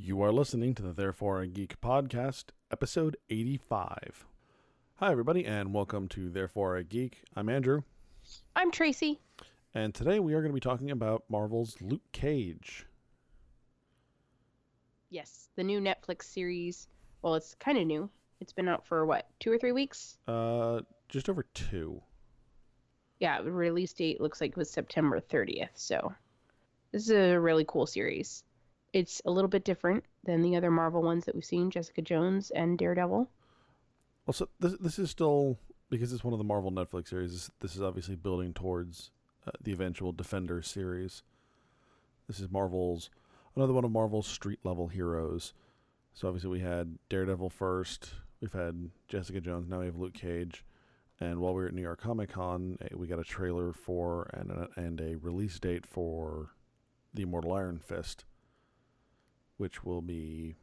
You 0.00 0.22
are 0.22 0.30
listening 0.30 0.76
to 0.76 0.82
the 0.82 0.92
Therefore 0.92 1.42
I 1.42 1.46
Geek 1.46 1.80
podcast, 1.80 2.50
episode 2.70 3.16
85. 3.30 4.26
Hi, 5.00 5.10
everybody, 5.10 5.44
and 5.44 5.74
welcome 5.74 6.06
to 6.10 6.30
Therefore 6.30 6.78
I 6.78 6.82
Geek. 6.82 7.24
I'm 7.34 7.48
Andrew, 7.48 7.82
I'm 8.54 8.70
Tracy. 8.70 9.18
and 9.74 9.92
today 9.92 10.20
we 10.20 10.34
are 10.34 10.40
going 10.40 10.52
to 10.52 10.54
be 10.54 10.60
talking 10.60 10.92
about 10.92 11.24
Marvel's 11.28 11.76
Luke 11.80 12.12
Cage. 12.12 12.86
Yes, 15.10 15.48
the 15.56 15.64
new 15.64 15.80
Netflix 15.80 16.22
series. 16.26 16.86
Well, 17.22 17.34
it's 17.34 17.56
kind 17.56 17.76
of 17.76 17.84
new. 17.84 18.08
It's 18.40 18.52
been 18.52 18.68
out 18.68 18.86
for 18.86 19.04
what, 19.04 19.26
two 19.40 19.50
or 19.50 19.58
three 19.58 19.72
weeks? 19.72 20.16
Uh, 20.28 20.82
just 21.08 21.28
over 21.28 21.42
two. 21.54 22.00
Yeah, 23.18 23.42
the 23.42 23.50
release 23.50 23.94
date 23.94 24.20
looks 24.20 24.40
like 24.40 24.52
it 24.52 24.56
was 24.56 24.70
September 24.70 25.18
30th. 25.20 25.70
So, 25.74 26.14
this 26.92 27.02
is 27.02 27.10
a 27.10 27.40
really 27.40 27.64
cool 27.66 27.88
series. 27.88 28.44
It's 28.92 29.20
a 29.24 29.30
little 29.30 29.48
bit 29.48 29.64
different 29.64 30.04
than 30.24 30.42
the 30.42 30.56
other 30.56 30.70
Marvel 30.70 31.02
ones 31.02 31.24
that 31.24 31.34
we've 31.34 31.44
seen 31.44 31.70
Jessica 31.70 32.02
Jones 32.02 32.50
and 32.50 32.78
Daredevil. 32.78 33.28
Well, 34.26 34.32
so 34.32 34.48
this, 34.60 34.76
this 34.80 34.98
is 34.98 35.10
still, 35.10 35.58
because 35.90 36.12
it's 36.12 36.24
one 36.24 36.32
of 36.32 36.38
the 36.38 36.44
Marvel 36.44 36.70
Netflix 36.70 37.08
series, 37.08 37.50
this, 37.60 37.76
is 37.76 37.82
obviously 37.82 38.16
building 38.16 38.52
towards 38.52 39.10
uh, 39.46 39.52
the 39.62 39.72
eventual 39.72 40.12
Defender 40.12 40.62
series. 40.62 41.22
This 42.26 42.40
is 42.40 42.50
Marvel's, 42.50 43.10
another 43.56 43.72
one 43.72 43.84
of 43.84 43.90
Marvel's 43.90 44.26
street 44.26 44.58
level 44.64 44.88
heroes. 44.88 45.54
So 46.14 46.28
obviously 46.28 46.50
we 46.50 46.60
had 46.60 46.98
Daredevil 47.08 47.50
first, 47.50 48.10
we've 48.40 48.52
had 48.52 48.90
Jessica 49.08 49.40
Jones, 49.40 49.68
now 49.68 49.80
we 49.80 49.86
have 49.86 49.96
Luke 49.96 50.14
Cage. 50.14 50.64
And 51.20 51.40
while 51.40 51.52
we 51.52 51.62
were 51.62 51.68
at 51.68 51.74
New 51.74 51.82
York 51.82 52.00
Comic 52.00 52.30
Con, 52.30 52.78
eh, 52.80 52.88
we 52.94 53.06
got 53.06 53.18
a 53.18 53.24
trailer 53.24 53.72
for 53.72 54.30
and 54.32 54.50
a, 54.50 54.68
and 54.76 55.00
a 55.00 55.16
release 55.16 55.58
date 55.58 55.84
for 55.86 56.50
the 57.12 57.22
Immortal 57.22 57.54
Iron 57.54 57.78
Fist, 57.78 58.24
which 59.58 59.84
will 59.84 60.00
be, 60.00 60.54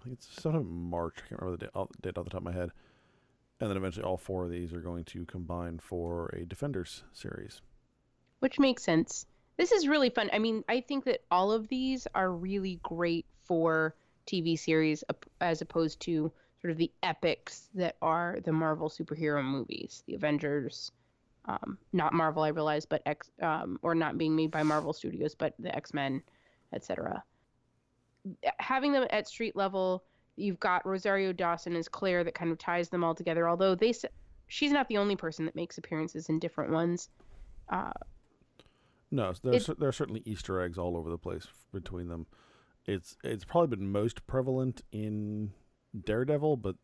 I 0.00 0.04
think 0.04 0.18
it's 0.18 0.42
sometime 0.42 0.62
in 0.62 0.90
March. 0.90 1.14
I 1.24 1.28
can't 1.28 1.40
remember 1.40 1.56
the 1.58 1.66
date, 1.66 1.70
off- 1.74 1.90
date 2.02 2.18
off 2.18 2.24
the 2.24 2.30
top 2.30 2.40
of 2.40 2.44
my 2.44 2.52
head. 2.52 2.70
And 3.60 3.70
then 3.70 3.76
eventually 3.76 4.04
all 4.04 4.16
four 4.16 4.44
of 4.44 4.50
these 4.50 4.72
are 4.72 4.80
going 4.80 5.04
to 5.04 5.24
combine 5.26 5.78
for 5.78 6.26
a 6.36 6.44
Defenders 6.44 7.04
series. 7.12 7.62
which 8.40 8.58
makes 8.58 8.82
sense. 8.82 9.24
This 9.56 9.70
is 9.70 9.86
really 9.86 10.10
fun. 10.10 10.30
I 10.32 10.40
mean, 10.40 10.64
I 10.68 10.80
think 10.80 11.04
that 11.04 11.20
all 11.30 11.52
of 11.52 11.68
these 11.68 12.08
are 12.14 12.32
really 12.32 12.80
great 12.82 13.24
for 13.44 13.94
TV 14.26 14.58
series 14.58 15.04
as 15.40 15.60
opposed 15.62 16.00
to 16.00 16.32
sort 16.60 16.72
of 16.72 16.76
the 16.78 16.90
epics 17.04 17.68
that 17.74 17.96
are 18.02 18.38
the 18.44 18.50
Marvel 18.52 18.88
superhero 18.88 19.44
movies, 19.44 20.02
the 20.06 20.14
Avengers, 20.14 20.90
um, 21.44 21.76
not 21.92 22.12
Marvel, 22.14 22.42
I 22.42 22.48
realize, 22.48 22.86
but 22.86 23.02
X, 23.06 23.30
um, 23.42 23.78
or 23.82 23.94
not 23.94 24.16
being 24.18 24.34
made 24.34 24.50
by 24.50 24.62
Marvel 24.64 24.92
Studios, 24.92 25.34
but 25.34 25.54
the 25.58 25.74
X 25.74 25.92
Men, 25.92 26.22
etc. 26.72 27.22
Having 28.58 28.92
them 28.92 29.06
at 29.10 29.26
street 29.28 29.56
level, 29.56 30.04
you've 30.36 30.60
got 30.60 30.86
Rosario 30.86 31.32
Dawson 31.32 31.74
as 31.76 31.88
Claire 31.88 32.24
that 32.24 32.34
kind 32.34 32.50
of 32.50 32.58
ties 32.58 32.88
them 32.88 33.02
all 33.04 33.14
together. 33.14 33.48
Although 33.48 33.74
they, 33.74 33.92
she's 34.46 34.72
not 34.72 34.88
the 34.88 34.98
only 34.98 35.16
person 35.16 35.44
that 35.46 35.54
makes 35.56 35.78
appearances 35.78 36.28
in 36.28 36.38
different 36.38 36.72
ones. 36.72 37.08
Uh, 37.68 37.92
No, 39.10 39.32
there's, 39.42 39.68
It- 39.68 39.78
there 39.78 39.88
are 39.88 39.92
certainly 39.92 40.22
Easter 40.24 40.60
eggs 40.60 40.78
all 40.78 40.96
over 40.96 41.10
the 41.10 41.18
place 41.18 41.46
between 41.72 42.08
them. 42.08 42.26
It's 42.86 43.16
it's 43.22 43.44
probably 43.44 43.76
been 43.76 43.92
most 43.92 44.26
prevalent 44.26 44.82
in 44.90 45.52
Daredevil, 46.04 46.56
but 46.56 46.74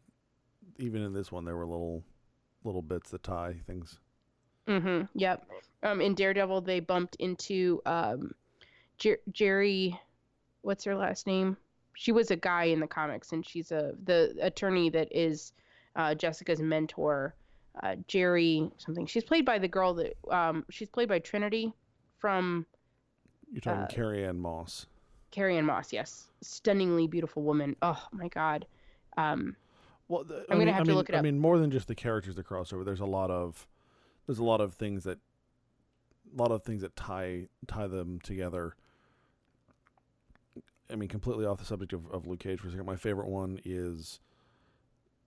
even 0.78 1.02
in 1.02 1.12
this 1.12 1.32
one, 1.32 1.44
there 1.44 1.56
were 1.56 1.66
little 1.66 2.04
little 2.64 2.82
bits 2.82 3.10
that 3.10 3.22
tie 3.24 3.56
things. 3.66 3.98
Mm-hmm. 4.68 5.06
Yep. 5.18 5.46
Um, 5.82 6.00
in 6.00 6.14
Daredevil, 6.14 6.60
they 6.60 6.78
bumped 6.80 7.16
into 7.16 7.80
um, 7.86 8.32
Jer- 8.98 9.18
Jeri. 9.32 9.98
What's 10.62 10.84
her 10.84 10.94
last 10.96 11.26
name? 11.26 11.56
She 11.94 12.12
was 12.12 12.30
a 12.30 12.36
guy 12.36 12.64
in 12.64 12.80
the 12.80 12.86
comics, 12.86 13.32
and 13.32 13.44
she's 13.46 13.72
a 13.72 13.92
the 14.04 14.34
attorney 14.40 14.90
that 14.90 15.08
is 15.10 15.52
uh, 15.96 16.14
Jessica's 16.14 16.60
mentor, 16.60 17.34
uh, 17.82 17.96
Jeri 18.08 18.70
something. 18.78 19.06
She's 19.06 19.24
played 19.24 19.44
by 19.44 19.58
the 19.58 19.68
girl 19.68 19.94
that 19.94 20.16
um, 20.30 20.64
she's 20.70 20.88
played 20.88 21.08
by 21.08 21.18
Trinity 21.18 21.72
from 22.18 22.66
You're 23.50 23.60
talking 23.60 23.82
Uh, 23.82 23.86
Carrie 23.88 24.24
Ann 24.24 24.38
Moss. 24.38 24.86
Carrie 25.30 25.56
Ann 25.58 25.64
Moss. 25.66 25.92
Yes, 25.92 26.26
stunningly 26.40 27.06
beautiful 27.06 27.42
woman. 27.42 27.74
Oh 27.82 28.02
my 28.12 28.28
God. 28.28 28.66
Um, 29.16 29.56
Well, 30.08 30.24
the, 30.24 30.36
I'm 30.36 30.42
I 30.42 30.52
gonna 30.54 30.58
mean, 30.66 30.68
have 30.68 30.80
I 30.82 30.84
to 30.84 30.88
mean, 30.88 30.96
look 30.96 31.08
it 31.08 31.14
up. 31.14 31.18
I 31.18 31.22
mean, 31.22 31.38
more 31.38 31.58
than 31.58 31.70
just 31.70 31.88
the 31.88 31.94
characters 31.94 32.36
that 32.36 32.44
cross 32.44 32.72
over. 32.72 32.84
There's 32.84 33.00
a 33.00 33.06
lot 33.06 33.30
of 33.30 33.66
there's 34.26 34.38
a 34.38 34.44
lot 34.44 34.60
of 34.60 34.74
things 34.74 35.04
that 35.04 35.18
a 36.32 36.40
lot 36.40 36.52
of 36.52 36.62
things 36.62 36.82
that 36.82 36.94
tie 36.94 37.48
tie 37.66 37.86
them 37.88 38.20
together. 38.22 38.74
I 40.90 40.96
mean, 40.96 41.08
completely 41.08 41.44
off 41.46 41.58
the 41.58 41.64
subject 41.64 41.92
of, 41.92 42.06
of 42.10 42.26
Luke 42.26 42.40
Cage 42.40 42.60
for 42.60 42.68
a 42.68 42.70
second. 42.70 42.86
My 42.86 42.96
favorite 42.96 43.28
one 43.28 43.60
is 43.64 44.20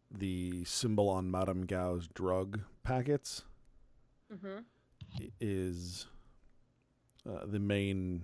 the 0.10 0.64
symbol 0.66 1.08
on 1.10 1.30
Madame 1.32 1.66
Gao's 1.66 2.08
drug 2.08 2.62
packets 2.84 3.44
Mm-hmm. 4.34 4.60
is 5.42 6.06
uh, 7.30 7.46
the 7.46 7.60
main 7.60 8.24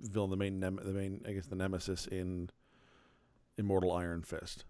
villain, 0.00 0.30
the 0.30 0.36
main 0.36 0.58
nem- 0.58 0.80
the 0.82 0.92
main 0.92 1.22
I 1.28 1.32
guess 1.32 1.44
the 1.46 1.56
nemesis 1.56 2.06
in 2.06 2.48
Immortal 3.58 3.92
Iron 3.92 4.22
Fist. 4.22 4.64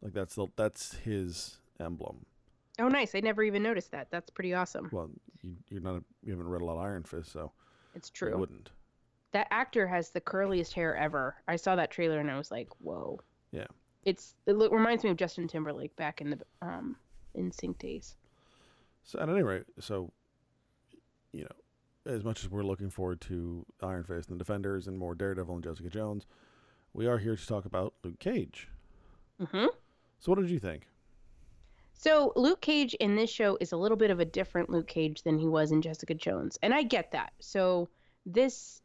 Like 0.00 0.12
that's 0.12 0.36
the 0.36 0.46
that's 0.56 0.94
his 0.98 1.58
emblem. 1.80 2.26
Oh, 2.78 2.86
nice. 2.86 3.16
I 3.16 3.20
never 3.20 3.42
even 3.42 3.60
noticed 3.64 3.90
that. 3.90 4.06
That's 4.12 4.30
pretty 4.30 4.54
awesome. 4.54 4.88
Well, 4.92 5.10
you, 5.42 5.56
you're 5.68 5.80
not 5.82 5.96
a, 5.96 6.04
you 6.22 6.30
haven't 6.30 6.46
read 6.48 6.62
a 6.62 6.64
lot 6.64 6.76
of 6.76 6.84
Iron 6.84 7.02
Fist, 7.02 7.32
so 7.32 7.50
It's 7.96 8.08
you 8.08 8.14
true. 8.28 8.38
wouldn't. 8.38 8.70
That 9.32 9.48
actor 9.50 9.86
has 9.86 10.10
the 10.10 10.20
curliest 10.20 10.72
hair 10.72 10.96
ever. 10.96 11.36
I 11.46 11.56
saw 11.56 11.76
that 11.76 11.90
trailer 11.90 12.18
and 12.18 12.30
I 12.30 12.38
was 12.38 12.50
like, 12.50 12.68
whoa. 12.80 13.20
Yeah. 13.52 13.66
It's 14.04 14.34
it 14.46 14.56
lo- 14.56 14.70
reminds 14.70 15.04
me 15.04 15.10
of 15.10 15.16
Justin 15.16 15.48
Timberlake 15.48 15.94
back 15.96 16.20
in 16.20 16.30
the 16.30 16.38
um 16.62 16.96
NSYNC 17.36 17.78
days. 17.78 18.16
So 19.02 19.18
at 19.20 19.28
any 19.28 19.42
rate, 19.42 19.64
so 19.80 20.10
you 21.32 21.42
know, 21.44 22.12
as 22.12 22.24
much 22.24 22.42
as 22.42 22.50
we're 22.50 22.62
looking 22.62 22.88
forward 22.90 23.20
to 23.22 23.66
Iron 23.82 24.04
Fist 24.04 24.30
and 24.30 24.40
the 24.40 24.44
Defenders 24.44 24.86
and 24.86 24.96
more 24.98 25.14
Daredevil 25.14 25.54
and 25.54 25.64
Jessica 25.64 25.90
Jones, 25.90 26.26
we 26.94 27.06
are 27.06 27.18
here 27.18 27.36
to 27.36 27.46
talk 27.46 27.66
about 27.66 27.94
Luke 28.02 28.18
Cage. 28.18 28.68
hmm 29.38 29.66
So 30.20 30.32
what 30.32 30.38
did 30.40 30.48
you 30.50 30.58
think? 30.58 30.88
So 31.92 32.32
Luke 32.36 32.60
Cage 32.60 32.94
in 32.94 33.16
this 33.16 33.28
show 33.28 33.58
is 33.60 33.72
a 33.72 33.76
little 33.76 33.96
bit 33.96 34.10
of 34.10 34.20
a 34.20 34.24
different 34.24 34.70
Luke 34.70 34.86
Cage 34.86 35.22
than 35.22 35.36
he 35.38 35.48
was 35.48 35.72
in 35.72 35.82
Jessica 35.82 36.14
Jones, 36.14 36.58
and 36.62 36.72
I 36.72 36.82
get 36.82 37.12
that. 37.12 37.32
So 37.40 37.88
this 38.24 38.80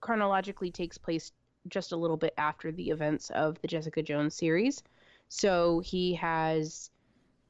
chronologically 0.00 0.70
takes 0.70 0.98
place 0.98 1.32
just 1.68 1.92
a 1.92 1.96
little 1.96 2.16
bit 2.16 2.34
after 2.38 2.72
the 2.72 2.90
events 2.90 3.30
of 3.30 3.60
the 3.60 3.68
Jessica 3.68 4.02
Jones 4.02 4.34
series. 4.34 4.82
So 5.28 5.80
he 5.80 6.14
has 6.14 6.90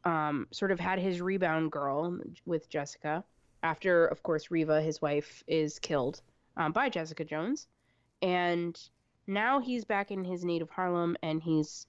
um, 0.05 0.47
sort 0.51 0.73
of 0.73 0.81
had 0.81 0.99
his 0.99 1.21
rebound 1.21 1.71
girl 1.71 2.19
with 2.47 2.69
Jessica 2.69 3.25
after, 3.63 4.07
of 4.07 4.23
course, 4.23 4.51
Reva, 4.51 4.81
his 4.81 5.03
wife, 5.03 5.43
is 5.47 5.79
killed 5.79 6.23
um, 6.57 6.73
by 6.73 6.89
Jessica 6.89 7.25
Jones, 7.25 7.67
and 8.23 8.79
now 9.27 9.61
he's 9.61 9.85
back 9.85 10.11
in 10.11 10.25
his 10.25 10.45
native 10.45 10.71
Harlem 10.71 11.17
and 11.23 11.43
he's 11.43 11.87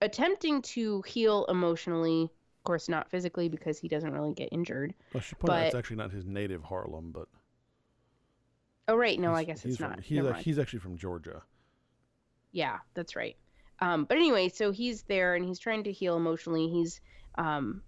attempting 0.00 0.62
to 0.62 1.02
heal 1.02 1.44
emotionally. 1.46 2.22
Of 2.22 2.64
course, 2.64 2.88
not 2.88 3.10
physically 3.10 3.48
because 3.48 3.78
he 3.78 3.86
doesn't 3.86 4.12
really 4.12 4.32
get 4.32 4.48
injured. 4.50 4.94
I 5.14 5.20
should 5.20 5.38
point 5.38 5.52
out 5.52 5.66
it's 5.66 5.74
actually 5.74 5.96
not 5.96 6.10
his 6.10 6.26
native 6.26 6.64
Harlem, 6.64 7.12
but 7.12 7.28
Oh, 8.88 8.96
right. 8.96 9.18
No, 9.18 9.32
I 9.32 9.42
he's- 9.42 9.46
guess 9.46 9.62
he's 9.62 9.72
it's 9.74 9.80
from, 9.80 9.90
not. 9.90 10.00
He's 10.00 10.22
mind. 10.22 10.36
he's 10.44 10.58
actually 10.58 10.78
from 10.80 10.96
Georgia. 10.96 11.42
Yeah, 12.52 12.78
that's 12.94 13.16
right. 13.16 13.36
Um, 13.80 14.04
but 14.04 14.16
anyway, 14.16 14.48
so 14.48 14.70
he's 14.72 15.02
there 15.02 15.34
and 15.34 15.44
he's 15.44 15.58
trying 15.58 15.84
to 15.84 15.92
heal 15.92 16.16
emotionally. 16.16 16.68
He's, 16.68 17.00
um, 17.36 17.82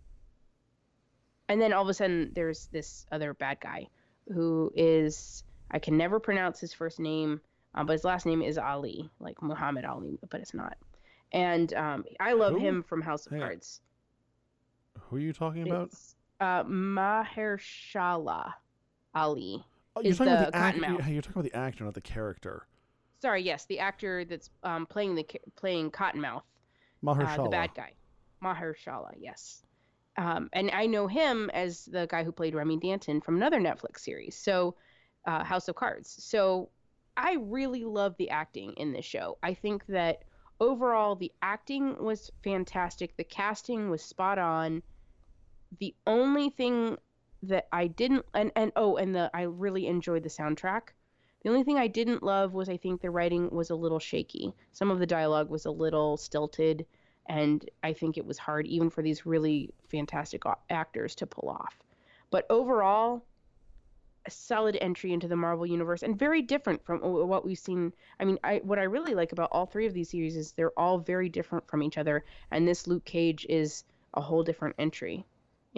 and 1.49 1.61
then 1.61 1.73
all 1.73 1.83
of 1.83 1.89
a 1.89 1.95
sudden 1.95 2.33
there's 2.35 2.67
this 2.67 3.07
other 3.11 3.33
bad 3.33 3.61
guy 3.61 3.87
who 4.33 4.71
is 4.77 5.45
I 5.71 5.79
can 5.79 5.97
never 5.97 6.21
pronounce 6.21 6.61
his 6.61 6.75
first 6.75 7.01
name, 7.01 7.41
um, 7.75 7.87
but 7.87 7.93
his 7.95 8.05
last 8.05 8.27
name 8.27 8.43
is 8.43 8.59
Ali, 8.59 9.09
like 9.21 9.41
Muhammad 9.43 9.85
Ali, 9.87 10.19
but 10.29 10.41
it's 10.41 10.53
not. 10.53 10.77
And 11.33 11.73
um, 11.75 12.05
I 12.21 12.33
love 12.35 12.53
Who? 12.55 12.59
him 12.59 12.83
from 12.83 13.01
House 13.01 13.25
of 13.27 13.33
Hang 13.33 13.43
on. 13.43 13.49
Cards. 13.49 13.81
Who 15.01 15.17
are 15.17 15.21
you 15.21 15.33
talking 15.33 15.67
about? 15.69 15.87
It's 15.89 16.15
uh, 16.41 16.65
Mahershala 16.65 18.53
Ali. 19.15 19.65
Oh, 19.99 20.03
you're 20.03 20.15
talking 20.15 20.33
about 20.33 20.53
the 20.53 20.57
actor. 20.57 21.11
You're 21.11 21.23
talking 21.23 21.41
about 21.41 21.45
the 21.45 21.57
actor, 21.57 21.85
not 21.85 21.95
the 21.95 22.01
character. 22.01 22.67
Sorry, 23.21 23.43
yes, 23.43 23.65
the 23.67 23.81
actor 23.81 24.25
that's 24.25 24.49
um, 24.63 24.87
playing 24.87 25.17
the 25.17 25.27
playing 25.57 25.91
Cottonmouth. 25.91 26.43
Mahershala. 27.05 27.39
uh, 27.39 27.43
the 27.43 27.49
bad 27.49 27.71
guy, 27.75 27.93
Mahershala. 28.43 29.11
Yes, 29.19 29.65
um, 30.17 30.51
and 30.53 30.71
I 30.71 30.87
know 30.87 31.09
him 31.09 31.51
as 31.53 31.85
the 31.87 32.07
guy 32.07 32.23
who 32.23 32.31
played 32.31 32.55
Remy 32.55 32.79
Danton 32.79 33.21
from 33.21 33.37
another 33.37 33.61
Netflix 33.61 34.01
series, 34.01 34.37
so 34.37 34.77
uh, 35.27 35.43
House 35.43 35.67
of 35.69 35.75
Cards. 35.75 36.15
So 36.25 36.71
I 37.17 37.37
really 37.41 37.85
love 37.85 38.15
the 38.19 38.31
acting 38.31 38.75
in 38.77 38.93
this 38.93 39.05
show. 39.05 39.39
I 39.43 39.55
think 39.55 39.85
that 39.87 40.23
overall 40.61 41.17
the 41.17 41.33
acting 41.43 41.97
was 42.01 42.31
fantastic. 42.45 43.17
The 43.17 43.25
casting 43.25 43.91
was 43.91 44.03
spot 44.03 44.39
on. 44.39 44.83
The 45.81 45.95
only 46.07 46.51
thing 46.51 46.97
that 47.43 47.69
I 47.73 47.87
didn't 47.87 48.25
and 48.35 48.51
and 48.57 48.73
oh 48.77 48.97
and 48.97 49.15
the 49.15 49.31
I 49.33 49.43
really 49.43 49.87
enjoyed 49.87 50.23
the 50.23 50.29
soundtrack. 50.29 50.89
The 51.43 51.51
only 51.51 51.63
thing 51.63 51.79
I 51.79 51.87
didn't 51.87 52.23
love 52.23 52.53
was 52.53 52.69
I 52.69 52.77
think 52.77 53.01
the 53.01 53.11
writing 53.11 53.51
was 53.51 53.71
a 53.71 53.77
little 53.77 54.01
shaky. 54.01 54.55
Some 54.73 54.91
of 54.91 54.99
the 54.99 55.07
dialogue 55.07 55.49
was 55.49 55.67
a 55.67 55.71
little 55.71 56.17
stilted, 56.17 56.85
and 57.27 57.69
I 57.83 57.93
think 57.93 58.19
it 58.19 58.27
was 58.27 58.39
hard 58.39 58.67
even 58.67 58.91
for 58.91 59.03
these 59.03 59.25
really 59.25 59.73
fantastic 59.89 60.43
actors 60.69 61.15
to 61.17 61.27
pull 61.27 61.49
off. 61.51 61.79
But 62.31 62.45
overall, 62.51 63.25
a 64.27 64.31
solid 64.31 64.77
entry 64.81 65.13
into 65.13 65.29
the 65.29 65.37
Marvel 65.37 65.65
universe 65.65 66.03
and 66.03 66.19
very 66.19 66.43
different 66.43 66.85
from 66.85 67.01
what 67.01 67.45
we've 67.45 67.59
seen. 67.59 67.93
I 68.19 68.25
mean, 68.25 68.39
I 68.43 68.61
what 68.65 68.81
I 68.81 68.85
really 68.85 69.15
like 69.15 69.31
about 69.31 69.51
all 69.53 69.67
three 69.67 69.87
of 69.87 69.95
these 69.95 70.11
series 70.11 70.37
is 70.37 70.53
they're 70.53 70.77
all 70.79 70.99
very 70.99 71.29
different 71.29 71.69
from 71.69 71.85
each 71.85 71.99
other, 71.99 72.25
and 72.51 72.67
this 72.67 72.89
Luke 72.89 73.05
Cage 73.05 73.47
is 73.49 73.85
a 74.15 74.21
whole 74.21 74.43
different 74.43 74.75
entry 74.79 75.25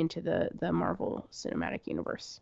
into 0.01 0.21
the 0.21 0.51
the 0.59 0.73
Marvel 0.73 1.27
Cinematic 1.33 1.87
Universe. 1.87 2.41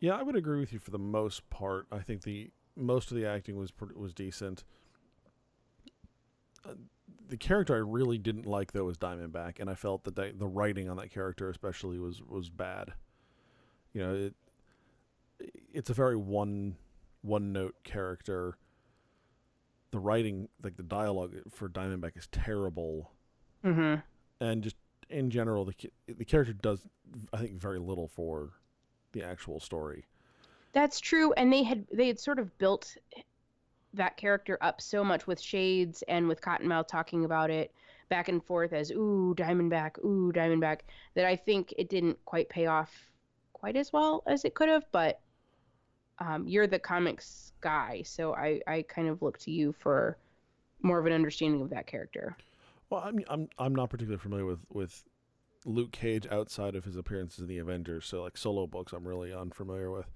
Yeah, 0.00 0.16
I 0.16 0.22
would 0.22 0.36
agree 0.36 0.60
with 0.60 0.72
you 0.72 0.78
for 0.78 0.90
the 0.90 0.98
most 0.98 1.48
part. 1.50 1.86
I 1.92 2.00
think 2.00 2.22
the 2.22 2.50
most 2.76 3.10
of 3.10 3.16
the 3.16 3.26
acting 3.26 3.56
was 3.56 3.72
was 3.94 4.12
decent. 4.12 4.64
Uh, 6.64 6.74
the 7.28 7.36
character 7.36 7.74
I 7.74 7.78
really 7.78 8.18
didn't 8.18 8.46
like 8.46 8.72
though 8.72 8.84
was 8.84 8.98
Diamondback, 8.98 9.58
and 9.58 9.70
I 9.70 9.74
felt 9.74 10.04
that 10.04 10.16
the, 10.16 10.32
the 10.36 10.46
writing 10.46 10.88
on 10.88 10.96
that 10.96 11.10
character 11.10 11.48
especially 11.48 11.98
was 11.98 12.20
was 12.22 12.50
bad. 12.50 12.92
You 13.92 14.02
know, 14.02 14.14
it 14.14 14.34
it's 15.72 15.90
a 15.90 15.94
very 15.94 16.16
one 16.16 16.76
one 17.22 17.52
note 17.52 17.76
character. 17.84 18.58
The 19.92 19.98
writing, 19.98 20.48
like 20.62 20.76
the 20.76 20.82
dialogue 20.82 21.34
for 21.50 21.68
Diamondback, 21.68 22.16
is 22.16 22.26
terrible, 22.32 23.12
mm-hmm. 23.64 24.00
and 24.44 24.62
just 24.62 24.76
in 25.12 25.30
general, 25.30 25.64
the 25.64 25.74
the 26.06 26.24
character 26.24 26.52
does, 26.52 26.84
I 27.32 27.38
think, 27.38 27.60
very 27.60 27.78
little 27.78 28.08
for 28.08 28.50
the 29.12 29.22
actual 29.22 29.60
story. 29.60 30.06
That's 30.72 31.00
true, 31.00 31.32
and 31.34 31.52
they 31.52 31.62
had 31.62 31.86
they 31.92 32.08
had 32.08 32.18
sort 32.18 32.38
of 32.38 32.56
built 32.58 32.96
that 33.94 34.16
character 34.16 34.58
up 34.62 34.80
so 34.80 35.04
much 35.04 35.26
with 35.26 35.40
Shades 35.40 36.02
and 36.08 36.26
with 36.26 36.40
Cottonmouth 36.40 36.88
talking 36.88 37.24
about 37.24 37.50
it 37.50 37.72
back 38.08 38.28
and 38.28 38.42
forth 38.42 38.72
as 38.72 38.90
ooh 38.90 39.34
Diamondback, 39.36 40.02
ooh 40.04 40.32
Diamondback, 40.32 40.80
that 41.14 41.26
I 41.26 41.36
think 41.36 41.74
it 41.76 41.88
didn't 41.88 42.18
quite 42.24 42.48
pay 42.48 42.66
off 42.66 42.90
quite 43.52 43.76
as 43.76 43.92
well 43.92 44.22
as 44.26 44.44
it 44.44 44.54
could 44.54 44.68
have. 44.68 44.84
But 44.92 45.20
um, 46.18 46.46
you're 46.48 46.66
the 46.66 46.78
comics 46.78 47.52
guy, 47.60 48.02
so 48.04 48.34
I 48.34 48.60
I 48.66 48.82
kind 48.88 49.08
of 49.08 49.20
look 49.20 49.38
to 49.40 49.50
you 49.50 49.72
for 49.72 50.16
more 50.80 50.98
of 50.98 51.06
an 51.06 51.12
understanding 51.12 51.60
of 51.60 51.70
that 51.70 51.86
character. 51.86 52.36
Well, 52.92 53.02
I'm 53.02 53.24
I'm 53.26 53.48
I'm 53.58 53.74
not 53.74 53.88
particularly 53.88 54.20
familiar 54.20 54.44
with 54.44 54.66
with 54.68 55.04
Luke 55.64 55.92
Cage 55.92 56.26
outside 56.30 56.76
of 56.76 56.84
his 56.84 56.94
appearances 56.94 57.38
in 57.38 57.46
the 57.46 57.56
Avengers. 57.56 58.04
So 58.04 58.22
like 58.22 58.36
solo 58.36 58.66
books, 58.66 58.92
I'm 58.92 59.08
really 59.08 59.32
unfamiliar 59.32 59.90
with. 59.90 60.12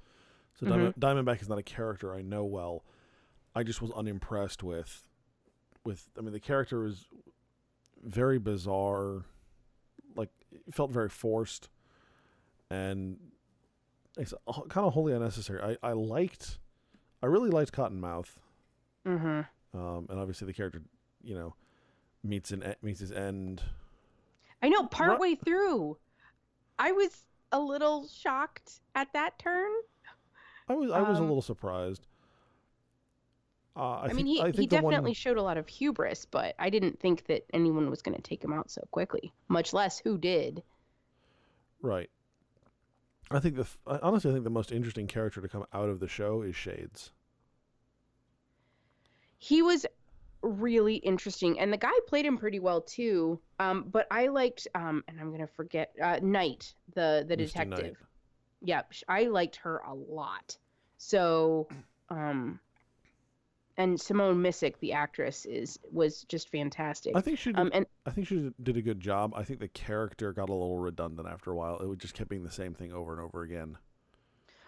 So 0.61 0.67
mm-hmm. 0.67 1.01
Diamondback 1.01 1.41
is 1.41 1.49
not 1.49 1.57
a 1.57 1.63
character 1.63 2.15
I 2.15 2.21
know 2.21 2.45
well. 2.45 2.85
I 3.55 3.63
just 3.63 3.81
was 3.81 3.91
unimpressed 3.93 4.63
with, 4.63 5.09
with. 5.87 6.11
I 6.19 6.21
mean, 6.21 6.35
the 6.35 6.41
character 6.41 6.85
is 6.85 7.07
very 8.05 8.39
bizarre. 8.39 9.25
Like 10.15 10.29
it 10.51 10.75
felt 10.75 10.91
very 10.91 11.09
forced, 11.09 11.71
and 12.69 13.17
it's 14.19 14.35
kind 14.69 14.87
of 14.87 14.93
wholly 14.93 15.15
unnecessary. 15.15 15.63
I 15.63 15.79
I 15.83 15.93
liked, 15.93 16.59
I 17.23 17.27
really 17.27 17.49
liked 17.49 17.73
Cottonmouth. 17.73 18.37
Mm-hmm. 19.09 19.79
Um, 19.81 20.07
and 20.11 20.21
obviously 20.21 20.47
the 20.47 20.53
character, 20.53 20.83
you 21.23 21.35
know, 21.35 21.55
meets 22.27 22.51
an 22.51 22.75
meets 22.83 23.01
his 23.01 23.13
end 23.13 23.63
I 24.63 24.69
know 24.69 24.85
partway 24.87 25.31
what? 25.31 25.45
through, 25.45 25.97
I 26.79 26.93
was 26.93 27.25
a 27.53 27.61
little 27.61 28.09
shocked 28.09 28.81
at 28.95 29.13
that 29.13 29.39
turn. 29.39 29.71
I 30.69 30.75
was 30.75 30.91
I 30.91 31.03
was 31.03 31.19
um, 31.19 31.25
a 31.25 31.27
little 31.27 31.43
surprised. 31.43 32.07
Uh, 33.77 33.81
I, 33.81 34.05
I 34.05 34.07
think, 34.07 34.17
mean, 34.17 34.27
he, 34.27 34.43
I 34.43 34.51
he 34.53 34.67
definitely 34.67 35.11
one... 35.11 35.15
showed 35.15 35.37
a 35.37 35.43
lot 35.43 35.59
of 35.59 35.69
hubris, 35.69 36.25
but 36.25 36.55
I 36.59 36.71
didn't 36.71 36.99
think 36.99 37.27
that 37.27 37.45
anyone 37.53 37.91
was 37.91 38.01
going 38.01 38.17
to 38.17 38.23
take 38.23 38.43
him 38.43 38.53
out 38.53 38.71
so 38.71 38.83
quickly, 38.91 39.33
much 39.49 39.75
less 39.75 39.99
who 39.99 40.17
did. 40.17 40.63
Right. 41.83 42.09
I 43.31 43.39
think 43.39 43.57
the 43.57 43.67
honestly, 43.87 44.31
I 44.31 44.35
think 44.35 44.45
the 44.45 44.51
most 44.51 44.73
interesting 44.73 45.07
character 45.07 45.41
to 45.41 45.49
come 45.49 45.67
out 45.75 45.89
of 45.89 46.01
the 46.01 46.09
show 46.09 46.43
is 46.43 46.57
Shades. 46.57 47.11
He 49.39 49.63
was 49.63 49.85
really 50.47 50.97
interesting, 50.97 51.59
and 51.59 51.73
the 51.73 51.77
guy 51.77 51.93
played 52.07 52.27
him 52.27 52.39
pretty 52.39 52.61
well 52.61 52.81
too. 52.81 53.41
Um, 53.59 53.87
but 53.91 54.07
I 54.11 54.29
liked, 54.29 54.69
um, 54.75 55.05
and 55.09 55.21
I'm 55.21 55.31
gonna 55.31 55.47
forget, 55.47 55.93
uh, 56.03 56.19
Knight, 56.23 56.75
the 56.95 57.25
the 57.27 57.37
detective. 57.37 57.85
Knight. 57.85 57.97
Yep, 58.63 58.93
I 59.09 59.25
liked 59.25 59.57
her 59.57 59.83
a 59.87 59.95
lot. 59.95 60.57
So, 60.99 61.69
um, 62.09 62.59
and 63.77 64.01
Simone 64.01 64.43
Missick, 64.43 64.79
the 64.81 64.93
actress, 64.93 65.45
is 65.45 65.79
was 65.93 66.25
just 66.25 66.49
fantastic. 66.49 67.15
I 67.15 67.21
think 67.21 67.39
she 67.39 67.53
did, 67.53 67.61
um, 67.61 67.71
and 67.75 67.87
I 68.07 68.11
think 68.11 68.27
she 68.27 68.51
did 68.63 68.77
a 68.77 68.83
good 68.83 69.01
job. 69.01 69.35
I 69.37 69.45
think 69.45 69.61
the 69.61 69.69
character 69.69 70.33
got 70.33 70.49
a 70.49 70.53
little 70.53 70.79
redundant 70.79 71.29
after 71.29 71.51
a 71.51 71.57
while. 71.57 71.79
It 71.93 71.99
just 71.99 72.15
kept 72.15 72.31
being 72.31 72.45
the 72.45 72.51
same 72.51 72.75
thing 72.75 72.93
over 72.93 73.13
and 73.13 73.21
over 73.21 73.43
again. 73.43 73.77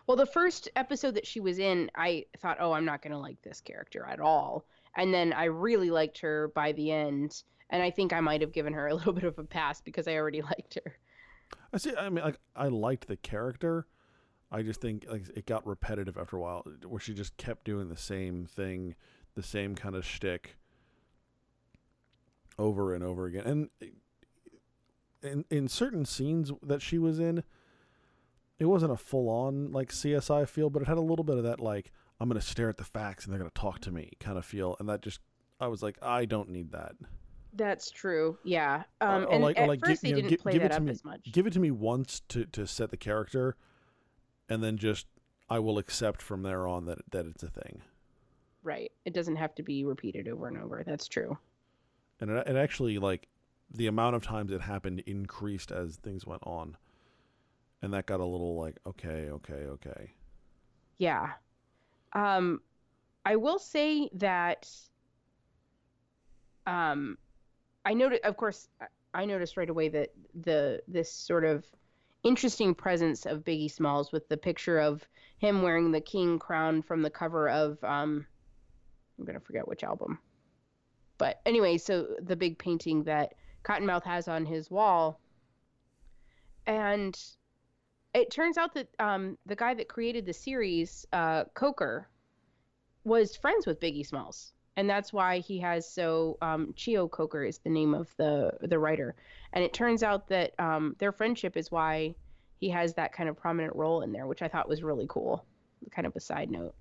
Well, 0.07 0.17
the 0.17 0.27
first 0.27 0.71
episode 0.75 1.17
that 1.17 1.27
she 1.27 1.39
was 1.39 1.59
in, 1.59 1.91
I 1.95 2.25
thought, 2.39 2.57
oh, 2.61 2.73
I'm 2.73 2.87
not 2.87 3.03
going 3.03 3.13
to 3.13 3.19
like 3.19 3.43
this 3.43 3.61
character 3.61 4.07
at 4.07 4.21
all 4.21 4.65
and 4.97 5.13
then 5.13 5.33
I 5.33 5.45
really 5.45 5.91
liked 5.91 6.19
her 6.21 6.51
by 6.55 6.73
the 6.73 6.91
end, 6.91 7.43
and 7.71 7.83
I 7.83 7.91
think 7.91 8.13
I 8.13 8.21
might 8.21 8.41
have 8.41 8.53
given 8.53 8.73
her 8.73 8.89
a 8.89 8.95
little 8.97 9.13
bit 9.13 9.25
of 9.25 9.39
a 9.39 9.45
pass 9.45 9.81
because 9.81 10.09
I 10.09 10.15
already 10.15 10.43
liked 10.55 10.79
her. 10.83 10.97
I 11.73 11.79
see. 11.79 11.95
I 11.97 12.09
mean, 12.09 12.25
like 12.25 12.39
I 12.57 12.69
liked 12.69 13.09
the 13.09 13.17
character. 13.17 13.87
I 14.51 14.63
just 14.63 14.81
think 14.81 15.07
like 15.09 15.25
it 15.35 15.47
got 15.47 15.67
repetitive 15.67 16.17
after 16.17 16.37
a 16.37 16.41
while, 16.41 16.67
where 16.87 17.01
she 17.01 17.15
just 17.15 17.37
kept 17.37 17.65
doing 17.65 17.89
the 17.89 17.97
same 17.97 18.47
thing, 18.47 18.95
the 19.35 19.43
same 19.43 19.75
kind 19.75 19.95
of 19.95 20.05
shtick 20.07 20.57
over 22.59 22.95
and 22.95 23.05
over 23.05 23.27
again. 23.27 23.45
And 23.47 23.93
in 25.23 25.45
in 25.51 25.69
certain 25.69 26.05
scenes 26.05 26.53
that 26.63 26.83
she 26.83 26.99
was 26.99 27.19
in, 27.19 27.45
it 28.59 28.67
wasn't 28.67 28.93
a 28.93 28.97
full 28.97 29.29
on 29.29 29.71
like 29.73 29.91
CSI 29.91 30.49
feel, 30.49 30.71
but 30.71 30.83
it 30.83 30.89
had 30.89 30.99
a 30.99 31.03
little 31.03 31.25
bit 31.25 31.37
of 31.37 31.45
that 31.45 31.61
like 31.61 31.93
I'm 32.21 32.29
going 32.29 32.41
to 32.41 32.47
stare 32.47 32.69
at 32.69 32.77
the 32.77 32.85
facts 32.85 33.25
and 33.25 33.33
they're 33.33 33.39
going 33.39 33.51
to 33.51 33.61
talk 33.61 33.81
to 33.81 33.91
me 33.91 34.13
kind 34.21 34.39
of 34.39 34.45
feel. 34.45 34.77
And 34.79 34.89
that 34.89 35.03
just, 35.03 35.21
I 35.61 35.69
was 35.69 35.83
like, 35.83 35.97
I 36.03 36.25
don't 36.25 36.51
need 36.51 36.73
that. 36.73 36.93
That's 37.55 37.91
true. 37.91 38.39
Yeah. 38.45 38.83
Um, 39.01 39.25
or, 39.25 39.33
and 39.33 39.43
like, 39.43 39.59
at 39.59 39.69
like, 39.69 39.81
first 39.81 40.03
give, 40.03 40.11
they 40.11 40.21
didn't 40.23 40.31
know, 40.33 40.37
play 40.37 40.59
that 40.59 40.73
up 40.73 40.83
me, 40.83 40.91
as 40.91 41.05
much. 41.05 41.21
Give 41.33 41.47
it 41.47 41.53
to 41.55 41.61
me 41.61 41.71
once 41.71 42.23
to, 42.29 42.45
to 42.47 42.67
set 42.67 42.91
the 42.91 42.97
character, 42.97 43.57
and 44.49 44.63
then 44.63 44.77
just 44.77 45.07
I 45.49 45.59
will 45.59 45.79
accept 45.79 46.21
from 46.21 46.43
there 46.43 46.69
on 46.69 46.85
that 46.87 46.99
that 47.11 47.27
it's 47.27 47.43
a 47.43 47.49
thing. 47.49 47.83
Right. 48.63 48.93
It 49.07 49.15
doesn't 49.15 49.37
have 49.37 49.55
to 49.57 49.63
be 49.63 49.85
repeated 49.85 50.29
over 50.29 50.47
and 50.47 50.59
over. 50.59 50.83
That's 50.87 51.09
true. 51.09 51.39
And 52.21 52.31
it, 52.31 52.47
it 52.47 52.57
actually 52.57 52.99
like 52.99 53.29
the 53.73 53.87
amount 53.87 54.17
of 54.17 54.23
times 54.23 54.53
it 54.53 54.61
happened 54.61 55.01
increased 55.07 55.73
as 55.73 55.97
things 55.97 56.27
went 56.27 56.43
on, 56.45 56.77
and 57.81 57.95
that 57.95 58.07
got 58.07 58.21
a 58.21 58.25
little 58.27 58.57
like 58.57 58.77
okay, 58.87 59.31
okay, 59.31 59.53
okay. 59.55 60.13
Yeah. 60.99 61.31
Um, 62.13 62.61
I 63.25 63.37
will 63.37 63.59
say 63.59 64.09
that 64.15 64.69
um, 66.67 67.19
I 67.85 67.95
noticed, 67.95 68.25
of 68.25 68.37
course, 68.37 68.69
I 69.15 69.25
noticed 69.25 69.57
right 69.57 69.69
away 69.69 69.89
that 69.89 70.11
the 70.35 70.83
this 70.89 71.13
sort 71.13 71.45
of 71.45 71.65
interesting 72.23 72.75
presence 72.75 73.27
of 73.27 73.45
Biggie 73.45 73.71
Smalls 73.71 74.13
with 74.13 74.29
the 74.29 74.37
picture 74.37 74.79
of 74.79 75.07
him 75.39 75.63
wearing 75.63 75.93
the 75.93 76.01
king 76.01 76.39
crown 76.39 76.83
from 76.83 77.03
the 77.03 77.11
cover 77.11 77.49
of 77.49 77.83
um, 77.85 78.27
I'm 79.19 79.25
gonna 79.25 79.41
forget 79.41 79.67
which 79.67 79.85
album, 79.85 80.19
but 81.17 81.41
anyway, 81.47 81.79
so 81.79 82.07
the 82.21 82.37
big 82.37 82.59
painting 82.59 83.05
that 83.05 83.35
Cottonmouth 83.65 84.05
has 84.05 84.29
on 84.29 84.47
his 84.47 84.71
wall, 84.71 85.21
and 86.67 87.19
it 88.15 88.31
turns 88.31 88.57
out 88.57 88.75
that 88.75 88.89
um, 88.99 89.37
the 89.47 89.57
guy 89.57 89.75
that 89.75 89.89
created 89.89 90.25
the 90.27 90.33
series, 90.33 91.07
uh, 91.13 91.45
Coker, 91.55 92.09
was 93.05 93.37
friends 93.37 93.67
with 93.67 93.81
Biggie 93.81 94.07
Smalls, 94.07 94.53
and 94.77 94.89
that's 94.89 95.13
why 95.13 95.39
he 95.39 95.59
has 95.59 95.91
so. 95.91 96.39
Um, 96.43 96.73
Cheo 96.77 97.11
Coker 97.11 97.45
is 97.45 97.59
the 97.59 97.71
name 97.71 97.95
of 97.95 98.15
the 98.17 98.53
the 98.63 98.79
writer, 98.79 99.15
and 99.53 99.63
it 99.63 99.73
turns 99.73 100.03
out 100.03 100.29
that 100.29 100.59
um, 100.59 100.97
their 100.99 101.13
friendship 101.13 101.57
is 101.57 101.71
why 101.71 102.15
he 102.59 102.69
has 102.71 102.95
that 102.95 103.13
kind 103.13 103.29
of 103.29 103.37
prominent 103.37 103.75
role 103.77 104.03
in 104.03 104.13
there, 104.13 104.27
which 104.27 104.43
I 104.43 104.49
thought 104.49 104.69
was 104.69 104.83
really 104.83 105.07
cool. 105.09 105.45
Kind 105.91 106.07
of 106.07 106.17
a 106.17 106.21
side 106.21 106.51
note. 106.51 106.75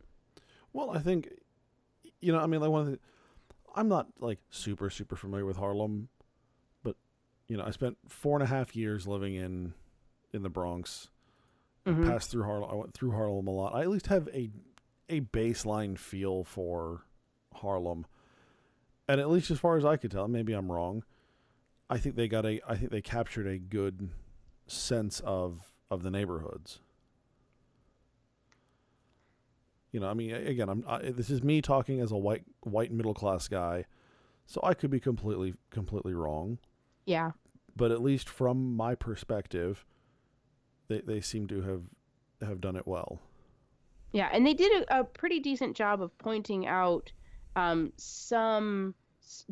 Well, 0.74 0.90
I 0.92 1.00
think, 1.00 1.30
you 2.20 2.32
know, 2.32 2.40
I 2.40 2.48
mean, 2.48 2.62
like 2.62 2.72
one 2.72 2.82
of 2.82 2.92
the, 2.94 3.00
I'm 3.76 3.88
not 3.88 4.08
like 4.20 4.40
super 4.50 4.90
super 4.90 5.16
familiar 5.16 5.46
with 5.46 5.58
Harlem, 5.58 6.10
but 6.84 6.96
you 7.48 7.58
know, 7.58 7.64
I 7.64 7.72
spent 7.72 7.98
four 8.08 8.36
and 8.36 8.44
a 8.44 8.48
half 8.48 8.76
years 8.76 9.08
living 9.08 9.36
in 9.36 9.74
in 10.34 10.42
the 10.42 10.50
Bronx 10.50 11.10
mm-hmm. 11.88 12.10
passed 12.10 12.32
through 12.32 12.44
Harlem. 12.44 12.70
I 12.70 12.76
went 12.76 12.94
through 12.94 13.12
Harlem 13.12 13.48
a 13.48 13.52
lot. 13.52 13.74
I 13.74 13.82
at 13.82 13.90
least 13.90 14.08
have 14.08 14.28
a 14.34 14.50
a 15.10 15.22
baseline 15.22 15.98
feel 15.98 16.44
for 16.44 17.04
Harlem, 17.54 18.06
and 19.08 19.22
at 19.22 19.30
least 19.30 19.50
as 19.52 19.60
far 19.60 19.78
as 19.78 19.86
I 19.86 19.98
could 19.98 20.12
tell, 20.12 20.28
maybe 20.28 20.54
I'm 20.54 20.72
wrong. 20.72 21.04
I 21.90 21.98
think 21.98 22.16
they 22.16 22.28
got 22.28 22.46
a. 22.46 22.60
I 22.68 22.76
think 22.76 22.92
they 22.92 23.02
captured 23.02 23.48
a 23.48 23.58
good 23.58 24.10
sense 24.68 25.22
of 25.22 25.72
of 25.90 26.04
the 26.04 26.12
neighborhoods. 26.12 26.80
You 29.92 30.02
know, 30.02 30.10
I 30.10 30.14
mean, 30.14 30.34
again, 30.34 30.70
I'm 30.70 30.84
I, 30.88 31.00
this 31.12 31.30
is 31.30 31.42
me 31.42 31.62
talking 31.62 32.02
as 32.02 32.12
a 32.12 32.18
white 32.18 32.44
white 32.62 32.92
middle 32.92 33.14
class 33.14 33.48
guy, 33.48 33.86
so 34.46 34.60
I 34.62 34.74
could 34.74 34.92
be 34.92 35.00
completely 35.00 35.54
completely 35.70 36.14
wrong. 36.14 36.60
Yeah. 37.06 37.32
But 37.76 37.92
at 37.92 38.02
least 38.02 38.28
from 38.28 38.76
my 38.76 38.96
perspective, 38.96 39.86
they 40.88 41.02
they 41.02 41.22
seem 41.22 41.48
to 41.48 41.62
have 41.62 41.82
have 42.42 42.62
done 42.62 42.76
it 42.76 42.88
well. 42.88 43.20
Yeah, 44.12 44.30
and 44.32 44.46
they 44.46 44.54
did 44.54 44.84
a, 44.84 45.00
a 45.00 45.04
pretty 45.04 45.40
decent 45.40 45.76
job 45.76 46.02
of 46.02 46.18
pointing 46.18 46.66
out 46.66 47.12
um, 47.56 47.92
some 47.98 48.96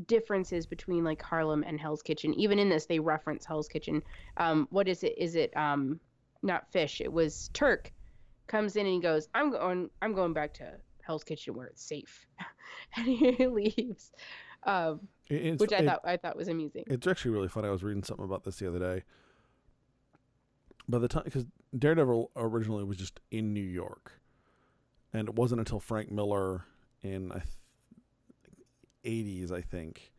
differences 0.07 0.65
between 0.65 1.03
like 1.03 1.21
Harlem 1.21 1.63
and 1.65 1.79
Hell's 1.79 2.01
Kitchen. 2.01 2.33
Even 2.35 2.59
in 2.59 2.69
this, 2.69 2.85
they 2.85 2.99
reference 2.99 3.45
Hell's 3.45 3.67
Kitchen. 3.67 4.01
Um, 4.37 4.67
what 4.71 4.87
is 4.87 5.03
it? 5.03 5.15
Is 5.17 5.35
it 5.35 5.55
um, 5.57 5.99
not 6.41 6.71
fish? 6.71 7.01
It 7.01 7.11
was 7.11 7.49
Turk 7.53 7.91
comes 8.47 8.75
in 8.75 8.85
and 8.85 8.95
he 8.95 9.01
goes, 9.01 9.27
"I'm 9.33 9.51
going. 9.51 9.89
I'm 10.01 10.13
going 10.13 10.33
back 10.33 10.53
to 10.55 10.73
Hell's 11.01 11.23
Kitchen 11.23 11.55
where 11.55 11.67
it's 11.67 11.83
safe," 11.83 12.25
and 12.95 13.05
he 13.07 13.47
leaves. 13.47 14.11
Um, 14.63 15.01
which 15.29 15.73
I 15.73 15.77
it, 15.77 15.85
thought 15.85 16.01
I 16.03 16.17
thought 16.17 16.35
was 16.35 16.47
amusing. 16.47 16.85
It's 16.87 17.07
actually 17.07 17.31
really 17.31 17.49
funny. 17.49 17.67
I 17.67 17.71
was 17.71 17.83
reading 17.83 18.03
something 18.03 18.25
about 18.25 18.43
this 18.43 18.57
the 18.57 18.67
other 18.67 18.79
day. 18.79 19.03
By 20.87 20.99
the 20.99 21.07
time, 21.07 21.23
because 21.25 21.45
Daredevil 21.77 22.31
originally 22.35 22.83
was 22.83 22.97
just 22.97 23.19
in 23.31 23.53
New 23.53 23.63
York, 23.63 24.13
and 25.13 25.27
it 25.27 25.35
wasn't 25.35 25.59
until 25.59 25.79
Frank 25.79 26.11
Miller 26.11 26.65
in 27.01 27.31
80s, 29.03 29.51
I 29.51 29.61
think, 29.61 30.11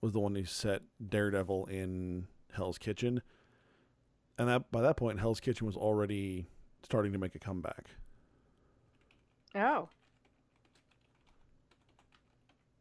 was 0.00 0.12
the 0.12 0.20
one 0.20 0.34
who 0.34 0.44
set 0.44 0.82
Daredevil 1.08 1.66
in 1.66 2.26
Hell's 2.52 2.78
Kitchen. 2.78 3.22
And 4.38 4.48
that 4.48 4.70
by 4.70 4.80
that 4.82 4.96
point, 4.96 5.20
Hell's 5.20 5.40
Kitchen 5.40 5.66
was 5.66 5.76
already 5.76 6.46
starting 6.82 7.12
to 7.12 7.18
make 7.18 7.34
a 7.34 7.38
comeback. 7.38 7.90
Oh. 9.54 9.88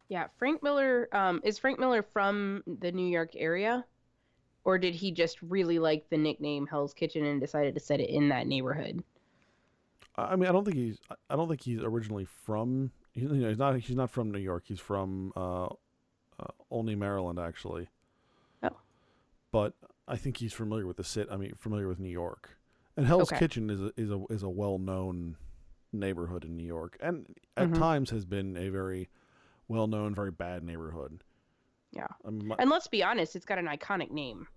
Yeah, 0.07 0.27
Frank 0.37 0.63
Miller 0.63 1.07
um, 1.11 1.41
is 1.43 1.59
Frank 1.59 1.79
Miller 1.79 2.01
from 2.01 2.63
the 2.65 2.91
New 2.91 3.07
York 3.07 3.31
area, 3.35 3.85
or 4.63 4.77
did 4.77 4.95
he 4.95 5.11
just 5.11 5.41
really 5.41 5.79
like 5.79 6.09
the 6.09 6.17
nickname 6.17 6.67
Hell's 6.67 6.93
Kitchen 6.93 7.25
and 7.25 7.39
decided 7.39 7.73
to 7.75 7.79
set 7.79 7.99
it 7.99 8.09
in 8.09 8.29
that 8.29 8.47
neighborhood? 8.47 9.03
I 10.15 10.35
mean, 10.35 10.49
I 10.49 10.51
don't 10.51 10.65
think 10.65 10.77
he's. 10.77 10.99
I 11.29 11.35
don't 11.35 11.47
think 11.47 11.61
he's 11.61 11.81
originally 11.81 12.25
from. 12.25 12.91
You 13.13 13.27
know, 13.27 13.49
he's 13.49 13.57
not. 13.57 13.77
He's 13.79 13.95
not 13.95 14.09
from 14.09 14.31
New 14.31 14.39
York. 14.39 14.63
He's 14.65 14.79
from 14.79 15.31
uh, 15.35 15.65
uh, 15.65 16.51
Olney, 16.69 16.95
Maryland, 16.95 17.39
actually. 17.39 17.87
Oh. 18.63 18.75
But 19.51 19.73
I 20.07 20.17
think 20.17 20.37
he's 20.37 20.53
familiar 20.53 20.85
with 20.85 20.97
the 20.97 21.03
sit. 21.03 21.27
I 21.31 21.37
mean, 21.37 21.53
familiar 21.57 21.87
with 21.87 21.99
New 21.99 22.09
York. 22.09 22.57
And 22.97 23.07
Hell's 23.07 23.31
okay. 23.31 23.39
Kitchen 23.39 23.69
is 23.69 23.81
a, 23.81 23.91
is 23.95 24.11
a 24.11 24.23
is 24.29 24.43
a 24.43 24.49
well 24.49 24.77
known 24.77 25.37
neighborhood 25.93 26.43
in 26.43 26.57
New 26.57 26.65
York, 26.65 26.97
and 26.99 27.25
at 27.55 27.69
mm-hmm. 27.69 27.79
times 27.79 28.09
has 28.09 28.25
been 28.25 28.57
a 28.57 28.69
very 28.69 29.09
well 29.67 29.87
known, 29.87 30.13
very 30.13 30.31
bad 30.31 30.63
neighborhood. 30.63 31.23
Yeah. 31.91 32.07
I 32.25 32.29
mean, 32.29 32.47
my, 32.47 32.55
and 32.59 32.69
let's 32.69 32.87
be 32.87 33.03
honest, 33.03 33.35
it's 33.35 33.45
got 33.45 33.57
an 33.57 33.67
iconic 33.67 34.11
name 34.11 34.47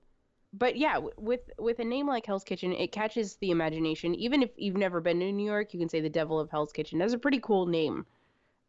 but 0.53 0.77
yeah, 0.77 0.99
with 1.17 1.51
with 1.59 1.79
a 1.79 1.85
name 1.85 2.07
like 2.07 2.27
Hell's 2.27 2.45
Kitchen, 2.45 2.73
it 2.73 2.93
catches 2.93 3.37
the 3.37 3.51
imagination. 3.51 4.15
Even 4.15 4.43
if 4.43 4.51
you've 4.57 4.77
never 4.77 5.01
been 5.01 5.19
to 5.21 5.33
New 5.33 5.47
York, 5.47 5.73
you 5.73 5.81
can 5.81 5.89
say 5.89 6.01
the 6.01 6.11
Devil 6.11 6.39
of 6.39 6.51
Hell's 6.51 6.73
Kitchen. 6.73 6.99
That's 6.99 7.15
a 7.15 7.19
pretty 7.19 7.41
cool 7.41 7.67
name. 7.67 8.05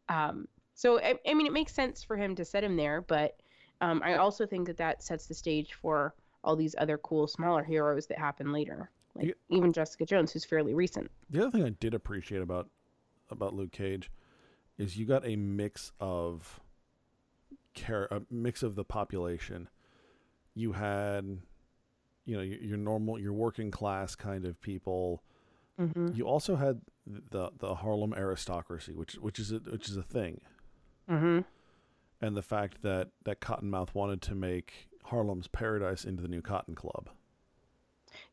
Um, 0.08 0.48
so 0.74 0.98
I, 0.98 1.14
I, 1.28 1.34
mean, 1.34 1.46
it 1.46 1.52
makes 1.52 1.72
sense 1.72 2.02
for 2.02 2.16
him 2.16 2.34
to 2.36 2.44
set 2.44 2.64
him 2.64 2.76
there, 2.76 3.00
but 3.02 3.38
um, 3.80 4.02
I 4.04 4.16
also 4.16 4.46
think 4.46 4.66
that 4.66 4.76
that 4.78 5.02
sets 5.02 5.26
the 5.26 5.34
stage 5.34 5.74
for 5.74 6.14
all 6.42 6.56
these 6.56 6.74
other 6.78 6.98
cool 6.98 7.26
smaller 7.26 7.62
heroes 7.62 8.06
that 8.06 8.18
happen 8.18 8.52
later, 8.52 8.90
like 9.14 9.28
yeah. 9.28 9.56
even 9.56 9.72
Jessica 9.72 10.06
Jones, 10.06 10.32
who's 10.32 10.44
fairly 10.44 10.74
recent. 10.74 11.10
The 11.30 11.42
other 11.42 11.50
thing 11.50 11.64
I 11.64 11.70
did 11.70 11.94
appreciate 11.94 12.42
about 12.42 12.68
about 13.30 13.54
Luke 13.54 13.72
Cage 13.72 14.10
is 14.78 14.96
you 14.96 15.04
got 15.04 15.26
a 15.26 15.36
mix 15.36 15.92
of 16.00 16.60
care, 17.74 18.08
a 18.10 18.22
mix 18.30 18.62
of 18.62 18.74
the 18.74 18.84
population. 18.84 19.68
You 20.54 20.72
had 20.72 21.38
you 22.24 22.36
know 22.36 22.42
your, 22.42 22.58
your 22.58 22.76
normal 22.76 23.18
your 23.18 23.32
working 23.32 23.70
class 23.70 24.14
kind 24.14 24.44
of 24.44 24.60
people. 24.60 25.22
Mm-hmm. 25.80 26.10
You 26.14 26.26
also 26.26 26.56
had 26.56 26.80
the 27.06 27.50
the 27.58 27.76
Harlem 27.76 28.14
aristocracy, 28.14 28.94
which 28.94 29.14
which 29.14 29.38
is 29.38 29.52
a, 29.52 29.56
which 29.56 29.88
is 29.88 29.96
a 29.96 30.02
thing. 30.02 30.40
Mm-hmm. 31.10 31.40
And 32.20 32.36
the 32.36 32.42
fact 32.42 32.82
that 32.82 33.08
that 33.24 33.40
Cottonmouth 33.40 33.94
wanted 33.94 34.22
to 34.22 34.34
make 34.34 34.88
Harlem's 35.04 35.48
Paradise 35.48 36.04
into 36.04 36.22
the 36.22 36.28
new 36.28 36.40
Cotton 36.40 36.74
Club. 36.74 37.10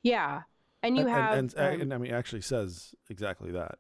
Yeah, 0.04 0.44
and 0.84 0.96
you 0.96 1.04
and, 1.04 1.12
have 1.12 1.38
and, 1.38 1.54
and, 1.56 1.76
um, 1.76 1.82
and, 1.82 1.94
I 1.94 1.98
mean 1.98 2.14
actually 2.14 2.42
says 2.42 2.96
exactly 3.10 3.52
that. 3.52 3.80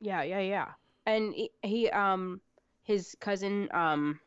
Yeah, 0.00 0.22
yeah, 0.22 0.40
yeah. 0.40 0.68
And 1.06 1.34
he, 1.34 1.50
he 1.62 1.90
um 1.90 2.40
his 2.82 3.16
cousin 3.20 3.68
um 3.72 4.20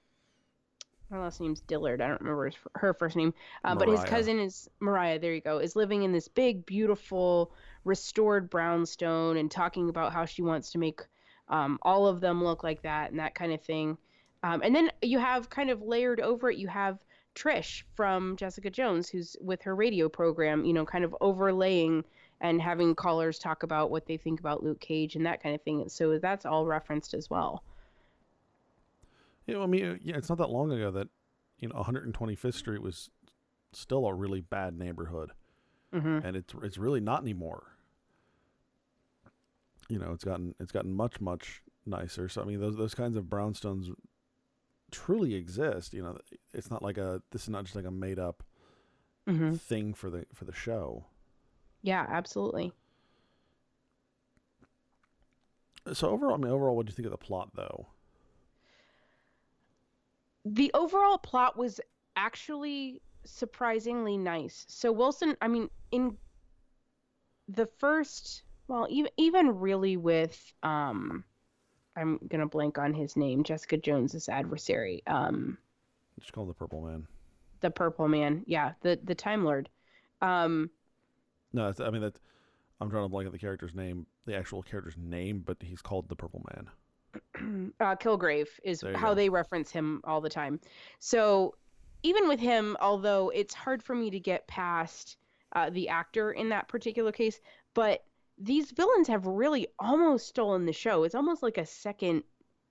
her 1.13 1.21
last 1.21 1.39
name's 1.39 1.61
Dillard. 1.61 2.01
I 2.01 2.07
don't 2.07 2.21
remember 2.21 2.45
his, 2.45 2.55
her 2.75 2.93
first 2.93 3.15
name, 3.15 3.33
uh, 3.63 3.75
but 3.75 3.87
his 3.87 4.03
cousin 4.03 4.39
is 4.39 4.69
Mariah. 4.79 5.19
There 5.19 5.33
you 5.33 5.41
go. 5.41 5.59
Is 5.59 5.75
living 5.75 6.03
in 6.03 6.11
this 6.11 6.27
big, 6.27 6.65
beautiful, 6.65 7.53
restored 7.85 8.49
brownstone 8.49 9.37
and 9.37 9.49
talking 9.49 9.89
about 9.89 10.11
how 10.11 10.25
she 10.25 10.41
wants 10.41 10.71
to 10.71 10.77
make 10.77 11.01
um, 11.49 11.77
all 11.83 12.07
of 12.07 12.19
them 12.19 12.43
look 12.43 12.63
like 12.63 12.81
that 12.81 13.11
and 13.11 13.19
that 13.19 13.35
kind 13.35 13.53
of 13.53 13.61
thing. 13.61 13.97
Um, 14.43 14.61
and 14.63 14.75
then 14.75 14.89
you 15.01 15.19
have 15.19 15.49
kind 15.49 15.69
of 15.69 15.81
layered 15.81 16.19
over 16.19 16.49
it. 16.49 16.57
You 16.57 16.67
have 16.67 16.99
Trish 17.35 17.83
from 17.95 18.35
Jessica 18.35 18.69
Jones, 18.69 19.07
who's 19.07 19.37
with 19.39 19.61
her 19.61 19.75
radio 19.75 20.09
program. 20.09 20.65
You 20.65 20.73
know, 20.73 20.85
kind 20.85 21.05
of 21.05 21.15
overlaying 21.21 22.03
and 22.41 22.61
having 22.61 22.95
callers 22.95 23.39
talk 23.39 23.63
about 23.63 23.89
what 23.89 24.05
they 24.05 24.17
think 24.17 24.39
about 24.39 24.63
Luke 24.63 24.79
Cage 24.79 25.15
and 25.15 25.25
that 25.25 25.41
kind 25.41 25.55
of 25.55 25.61
thing. 25.61 25.87
So 25.87 26.17
that's 26.17 26.45
all 26.45 26.65
referenced 26.65 27.13
as 27.13 27.29
well. 27.29 27.63
You 29.45 29.53
know, 29.55 29.63
I 29.63 29.67
mean, 29.67 29.99
yeah, 30.01 30.17
it's 30.17 30.29
not 30.29 30.37
that 30.37 30.49
long 30.49 30.71
ago 30.71 30.91
that 30.91 31.07
you 31.59 31.69
know 31.69 31.75
125th 31.75 32.53
Street 32.53 32.81
was 32.81 33.09
still 33.73 34.05
a 34.05 34.13
really 34.13 34.41
bad 34.41 34.77
neighborhood, 34.77 35.31
mm-hmm. 35.93 36.25
and 36.25 36.35
it's 36.35 36.53
it's 36.63 36.77
really 36.77 36.99
not 36.99 37.21
anymore. 37.21 37.63
You 39.89 39.99
know, 39.99 40.11
it's 40.13 40.23
gotten 40.23 40.55
it's 40.59 40.71
gotten 40.71 40.93
much 40.93 41.19
much 41.19 41.61
nicer. 41.85 42.29
So 42.29 42.41
I 42.41 42.45
mean, 42.45 42.59
those 42.59 42.77
those 42.77 42.95
kinds 42.95 43.17
of 43.17 43.25
brownstones 43.25 43.89
truly 44.91 45.35
exist. 45.35 45.93
You 45.93 46.03
know, 46.03 46.17
it's 46.53 46.71
not 46.71 46.81
like 46.81 46.97
a 46.97 47.21
this 47.31 47.43
is 47.43 47.49
not 47.49 47.65
just 47.65 47.75
like 47.75 47.85
a 47.85 47.91
made 47.91 48.19
up 48.19 48.43
mm-hmm. 49.27 49.55
thing 49.55 49.93
for 49.93 50.09
the 50.09 50.25
for 50.33 50.45
the 50.45 50.53
show. 50.53 51.05
Yeah, 51.81 52.05
absolutely. 52.07 52.71
So 55.91 56.09
overall, 56.09 56.35
I 56.35 56.37
mean, 56.37 56.51
overall, 56.51 56.77
what 56.77 56.85
do 56.85 56.91
you 56.91 56.95
think 56.95 57.05
of 57.05 57.11
the 57.11 57.17
plot, 57.17 57.49
though? 57.55 57.87
The 60.45 60.71
overall 60.73 61.17
plot 61.17 61.57
was 61.57 61.79
actually 62.15 63.01
surprisingly 63.25 64.17
nice. 64.17 64.65
So 64.67 64.91
Wilson, 64.91 65.37
I 65.41 65.47
mean, 65.47 65.69
in 65.91 66.17
the 67.47 67.67
first, 67.77 68.43
well, 68.67 68.87
even 68.89 69.11
even 69.17 69.59
really 69.59 69.97
with 69.97 70.53
um, 70.63 71.23
I'm 71.95 72.19
gonna 72.27 72.47
blank 72.47 72.77
on 72.77 72.93
his 72.93 73.15
name, 73.15 73.43
Jessica 73.43 73.77
Jones's 73.77 74.29
adversary. 74.29 75.03
Um, 75.07 75.57
just 76.19 76.33
call 76.33 76.45
the 76.45 76.53
Purple 76.53 76.81
Man. 76.81 77.07
The 77.61 77.71
Purple 77.71 78.07
Man, 78.07 78.43
yeah, 78.45 78.73
the 78.81 78.99
the 79.03 79.15
Time 79.15 79.43
Lord. 79.43 79.69
Um, 80.21 80.69
no, 81.51 81.73
I 81.79 81.89
mean 81.89 82.01
that. 82.01 82.19
I'm 82.81 82.89
trying 82.89 83.05
to 83.05 83.09
blank 83.09 83.27
on 83.27 83.31
the 83.31 83.39
character's 83.39 83.73
name, 83.73 84.05
the 84.25 84.35
actual 84.35 84.61
character's 84.61 84.97
name, 84.97 85.41
but 85.45 85.55
he's 85.61 85.81
called 85.81 86.09
the 86.09 86.17
Purple 86.17 86.43
Man. 86.53 86.67
Uh, 87.15 87.95
Kilgrave 87.95 88.47
is 88.63 88.83
how 88.95 89.09
go. 89.09 89.15
they 89.15 89.29
reference 89.29 89.71
him 89.71 90.01
all 90.03 90.21
the 90.21 90.29
time. 90.29 90.59
So 90.99 91.55
even 92.03 92.27
with 92.27 92.39
him, 92.39 92.77
although 92.81 93.29
it's 93.29 93.53
hard 93.53 93.81
for 93.81 93.95
me 93.95 94.09
to 94.11 94.19
get 94.19 94.47
past 94.47 95.17
uh, 95.53 95.69
the 95.69 95.89
actor 95.89 96.31
in 96.31 96.49
that 96.49 96.67
particular 96.67 97.11
case, 97.11 97.39
but 97.73 98.03
these 98.37 98.71
villains 98.71 99.07
have 99.07 99.25
really 99.25 99.67
almost 99.79 100.27
stolen 100.27 100.65
the 100.65 100.73
show. 100.73 101.03
It's 101.03 101.15
almost 101.15 101.43
like 101.43 101.57
a 101.57 101.65
second 101.65 102.23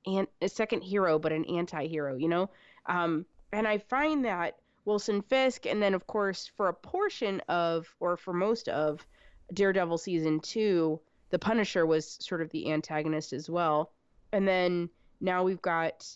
and 0.07 0.27
a 0.41 0.49
second 0.49 0.83
hero, 0.83 1.19
but 1.19 1.33
an 1.33 1.45
anti-hero, 1.45 2.17
you 2.17 2.29
know. 2.29 2.51
Um, 2.87 3.25
and 3.53 3.69
I 3.69 3.79
find 3.79 4.25
that 4.25 4.57
Wilson 4.85 5.23
Fisk, 5.23 5.67
and 5.67 5.81
then 5.81 5.95
of 5.95 6.07
course 6.09 6.51
for 6.57 6.69
a 6.69 6.75
portion 6.75 7.41
of, 7.49 7.95
or 8.01 8.17
for 8.17 8.33
most 8.33 8.69
of, 8.69 9.07
Daredevil 9.53 9.99
season 9.99 10.41
two, 10.41 11.01
the 11.31 11.39
Punisher 11.39 11.87
was 11.87 12.19
sort 12.21 12.43
of 12.43 12.51
the 12.51 12.73
antagonist 12.73 13.33
as 13.33 13.49
well 13.49 13.93
and 14.33 14.47
then 14.47 14.89
now 15.21 15.45
we've 15.45 15.62
got 15.62 16.07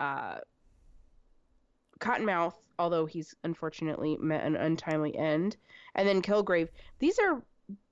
uh, 0.00 0.38
Cottonmouth, 1.98 2.54
although 2.78 3.06
he's 3.06 3.34
unfortunately 3.44 4.16
met 4.20 4.44
an 4.44 4.56
untimely 4.56 5.16
end, 5.16 5.56
and 5.94 6.06
then 6.06 6.22
Kilgrave. 6.22 6.68
These 6.98 7.18
are 7.18 7.42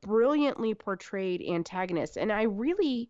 brilliantly 0.02 0.74
portrayed 0.74 1.42
antagonists, 1.42 2.16
and 2.16 2.32
I 2.32 2.42
really 2.42 3.08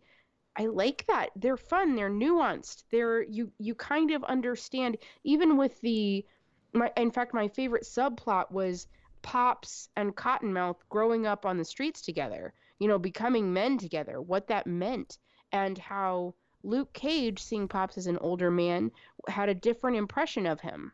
I 0.55 0.67
like 0.67 1.05
that. 1.07 1.29
They're 1.35 1.57
fun. 1.57 1.95
They're 1.95 2.09
nuanced. 2.09 2.83
They're 2.91 3.23
you 3.23 3.51
you 3.57 3.75
kind 3.75 4.11
of 4.11 4.23
understand 4.23 4.97
even 5.23 5.57
with 5.57 5.79
the 5.81 6.25
my 6.73 6.91
in 6.95 7.11
fact 7.11 7.33
my 7.33 7.47
favorite 7.47 7.83
subplot 7.83 8.51
was 8.51 8.87
Pops 9.21 9.89
and 9.95 10.15
Cottonmouth 10.15 10.77
growing 10.89 11.25
up 11.25 11.45
on 11.45 11.57
the 11.57 11.65
streets 11.65 12.01
together. 12.01 12.53
You 12.79 12.87
know, 12.87 12.99
becoming 12.99 13.53
men 13.53 13.77
together. 13.77 14.21
What 14.21 14.47
that 14.47 14.67
meant 14.67 15.17
and 15.51 15.77
how 15.77 16.35
Luke 16.63 16.93
Cage, 16.93 17.41
seeing 17.41 17.67
Pops 17.67 17.97
as 17.97 18.07
an 18.07 18.17
older 18.19 18.49
man, 18.49 18.91
had 19.27 19.49
a 19.49 19.53
different 19.53 19.97
impression 19.97 20.45
of 20.45 20.61
him. 20.61 20.91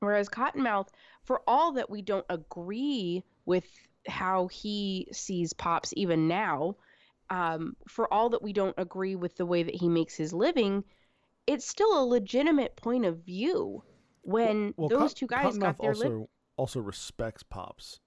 Whereas 0.00 0.28
Cottonmouth, 0.28 0.88
for 1.24 1.42
all 1.46 1.72
that 1.72 1.90
we 1.90 2.02
don't 2.02 2.26
agree 2.28 3.24
with 3.44 3.64
how 4.06 4.46
he 4.48 5.08
sees 5.12 5.52
Pops 5.52 5.92
even 5.96 6.28
now, 6.28 6.76
um, 7.28 7.76
for 7.88 8.12
all 8.12 8.30
that 8.30 8.42
we 8.42 8.52
don't 8.52 8.74
agree 8.78 9.14
with 9.14 9.36
the 9.36 9.46
way 9.46 9.62
that 9.62 9.74
he 9.74 9.88
makes 9.88 10.14
his 10.14 10.32
living, 10.32 10.84
it's 11.46 11.66
still 11.66 12.02
a 12.02 12.04
legitimate 12.04 12.76
point 12.76 13.04
of 13.04 13.18
view 13.18 13.82
when 14.22 14.74
Well, 14.76 14.88
those 14.88 15.10
Cot- 15.10 15.16
two 15.16 15.26
guys 15.26 15.58
got 15.58 15.78
their 15.78 15.90
also 15.90 16.28
also 16.56 16.80
respects 16.80 17.42
Pops. 17.42 18.00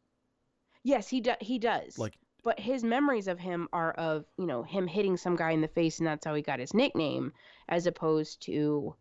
Yes, 0.83 1.07
he 1.07 1.21
does. 1.21 1.37
He 1.39 1.59
does. 1.59 1.97
Like 1.97 2.17
but 2.43 2.59
his 2.59 2.83
memories 2.83 3.27
of 3.27 3.39
him 3.39 3.67
are 3.73 3.91
of 3.93 4.25
you 4.37 4.45
know 4.45 4.63
him 4.63 4.87
hitting 4.87 5.17
some 5.17 5.35
guy 5.35 5.51
in 5.51 5.61
the 5.61 5.67
face 5.67 5.99
and 5.99 6.07
that's 6.07 6.25
how 6.25 6.35
he 6.35 6.41
got 6.41 6.59
his 6.59 6.73
nickname 6.73 7.31
as 7.69 7.87
opposed 7.87 8.41
to 8.41 8.95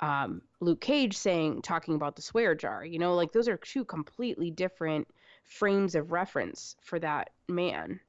um, 0.00 0.42
luke 0.60 0.80
cage 0.80 1.16
saying 1.16 1.62
talking 1.62 1.94
about 1.94 2.16
the 2.16 2.22
swear 2.22 2.54
jar 2.54 2.84
you 2.84 2.98
know 2.98 3.14
like 3.14 3.32
those 3.32 3.48
are 3.48 3.56
two 3.56 3.84
completely 3.84 4.50
different 4.50 5.08
frames 5.46 5.94
of 5.94 6.12
reference 6.12 6.76
for 6.82 6.98
that 6.98 7.30
man. 7.48 8.00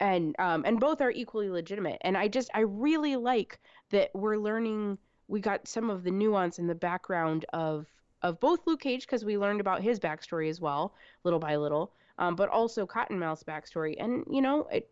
And 0.00 0.34
um, 0.38 0.64
and 0.66 0.80
both 0.80 1.00
are 1.00 1.10
equally 1.10 1.48
legitimate. 1.48 1.98
And 2.02 2.16
i 2.16 2.28
just 2.28 2.50
i 2.54 2.60
really 2.60 3.16
like 3.16 3.60
that 3.90 4.10
we're 4.14 4.36
learning 4.36 4.98
we 5.28 5.40
got 5.40 5.68
some 5.68 5.90
of 5.90 6.04
the 6.04 6.10
nuance 6.10 6.58
in 6.58 6.66
the 6.66 6.74
background 6.74 7.44
of 7.52 7.86
of 8.22 8.40
both 8.40 8.66
luke 8.66 8.80
cage 8.80 9.06
because 9.06 9.24
we 9.24 9.38
learned 9.38 9.60
about 9.60 9.82
his 9.82 10.00
backstory 10.00 10.48
as 10.48 10.60
well 10.60 10.94
little 11.24 11.38
by 11.38 11.56
little 11.56 11.92
um, 12.18 12.36
but 12.36 12.48
also 12.48 12.86
Cottonmouth's 12.86 13.44
backstory. 13.44 13.96
And 13.98 14.24
you 14.30 14.42
know, 14.42 14.66
it, 14.70 14.90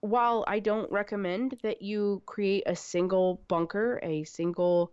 while 0.00 0.44
I 0.46 0.58
don't 0.60 0.90
recommend 0.92 1.58
that 1.62 1.82
you 1.82 2.22
create 2.26 2.64
a 2.66 2.76
single 2.76 3.42
bunker, 3.48 4.00
a 4.02 4.24
single, 4.24 4.92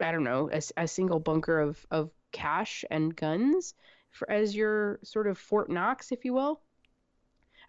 I 0.00 0.10
don't 0.12 0.24
know, 0.24 0.50
a, 0.52 0.60
a 0.76 0.88
single 0.88 1.20
bunker 1.20 1.60
of 1.60 1.86
of 1.90 2.10
cash 2.32 2.84
and 2.90 3.14
guns 3.14 3.74
for 4.10 4.30
as 4.30 4.56
your 4.56 4.98
sort 5.02 5.26
of 5.26 5.38
Fort 5.38 5.70
Knox, 5.70 6.10
if 6.12 6.24
you 6.24 6.34
will. 6.34 6.60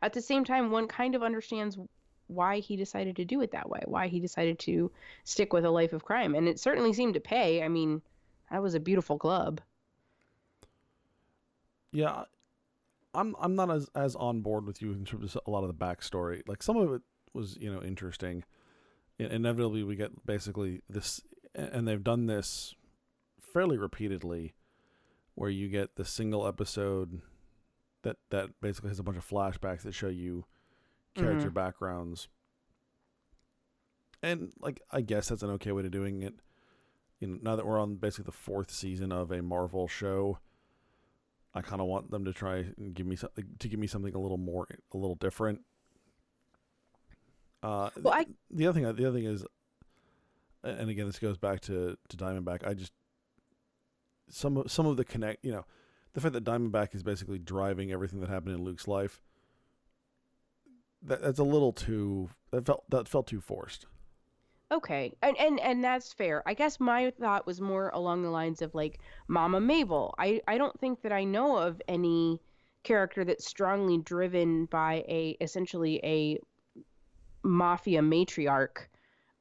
At 0.02 0.14
the 0.14 0.22
same 0.22 0.44
time, 0.44 0.72
one 0.72 0.88
kind 0.88 1.16
of 1.16 1.24
understands 1.24 1.78
why 2.28 2.60
he 2.60 2.76
decided 2.76 3.16
to 3.16 3.26
do 3.26 3.42
it 3.42 3.52
that 3.52 3.70
way, 3.70 3.82
why 3.86 4.08
he 4.08 4.20
decided 4.20 4.60
to 4.60 4.92
stick 5.24 5.54
with 5.54 5.66
a 5.66 5.72
life 5.72 5.94
of 5.94 6.04
crime, 6.04 6.36
and 6.36 6.48
it 6.48 6.60
certainly 6.60 6.94
seemed 6.94 7.14
to 7.14 7.20
pay. 7.20 7.64
I 7.64 7.68
mean, 7.68 8.02
that 8.52 8.62
was 8.62 8.76
a 8.76 8.80
beautiful 8.80 9.18
club. 9.18 9.62
Yeah, 11.92 12.24
I'm 13.18 13.36
I'm 13.40 13.56
not 13.56 13.72
as 13.72 13.90
as 13.96 14.16
on 14.16 14.42
board 14.42 14.66
with 14.66 14.82
you 14.82 14.92
in 14.92 15.04
terms 15.04 15.36
of 15.36 15.42
a 15.48 15.52
lot 15.52 15.64
of 15.64 15.68
the 15.68 15.86
backstory. 15.86 16.44
Like 16.48 16.62
some 16.62 16.78
of 16.78 16.94
it 16.94 17.02
was 17.34 17.58
you 17.60 17.74
know 17.74 17.82
interesting. 17.82 18.44
In- 19.18 19.32
Inevitably, 19.32 19.84
we 19.84 19.96
get 19.96 20.26
basically 20.26 20.82
this, 20.88 21.22
and 21.56 21.88
they've 21.88 22.04
done 22.04 22.28
this 22.28 22.76
fairly 23.42 23.78
repeatedly, 23.78 24.54
where 25.34 25.50
you 25.50 25.68
get 25.68 25.96
the 25.96 26.06
single 26.06 26.48
episode 26.48 27.22
that 28.04 28.18
that 28.30 28.50
basically 28.62 28.90
has 28.90 29.00
a 29.00 29.04
bunch 29.04 29.18
of 29.18 29.28
flashbacks 29.28 29.82
that 29.82 29.96
show 29.96 30.10
you 30.10 30.46
character 31.16 31.48
mm-hmm. 31.48 31.56
backgrounds. 31.56 32.28
And 34.22 34.52
like 34.60 34.80
I 34.92 35.02
guess 35.02 35.30
that's 35.30 35.44
an 35.44 35.50
okay 35.52 35.72
way 35.72 35.82
to 35.82 35.90
doing 35.90 36.22
it. 36.22 36.36
You 37.20 37.28
know, 37.28 37.38
now 37.42 37.56
that 37.56 37.66
we're 37.66 37.80
on 37.80 37.96
basically 37.96 38.26
the 38.26 38.32
fourth 38.32 38.70
season 38.70 39.12
of 39.12 39.32
a 39.32 39.42
Marvel 39.42 39.88
show, 39.88 40.38
I 41.58 41.62
kind 41.62 41.82
of 41.82 41.88
want 41.88 42.12
them 42.12 42.24
to 42.26 42.34
try 42.34 42.58
and 42.78 42.94
give 42.94 43.08
me 43.08 43.16
something 43.16 43.46
to 43.60 43.68
give 43.68 43.80
me 43.80 43.88
something 43.88 44.14
a 44.14 44.20
little 44.20 44.38
more, 44.38 44.68
a 44.94 44.98
little 44.98 45.16
different. 45.16 45.62
Uh, 47.64 47.90
Well, 48.02 48.14
I- 48.14 48.28
the 48.52 48.68
other 48.68 48.80
thing, 48.80 48.96
the 48.96 49.06
other 49.08 49.18
thing 49.18 49.26
is, 49.26 49.44
and 50.64 50.90
again, 50.90 51.08
this 51.08 51.20
goes 51.20 51.38
back 51.38 51.62
to 51.62 51.98
to 52.10 52.18
Diamondback. 52.18 52.66
I 52.66 52.74
just 52.76 52.94
some 54.30 54.58
of 54.58 54.72
some 54.72 54.86
of 54.86 54.98
the 54.98 55.04
connect, 55.06 55.44
you 55.44 55.52
know, 55.52 55.66
the 56.14 56.22
fact 56.22 56.34
that 56.34 56.44
Diamondback 56.44 56.94
is 56.94 57.02
basically 57.04 57.40
driving 57.40 57.92
everything 57.92 58.20
that 58.20 58.30
happened 58.30 58.54
in 58.56 58.64
Luke's 58.64 58.88
life. 58.88 59.22
That 61.02 61.22
that's 61.22 61.40
a 61.40 61.44
little 61.44 61.74
too 61.74 62.30
that 62.52 62.66
felt 62.66 62.88
that 62.90 63.08
felt 63.08 63.26
too 63.28 63.42
forced. 63.42 63.88
Okay, 64.70 65.14
and 65.22 65.38
and 65.38 65.60
and 65.62 65.82
that's 65.82 66.12
fair. 66.12 66.44
I 66.46 66.54
guess 66.54 66.80
my 66.80 67.12
thought 67.12 67.48
was 67.48 67.62
more 67.62 67.90
along 67.94 68.24
the 68.24 68.30
lines 68.30 68.62
of 68.62 68.76
like 68.76 69.00
Mama 69.30 69.62
Mabel. 69.62 70.14
I 70.18 70.42
I 70.48 70.58
don't 70.58 70.78
think 70.80 71.02
that 71.04 71.14
I 71.14 71.24
know 71.24 71.58
of 71.58 71.82
any 71.88 72.42
character 72.84 73.24
that's 73.24 73.48
strongly 73.48 73.98
driven 73.98 74.66
by 74.66 75.06
a 75.08 75.38
essentially 75.40 76.02
a 76.04 76.40
mafia 77.44 78.02
matriarch. 78.02 78.88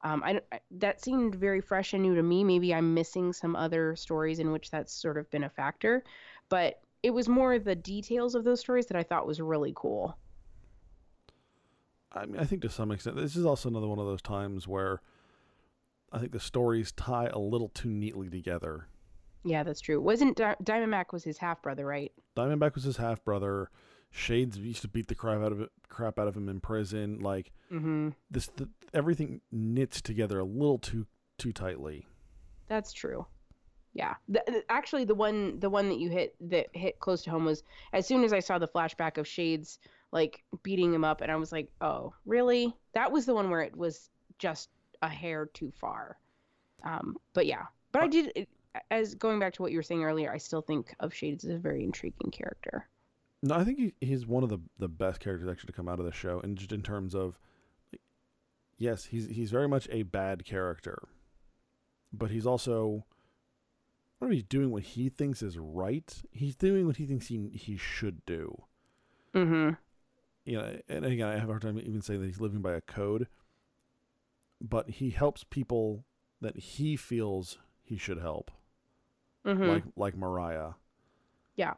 Um, 0.01 0.23
I, 0.23 0.41
I 0.51 0.59
that 0.71 1.01
seemed 1.01 1.35
very 1.35 1.59
fresh 1.59 1.93
and 1.93 2.03
new 2.03 2.15
to 2.15 2.23
me. 2.23 2.45
Maybe 2.45 2.73
I'm 2.73 2.93
missing 2.93 3.33
some 3.33 3.53
other 3.55 3.97
stories 3.97 4.39
in 4.39 4.53
which 4.53 4.71
that's 4.71 4.93
sort 4.93 5.17
of 5.17 5.29
been 5.29 5.43
a 5.43 5.49
factor, 5.49 6.05
but 6.47 6.79
it 7.03 7.11
was 7.11 7.27
more 7.27 7.59
the 7.59 7.75
details 7.75 8.33
of 8.33 8.45
those 8.45 8.61
stories 8.61 8.85
that 8.87 8.97
I 8.97 9.03
thought 9.03 9.27
was 9.27 9.41
really 9.41 9.73
cool. 9.75 10.17
I 12.13 12.25
mean, 12.25 12.39
I 12.39 12.45
think 12.45 12.61
to 12.61 12.69
some 12.69 12.91
extent, 12.91 13.17
this 13.17 13.35
is 13.35 13.45
also 13.45 13.67
another 13.67 13.87
one 13.87 13.99
of 13.99 14.05
those 14.05 14.21
times 14.21 14.67
where 14.67 15.01
I 16.11 16.19
think 16.19 16.31
the 16.31 16.39
stories 16.39 16.91
tie 16.93 17.27
a 17.27 17.39
little 17.39 17.69
too 17.69 17.89
neatly 17.89 18.29
together. 18.29 18.87
Yeah, 19.43 19.63
that's 19.63 19.81
true. 19.81 19.99
Wasn't 20.01 20.37
Di- 20.37 20.55
Diamondback 20.63 21.11
was 21.13 21.23
his 21.23 21.37
half 21.37 21.61
brother, 21.61 21.85
right? 21.85 22.11
Diamondback 22.35 22.75
was 22.75 22.83
his 22.83 22.97
half 22.97 23.23
brother. 23.23 23.69
Shades 24.11 24.57
used 24.57 24.81
to 24.81 24.87
beat 24.87 25.07
the 25.07 25.15
crap 25.15 25.41
out 25.41 25.51
of 25.51 25.61
it, 25.61 25.69
crap 25.89 26.17
out 26.17 26.27
of 26.27 26.35
him 26.35 26.49
in 26.49 26.59
prison. 26.59 27.19
Like 27.19 27.51
Mm-hmm. 27.71 28.09
this, 28.31 28.47
the, 28.55 28.69
everything 28.93 29.41
knits 29.51 30.01
together 30.01 30.39
a 30.39 30.43
little 30.45 30.79
too 30.79 31.05
too 31.37 31.51
tightly. 31.51 32.07
That's 32.67 32.93
true. 32.93 33.25
Yeah. 33.93 34.15
The, 34.29 34.63
actually, 34.69 35.03
the 35.05 35.15
one 35.15 35.59
the 35.59 35.69
one 35.69 35.89
that 35.89 35.99
you 35.99 36.09
hit 36.09 36.35
that 36.49 36.67
hit 36.73 36.99
close 36.99 37.23
to 37.23 37.29
home 37.29 37.43
was 37.45 37.63
as 37.93 38.07
soon 38.07 38.23
as 38.23 38.31
I 38.31 38.39
saw 38.39 38.57
the 38.57 38.67
flashback 38.67 39.17
of 39.17 39.27
Shades 39.27 39.79
like 40.13 40.41
beating 40.63 40.93
him 40.93 41.03
up, 41.03 41.19
and 41.21 41.29
I 41.31 41.35
was 41.35 41.51
like, 41.51 41.69
oh, 41.81 42.13
really? 42.25 42.73
That 42.93 43.11
was 43.11 43.25
the 43.25 43.33
one 43.35 43.49
where 43.49 43.61
it 43.61 43.75
was 43.75 44.09
just 44.39 44.69
a 45.01 45.09
hair 45.09 45.45
too 45.53 45.71
far. 45.71 46.17
Um, 46.83 47.17
but 47.33 47.45
yeah. 47.45 47.65
But 47.91 48.03
I 48.03 48.07
did. 48.07 48.31
It, 48.35 48.49
as 48.91 49.15
going 49.15 49.39
back 49.39 49.53
to 49.53 49.61
what 49.61 49.71
you 49.71 49.77
were 49.77 49.83
saying 49.83 50.03
earlier, 50.03 50.31
I 50.31 50.37
still 50.37 50.61
think 50.61 50.93
of 50.99 51.13
Shades 51.13 51.43
as 51.45 51.51
a 51.51 51.57
very 51.57 51.83
intriguing 51.83 52.31
character. 52.31 52.87
No, 53.43 53.55
I 53.55 53.63
think 53.63 53.79
he, 53.79 53.93
he's 54.01 54.25
one 54.25 54.43
of 54.43 54.49
the 54.49 54.59
the 54.79 54.87
best 54.87 55.19
characters 55.19 55.49
actually 55.49 55.67
to 55.67 55.73
come 55.73 55.87
out 55.87 55.99
of 55.99 56.05
the 56.05 56.11
show, 56.11 56.39
and 56.39 56.57
just 56.57 56.71
in 56.71 56.81
terms 56.81 57.15
of, 57.15 57.39
yes, 58.77 59.05
he's 59.05 59.27
he's 59.27 59.51
very 59.51 59.67
much 59.67 59.87
a 59.91 60.03
bad 60.03 60.45
character, 60.45 61.07
but 62.11 62.31
he's 62.31 62.45
also, 62.45 63.05
I 64.19 64.25
don't 64.25 64.29
know, 64.29 64.35
he's 64.35 64.43
doing 64.43 64.71
what 64.71 64.83
he 64.83 65.09
thinks 65.09 65.41
is 65.41 65.57
right. 65.57 66.13
He's 66.31 66.55
doing 66.55 66.87
what 66.87 66.97
he 66.97 67.05
thinks 67.05 67.27
he 67.27 67.49
he 67.53 67.77
should 67.77 68.25
do. 68.25 68.63
Mm-hmm. 69.33 69.75
You 70.45 70.57
know, 70.57 70.79
and 70.89 71.05
again, 71.05 71.27
I 71.27 71.37
have 71.37 71.49
a 71.49 71.51
hard 71.51 71.61
time 71.61 71.79
even 71.79 72.01
saying 72.01 72.21
that 72.21 72.27
he's 72.27 72.41
living 72.41 72.61
by 72.61 72.73
a 72.73 72.81
code, 72.81 73.27
but 74.61 74.89
he 74.89 75.09
helps 75.11 75.43
people 75.43 76.05
that 76.41 76.57
he 76.57 76.95
feels 76.95 77.57
he 77.83 77.97
should 77.97 78.19
help, 78.19 78.51
Mm-hmm. 79.45 79.63
like 79.67 79.83
like 79.95 80.17
Mariah. 80.17 80.71
Yeah. 81.55 81.75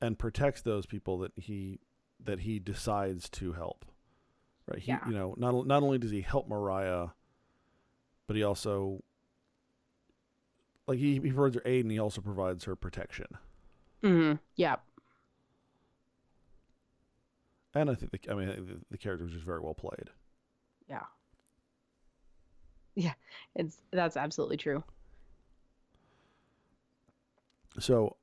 and 0.00 0.18
protects 0.18 0.60
those 0.62 0.86
people 0.86 1.18
that 1.18 1.32
he 1.36 1.80
that 2.22 2.40
he 2.40 2.58
decides 2.58 3.28
to 3.30 3.52
help. 3.52 3.84
Right? 4.66 4.78
He, 4.78 4.92
Yeah. 4.92 5.00
you 5.08 5.14
know, 5.14 5.34
not 5.38 5.66
not 5.66 5.82
only 5.82 5.98
does 5.98 6.10
he 6.10 6.20
help 6.20 6.48
Mariah, 6.48 7.08
but 8.26 8.36
he 8.36 8.42
also 8.42 9.02
like 10.86 10.98
he, 10.98 11.14
he 11.20 11.32
provides 11.32 11.54
her 11.56 11.62
aid 11.64 11.84
and 11.84 11.92
he 11.92 11.98
also 11.98 12.20
provides 12.20 12.64
her 12.64 12.76
protection. 12.76 13.26
mm-hmm. 14.02 14.34
Yeah. 14.56 14.76
And 17.74 17.90
I 17.90 17.94
think 17.94 18.12
the 18.12 18.30
I 18.30 18.34
mean 18.34 18.48
the, 18.48 18.80
the 18.90 18.98
character 18.98 19.24
was 19.24 19.32
just 19.32 19.44
very 19.44 19.60
well 19.60 19.74
played. 19.74 20.10
Yeah. 20.88 21.04
Yeah. 22.94 23.14
It's 23.54 23.78
that's 23.90 24.16
absolutely 24.16 24.56
true. 24.56 24.82
So 27.78 28.16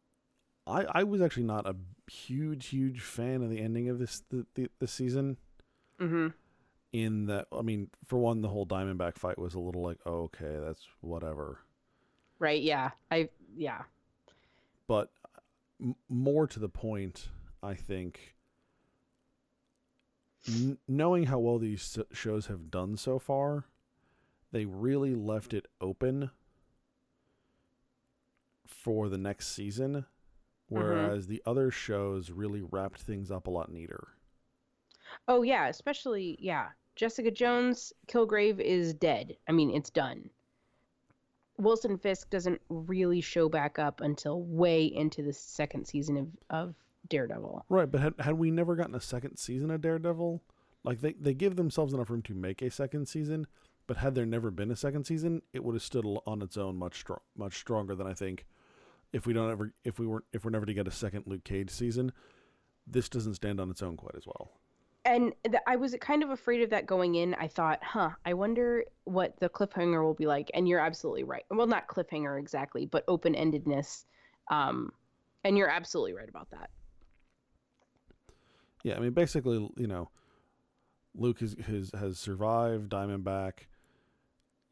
I 0.68 0.86
I 0.90 1.04
was 1.04 1.22
actually 1.22 1.44
not 1.44 1.66
a 1.68 1.76
huge 2.12 2.68
huge 2.68 3.02
fan 3.02 3.42
of 3.42 3.50
the 3.50 3.60
ending 3.60 3.90
of 3.90 4.00
this 4.00 4.24
the, 4.30 4.46
the 4.56 4.70
this 4.80 4.92
season 4.92 5.38
Mm-hmm. 6.00 6.28
in 6.94 7.26
that 7.28 7.48
I 7.52 7.62
mean 7.62 7.90
for 8.06 8.18
one 8.18 8.42
the 8.42 8.48
whole 8.50 8.66
Diamondback 8.66 9.18
fight 9.18 9.38
was 9.38 9.54
a 9.54 9.60
little 9.60 9.84
like 9.84 10.00
oh, 10.06 10.24
okay 10.24 10.58
that's 10.66 10.88
whatever. 11.02 11.60
Right. 12.40 12.62
Yeah. 12.62 12.92
I. 13.12 13.30
Yeah. 13.56 13.84
but 14.88 15.12
m- 15.80 15.96
more 16.10 16.48
to 16.48 16.60
the 16.60 16.70
point, 16.70 17.28
I 17.62 17.76
think, 17.76 18.36
n- 20.48 20.78
knowing 20.88 21.26
how 21.26 21.38
well 21.40 21.60
these 21.60 21.98
shows 22.12 22.48
have 22.48 22.72
done 22.72 22.98
so 22.98 23.20
far, 23.20 23.66
they 24.52 24.66
really 24.66 25.16
left 25.16 25.54
it 25.54 25.68
open 25.80 26.32
for 28.68 29.10
the 29.10 29.18
next 29.18 29.56
season, 29.56 29.94
mm-hmm. 29.94 30.76
whereas 30.76 31.28
the 31.28 31.42
other 31.46 31.72
shows 31.72 32.32
really 32.32 32.62
wrapped 32.62 33.02
things 33.02 33.32
up 33.32 33.48
a 33.48 33.52
lot 33.52 33.72
neater. 33.72 34.10
Oh 35.28 35.42
yeah, 35.42 35.68
especially 35.68 36.38
yeah. 36.40 36.70
Jessica 36.96 37.32
Jones, 37.32 37.94
Kilgrave 38.08 38.60
is 38.60 38.94
dead. 38.94 39.38
I 39.48 39.54
mean, 39.54 39.72
it's 39.72 39.90
done. 39.90 40.30
Wilson 41.58 41.98
Fisk 41.98 42.30
doesn't 42.30 42.60
really 42.70 43.22
show 43.22 43.48
back 43.48 43.80
up 43.80 44.02
until 44.02 44.42
way 44.44 44.86
into 44.86 45.22
the 45.22 45.34
second 45.34 45.86
season 45.86 46.18
of, 46.18 46.28
of 46.50 46.76
Daredevil. 47.10 47.66
Right, 47.70 47.90
but 47.90 48.02
had, 48.02 48.14
had 48.20 48.34
we 48.34 48.52
never 48.52 48.76
gotten 48.76 48.96
a 48.96 49.02
second 49.02 49.38
season 49.38 49.72
of 49.72 49.82
Daredevil, 49.82 50.42
like 50.84 51.02
they, 51.02 51.14
they 51.14 51.34
give 51.34 51.56
themselves 51.56 51.94
enough 51.94 52.10
room 52.10 52.24
to 52.24 52.34
make 52.34 52.62
a 52.62 52.72
second 52.72 53.08
season, 53.08 53.48
but 53.92 53.98
had 53.98 54.16
there 54.16 54.26
never 54.26 54.52
been 54.52 54.72
a 54.72 54.76
second 54.78 55.04
season, 55.04 55.42
it 55.52 55.62
would 55.62 55.76
have 55.76 55.84
stood 55.84 56.06
on 56.26 56.42
its 56.42 56.56
own 56.56 56.78
much 56.78 56.98
strong, 56.98 57.20
much 57.36 57.58
stronger 57.58 57.94
than 57.94 58.08
I 58.08 58.14
think 58.14 58.46
if 59.12 59.26
we 59.26 59.34
don't 59.34 59.52
ever 59.52 59.74
if 59.84 60.00
we 60.00 60.08
weren't 60.08 60.24
if 60.32 60.46
we're 60.46 60.52
never 60.52 60.66
to 60.66 60.74
get 60.74 60.88
a 60.88 60.92
second 60.92 61.24
Luke 61.26 61.44
Cage 61.44 61.70
season, 61.70 62.14
this 62.88 63.10
doesn't 63.10 63.34
stand 63.34 63.60
on 63.60 63.70
its 63.70 63.84
own 63.84 63.98
quite 63.98 64.16
as 64.16 64.26
well. 64.26 64.50
And 65.04 65.34
th- 65.44 65.62
I 65.68 65.76
was 65.76 65.94
kind 66.00 66.24
of 66.24 66.30
afraid 66.30 66.62
of 66.62 66.70
that 66.70 66.86
going 66.86 67.16
in. 67.16 67.34
I 67.34 67.50
thought, 67.50 67.84
huh, 67.84 68.12
I 68.26 68.34
wonder 68.34 68.86
what 69.04 69.38
the 69.42 69.50
cliffhanger 69.50 70.02
will 70.02 70.14
be 70.14 70.26
like. 70.26 70.50
And 70.54 70.70
you're 70.70 70.80
absolutely 70.80 71.26
right. 71.26 71.44
Well, 71.52 71.68
not 71.68 71.90
cliffhanger 71.90 72.40
exactly, 72.40 72.86
but 72.86 73.04
open 73.10 73.34
endedness. 73.34 74.06
Um, 74.50 74.94
and 75.44 75.58
you're 75.58 75.68
absolutely 75.68 76.14
right 76.14 76.30
about 76.30 76.50
that. 76.52 76.70
Yeah, 78.86 78.96
I 78.96 79.00
mean, 79.02 79.12
basically, 79.12 79.70
you 79.76 79.88
know, 79.88 80.12
Luke 81.14 81.42
has 81.42 81.58
has, 81.68 81.92
has 81.94 82.18
survived 82.18 82.90
Diamondback. 82.90 83.66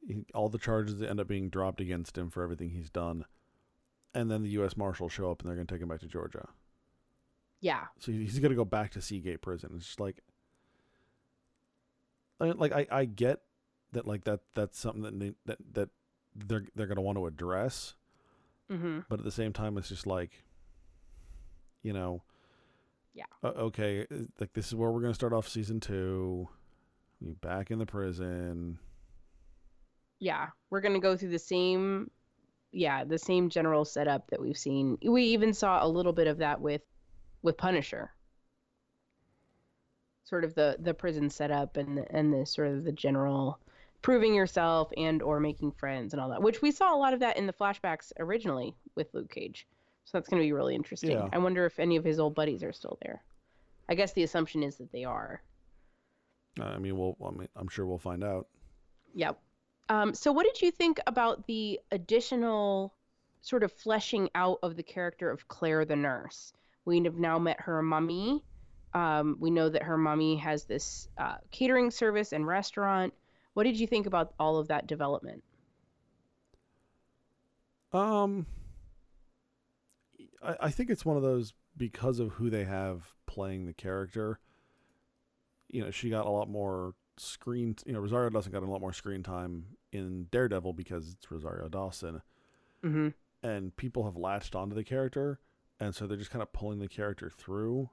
He, 0.06 0.26
all 0.34 0.50
the 0.50 0.58
charges 0.58 1.02
end 1.02 1.20
up 1.20 1.28
being 1.28 1.50
dropped 1.50 1.82
against 1.82 2.18
him 2.18 2.30
for 2.30 2.44
everything 2.44 2.70
he's 2.70 2.90
done, 2.90 3.26
and 4.14 4.30
then 4.32 4.44
the 4.44 4.50
U.S. 4.52 4.78
Marshals 4.78 5.12
show 5.12 5.32
up 5.32 5.42
and 5.42 5.50
they're 5.50 5.56
going 5.56 5.68
to 5.68 5.74
take 5.74 5.82
him 5.82 5.90
back 5.90 6.00
to 6.02 6.08
Georgia. 6.08 6.48
Yeah. 7.62 7.86
So 8.00 8.12
he's 8.12 8.40
going 8.40 8.52
to 8.52 8.56
go 8.56 8.66
back 8.66 8.92
to 8.92 9.02
Seagate 9.02 9.42
Prison. 9.42 9.72
It's 9.76 9.86
just 9.86 10.00
like, 10.00 10.22
I 12.40 12.46
mean, 12.46 12.58
like 12.58 12.72
I, 12.72 12.88
I 12.90 13.06
get 13.06 13.42
that 13.92 14.08
like 14.08 14.24
that 14.24 14.42
that's 14.56 14.80
something 14.80 15.02
that 15.04 15.20
they, 15.20 15.34
that 15.46 15.58
that 15.74 15.90
they're 16.36 16.66
they're 16.76 16.88
going 16.88 16.96
to 16.96 17.02
want 17.02 17.18
to 17.18 17.28
address, 17.28 17.96
mm-hmm. 18.72 19.00
but 19.10 19.20
at 19.20 19.26
the 19.26 19.32
same 19.32 19.52
time, 19.52 19.78
it's 19.78 19.90
just 19.90 20.08
like, 20.08 20.44
you 21.84 21.92
know, 21.92 22.24
yeah. 23.14 23.26
Uh, 23.44 23.48
okay, 23.48 24.06
like 24.40 24.54
this 24.54 24.68
is 24.68 24.76
where 24.76 24.90
we're 24.92 25.02
going 25.02 25.12
to 25.12 25.16
start 25.16 25.34
off 25.34 25.48
season 25.48 25.80
two. 25.80 26.48
You 27.20 27.36
back 27.42 27.72
in 27.72 27.80
the 27.80 27.86
prison. 27.86 28.80
Yeah, 30.20 30.48
we're 30.70 30.82
going 30.82 30.94
to 30.94 31.00
go 31.00 31.16
through 31.16 31.30
the 31.30 31.40
same, 31.40 32.12
yeah, 32.72 33.04
the 33.04 33.18
same 33.18 33.50
general 33.50 33.86
setup 33.86 34.30
that 34.30 34.42
we've 34.42 34.58
seen. 34.58 34.98
We 35.02 35.24
even 35.24 35.54
saw 35.54 35.84
a 35.84 35.88
little 35.88 36.14
bit 36.14 36.28
of 36.28 36.40
that 36.40 36.60
with, 36.62 36.82
with 37.42 37.58
Punisher. 37.58 38.12
Sort 40.26 40.44
of 40.44 40.54
the 40.54 40.76
the 40.80 40.94
prison 40.94 41.32
setup 41.32 41.76
and 41.76 41.98
the, 41.98 42.16
and 42.16 42.32
the 42.32 42.46
sort 42.46 42.68
of 42.68 42.84
the 42.84 42.92
general 42.92 43.60
proving 44.02 44.36
yourself 44.36 44.92
and 44.96 45.22
or 45.24 45.40
making 45.40 45.72
friends 45.72 46.14
and 46.14 46.22
all 46.22 46.30
that, 46.30 46.42
which 46.42 46.62
we 46.62 46.72
saw 46.72 46.96
a 46.96 47.00
lot 47.00 47.14
of 47.14 47.22
that 47.22 47.38
in 47.38 47.48
the 47.48 47.54
flashbacks 47.54 48.12
originally 48.20 48.76
with 48.96 49.08
Luke 49.14 49.32
Cage. 49.32 49.66
So 50.06 50.18
that's 50.18 50.30
going 50.30 50.42
to 50.42 50.46
be 50.46 50.54
really 50.54 50.76
interesting. 50.76 51.12
Yeah. 51.12 51.28
I 51.32 51.38
wonder 51.38 51.66
if 51.66 51.80
any 51.80 51.96
of 51.96 52.04
his 52.04 52.20
old 52.20 52.36
buddies 52.36 52.64
are 52.64 52.74
still 52.74 52.98
there. 53.02 53.24
I 53.88 53.96
guess 53.96 54.14
the 54.14 54.24
assumption 54.24 54.64
is 54.64 54.78
that 54.78 54.92
they 54.92 55.04
are. 55.04 55.42
Uh, 56.60 56.66
I 56.66 56.78
mean, 56.78 56.98
we'll. 56.98 57.18
I 57.26 57.32
mean, 57.32 57.48
I'm 57.56 57.68
sure 57.68 57.86
we'll 57.86 57.98
find 57.98 58.24
out. 58.24 58.48
Yep. 59.16 59.40
Um, 59.90 60.14
so, 60.14 60.32
what 60.32 60.46
did 60.46 60.62
you 60.62 60.72
think 60.72 61.00
about 61.08 61.48
the 61.48 61.80
additional 61.92 62.94
sort 63.42 63.64
of 63.64 63.72
fleshing 63.72 64.30
out 64.36 64.60
of 64.62 64.76
the 64.76 64.84
character 64.84 65.32
of 65.32 65.48
Claire 65.48 65.84
the 65.84 65.96
nurse? 65.96 66.54
We 66.86 67.02
have 67.04 67.18
now 67.18 67.40
met 67.40 67.60
her 67.62 67.82
mummy. 67.82 68.44
Um, 68.94 69.38
we 69.40 69.50
know 69.50 69.70
that 69.70 69.84
her 69.84 69.98
mummy 69.98 70.38
has 70.38 70.64
this 70.64 71.08
uh, 71.18 71.38
catering 71.52 71.92
service 71.92 72.34
and 72.34 72.46
restaurant. 72.46 73.14
What 73.54 73.64
did 73.64 73.80
you 73.80 73.88
think 73.88 74.06
about 74.06 74.34
all 74.40 74.58
of 74.58 74.68
that 74.68 74.88
development? 74.88 75.44
Um, 77.92 78.46
I, 80.44 80.56
I 80.62 80.70
think 80.70 80.90
it's 80.92 81.06
one 81.06 81.18
of 81.18 81.24
those 81.24 81.54
because 81.76 82.20
of 82.20 82.34
who 82.34 82.50
they 82.50 82.66
have 82.66 83.16
playing 83.26 83.66
the 83.66 83.74
character. 83.74 84.40
You 85.68 85.82
know, 85.82 85.92
she 85.92 86.10
got 86.10 86.26
a 86.26 86.30
lot 86.30 86.50
more 86.50 86.94
screen. 87.18 87.76
You 87.86 87.94
know, 87.94 88.00
Rosario 88.00 88.30
Dawson 88.30 88.52
got 88.52 88.64
a 88.64 88.66
lot 88.66 88.82
more 88.82 88.94
screen 88.94 89.24
time 89.24 89.66
in 89.92 90.28
Daredevil 90.32 90.74
because 90.74 91.14
it's 91.14 91.32
Rosario 91.32 91.68
Dawson, 91.70 92.22
Mm-hmm. 92.84 93.10
and 93.44 93.76
people 93.76 94.06
have 94.06 94.16
latched 94.16 94.56
onto 94.56 94.76
the 94.76 94.84
character, 94.84 95.40
and 95.80 95.94
so 95.94 96.08
they're 96.08 96.18
just 96.18 96.32
kind 96.32 96.42
of 96.44 96.54
pulling 96.54 96.80
the 96.80 96.88
character 96.88 97.30
through. 97.30 97.90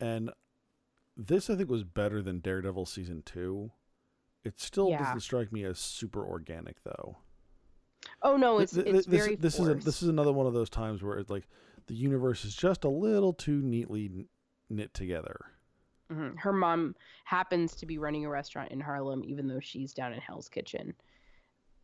And 0.00 0.30
this, 1.16 1.50
I 1.50 1.56
think, 1.56 1.70
was 1.70 1.84
better 1.84 2.22
than 2.22 2.40
Daredevil 2.40 2.86
season 2.86 3.22
two. 3.24 3.72
It 4.44 4.60
still 4.60 4.90
Yeah. 4.90 4.98
doesn't 4.98 5.20
strike 5.20 5.52
me 5.52 5.64
as 5.64 5.78
super 5.78 6.24
organic, 6.24 6.82
though. 6.84 7.18
Oh 8.22 8.36
no, 8.36 8.58
it's 8.58 8.76
it's 8.76 9.06
this, 9.06 9.06
very 9.06 9.34
this 9.36 9.58
is 9.58 9.68
a, 9.68 9.74
this 9.74 10.02
is 10.02 10.08
another 10.08 10.32
one 10.32 10.46
of 10.46 10.54
those 10.54 10.70
times 10.70 11.02
where 11.02 11.18
it's 11.18 11.30
like 11.30 11.48
the 11.88 11.94
universe 11.94 12.44
is 12.44 12.54
just 12.54 12.84
a 12.84 12.88
little 12.88 13.32
too 13.32 13.60
neatly 13.60 14.08
kn- 14.08 14.28
knit 14.70 14.94
together. 14.94 15.36
Mhm. 16.10 16.38
Her 16.38 16.52
mom 16.52 16.94
happens 17.24 17.74
to 17.76 17.86
be 17.86 17.98
running 17.98 18.24
a 18.24 18.30
restaurant 18.30 18.72
in 18.72 18.80
Harlem, 18.80 19.22
even 19.24 19.48
though 19.48 19.60
she's 19.60 19.92
down 19.92 20.12
in 20.12 20.20
Hell's 20.20 20.48
Kitchen. 20.48 20.94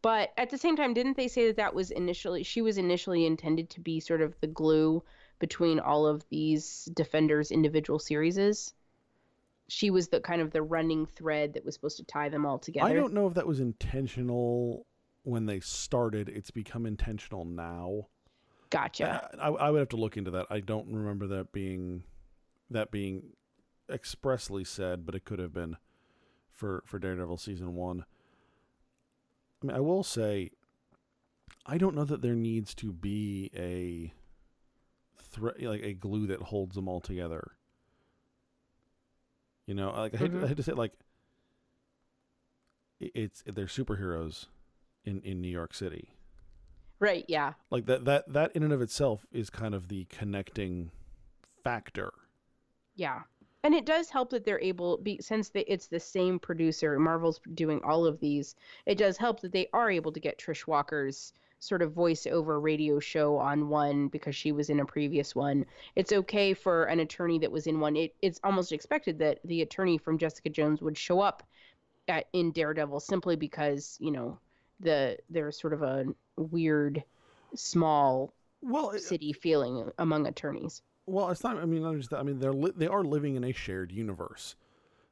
But 0.02 0.32
at 0.36 0.50
the 0.50 0.58
same 0.58 0.76
time, 0.76 0.92
didn't 0.92 1.16
they 1.16 1.28
say 1.28 1.46
that 1.46 1.56
that 1.56 1.74
was 1.74 1.90
initially 1.90 2.42
she 2.42 2.60
was 2.60 2.76
initially 2.76 3.24
intended 3.24 3.70
to 3.70 3.80
be 3.80 4.00
sort 4.00 4.20
of 4.20 4.38
the 4.40 4.46
glue 4.46 5.02
between 5.38 5.80
all 5.80 6.06
of 6.06 6.28
these 6.28 6.86
Defenders 6.94 7.50
individual 7.50 7.98
series? 7.98 8.74
She 9.68 9.90
was 9.90 10.08
the 10.08 10.20
kind 10.20 10.42
of 10.42 10.50
the 10.50 10.62
running 10.62 11.06
thread 11.06 11.54
that 11.54 11.64
was 11.64 11.74
supposed 11.74 11.96
to 11.96 12.04
tie 12.04 12.28
them 12.28 12.44
all 12.44 12.58
together. 12.58 12.86
I 12.86 12.92
don't 12.92 13.14
know 13.14 13.26
if 13.26 13.34
that 13.34 13.46
was 13.46 13.60
intentional 13.60 14.86
when 15.22 15.46
they 15.46 15.60
started. 15.60 16.28
It's 16.28 16.50
become 16.50 16.84
intentional 16.84 17.46
now. 17.46 18.08
Gotcha. 18.68 19.30
I, 19.40 19.48
I 19.48 19.70
would 19.70 19.78
have 19.78 19.88
to 19.90 19.96
look 19.96 20.18
into 20.18 20.32
that. 20.32 20.46
I 20.50 20.60
don't 20.60 20.92
remember 20.92 21.28
that 21.28 21.52
being 21.52 22.02
that 22.70 22.90
being 22.90 23.22
expressly 23.90 24.64
said, 24.64 25.04
but 25.06 25.14
it 25.14 25.24
could 25.24 25.38
have 25.38 25.52
been 25.52 25.76
for 26.48 26.82
for 26.86 26.98
Daredevil 26.98 27.38
season 27.38 27.74
one. 27.74 28.04
I 29.62 29.66
mean, 29.66 29.76
I 29.76 29.80
will 29.80 30.02
say, 30.04 30.50
I 31.66 31.78
don't 31.78 31.94
know 31.94 32.04
that 32.04 32.22
there 32.22 32.34
needs 32.34 32.74
to 32.76 32.92
be 32.92 33.50
a 33.56 34.12
threat 35.20 35.60
like 35.62 35.82
a 35.82 35.94
glue 35.94 36.26
that 36.28 36.40
holds 36.42 36.74
them 36.76 36.88
all 36.88 37.00
together. 37.00 37.52
You 39.66 39.74
know, 39.74 39.90
like 39.92 40.14
I 40.14 40.18
hate, 40.18 40.30
I 40.30 40.34
Mhm. 40.34 40.48
hate 40.48 40.56
to 40.58 40.62
say, 40.62 40.72
it, 40.72 40.78
like 40.78 40.92
it's 43.00 43.42
they're 43.46 43.66
superheroes 43.66 44.46
in 45.04 45.20
in 45.22 45.40
New 45.40 45.48
York 45.48 45.74
City 45.74 46.14
right. 47.00 47.24
Yeah. 47.28 47.54
like 47.70 47.86
that 47.86 48.04
that 48.04 48.32
that 48.32 48.52
in 48.54 48.62
and 48.62 48.72
of 48.72 48.80
itself 48.80 49.26
is 49.32 49.50
kind 49.50 49.74
of 49.74 49.88
the 49.88 50.04
connecting 50.06 50.90
factor 51.62 52.12
Yeah. 52.94 53.22
And 53.64 53.74
it 53.74 53.86
does 53.86 54.10
help 54.10 54.28
that 54.30 54.44
they're 54.44 54.60
able, 54.60 54.98
be, 54.98 55.18
since 55.22 55.48
they, 55.48 55.62
it's 55.62 55.86
the 55.86 55.98
same 55.98 56.38
producer, 56.38 56.98
Marvel's 56.98 57.40
doing 57.54 57.80
all 57.82 58.04
of 58.04 58.20
these, 58.20 58.54
it 58.84 58.98
does 58.98 59.16
help 59.16 59.40
that 59.40 59.52
they 59.52 59.68
are 59.72 59.90
able 59.90 60.12
to 60.12 60.20
get 60.20 60.38
Trish 60.38 60.66
Walker's 60.66 61.32
sort 61.60 61.80
of 61.80 61.92
voiceover 61.92 62.62
radio 62.62 63.00
show 63.00 63.38
on 63.38 63.70
one 63.70 64.08
because 64.08 64.36
she 64.36 64.52
was 64.52 64.68
in 64.68 64.80
a 64.80 64.84
previous 64.84 65.34
one. 65.34 65.64
It's 65.96 66.12
okay 66.12 66.52
for 66.52 66.84
an 66.84 67.00
attorney 67.00 67.38
that 67.38 67.50
was 67.50 67.66
in 67.66 67.80
one. 67.80 67.96
It, 67.96 68.14
it's 68.20 68.38
almost 68.44 68.70
expected 68.70 69.18
that 69.20 69.40
the 69.44 69.62
attorney 69.62 69.96
from 69.96 70.18
Jessica 70.18 70.50
Jones 70.50 70.82
would 70.82 70.98
show 70.98 71.20
up 71.20 71.42
at, 72.06 72.26
in 72.34 72.52
Daredevil 72.52 73.00
simply 73.00 73.36
because, 73.36 73.96
you 73.98 74.10
know, 74.10 74.38
the 74.80 75.16
there's 75.30 75.58
sort 75.58 75.72
of 75.72 75.82
a 75.82 76.04
weird, 76.36 77.02
small 77.54 78.34
well 78.60 78.92
city 78.98 79.32
feeling 79.32 79.90
among 79.98 80.26
attorneys. 80.26 80.82
Well 81.06 81.28
it's 81.30 81.44
not 81.44 81.58
i 81.58 81.64
mean 81.64 81.82
not 81.82 81.96
just 81.96 82.10
that 82.10 82.20
i 82.20 82.22
mean 82.22 82.38
they're 82.38 82.52
li- 82.52 82.72
they 82.76 82.86
are 82.86 83.04
living 83.04 83.36
in 83.36 83.44
a 83.44 83.52
shared 83.52 83.92
universe. 83.92 84.56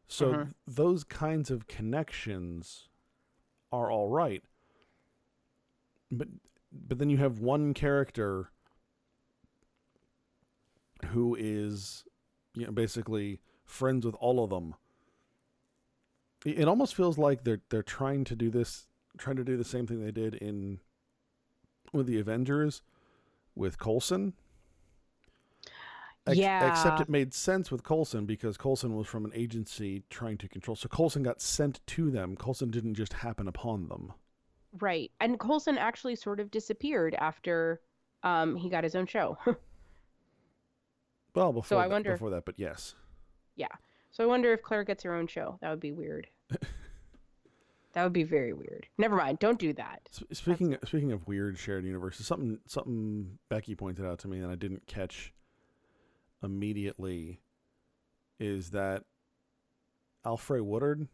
So 0.09 0.33
th- 0.33 0.47
those 0.67 1.05
kinds 1.05 1.51
of 1.51 1.67
connections 1.69 2.89
are 3.71 3.91
all 3.91 4.09
right. 4.09 4.43
But 6.11 6.29
but 6.71 6.99
then 6.99 7.09
you 7.09 7.17
have 7.17 7.39
one 7.39 7.73
character 7.73 8.51
who 11.07 11.35
is 11.39 12.05
you 12.55 12.67
know 12.67 12.73
basically 12.73 13.41
friends 13.65 14.05
with 14.05 14.15
all 14.17 14.45
of 14.45 14.51
them. 14.51 14.75
It, 16.45 16.61
it 16.61 16.69
almost 16.69 16.95
feels 16.95 17.17
like 17.17 17.45
they're 17.45 17.63
they're 17.71 17.83
trying 17.83 18.25
to 18.25 18.37
do 18.37 18.51
this 18.51 18.87
trying 19.17 19.37
to 19.37 19.45
do 19.45 19.57
the 19.57 19.65
same 19.65 19.87
thing 19.87 20.05
they 20.05 20.11
did 20.11 20.35
in 20.35 20.81
with 21.93 22.07
the 22.07 22.19
Avengers 22.19 22.83
with 23.55 23.79
Coulson. 23.79 24.35
Ex- 26.27 26.37
Yeah. 26.39 26.71
Except 26.71 27.01
it 27.01 27.09
made 27.09 27.35
sense 27.35 27.71
with 27.71 27.83
Coulson 27.83 28.27
because 28.27 28.57
Coulson 28.57 28.95
was 28.97 29.07
from 29.09 29.25
an 29.25 29.33
agency 29.35 30.05
trying 30.11 30.39
to 30.39 30.49
control. 30.49 30.77
So 30.77 30.89
Coulson 30.89 31.23
got 31.23 31.41
sent 31.41 31.85
to 31.89 32.11
them. 32.11 32.37
Coulson 32.37 32.71
didn't 32.71 32.95
just 32.95 33.13
happen 33.13 33.49
upon 33.49 33.89
them. 33.89 34.13
Right. 34.81 35.11
And 35.21 35.39
Coulson 35.41 35.77
actually 35.79 36.17
sort 36.17 36.39
of 36.41 36.51
disappeared 36.51 37.15
after 37.15 37.81
um, 38.23 38.55
he 38.57 38.69
got 38.71 38.85
his 38.85 38.95
own 38.95 39.07
show. 39.07 39.37
Well, 41.35 41.53
before 41.53 41.79
I 41.79 41.83
that, 41.89 41.91
wonder- 41.93 42.13
before 42.13 42.31
that, 42.31 42.45
but 42.45 42.59
yes. 42.59 42.95
Yeah. 43.57 43.69
So 44.11 44.23
I 44.23 44.27
wonder 44.27 44.53
if 44.53 44.63
Claire 44.63 44.85
gets 44.85 45.03
her 45.05 45.15
own 45.15 45.27
show. 45.27 45.59
That 45.63 45.71
would 45.71 45.81
be 45.81 45.93
weird. 45.93 46.27
that 47.95 48.05
would 48.05 48.13
be 48.13 48.25
very 48.25 48.53
weird. 48.53 48.87
Never 48.99 49.17
mind. 49.17 49.39
Don't 49.39 49.59
do 49.59 49.73
that. 49.75 50.01
S- 50.13 50.39
Speaking 50.39 50.77
speaking 50.85 51.11
of 51.13 51.27
weird 51.27 51.57
shared 51.59 51.85
universes, 51.87 52.27
something 52.27 52.59
something 52.67 53.39
Becky 53.49 53.75
pointed 53.75 54.05
out 54.05 54.19
to 54.21 54.29
me 54.29 54.41
and 54.41 54.51
I 54.53 54.57
didn't 54.57 54.87
catch 54.87 55.33
immediately 56.43 57.41
is 58.41 58.71
that 58.71 59.05
Alfred 60.25 60.63
Woodard, 60.63 61.09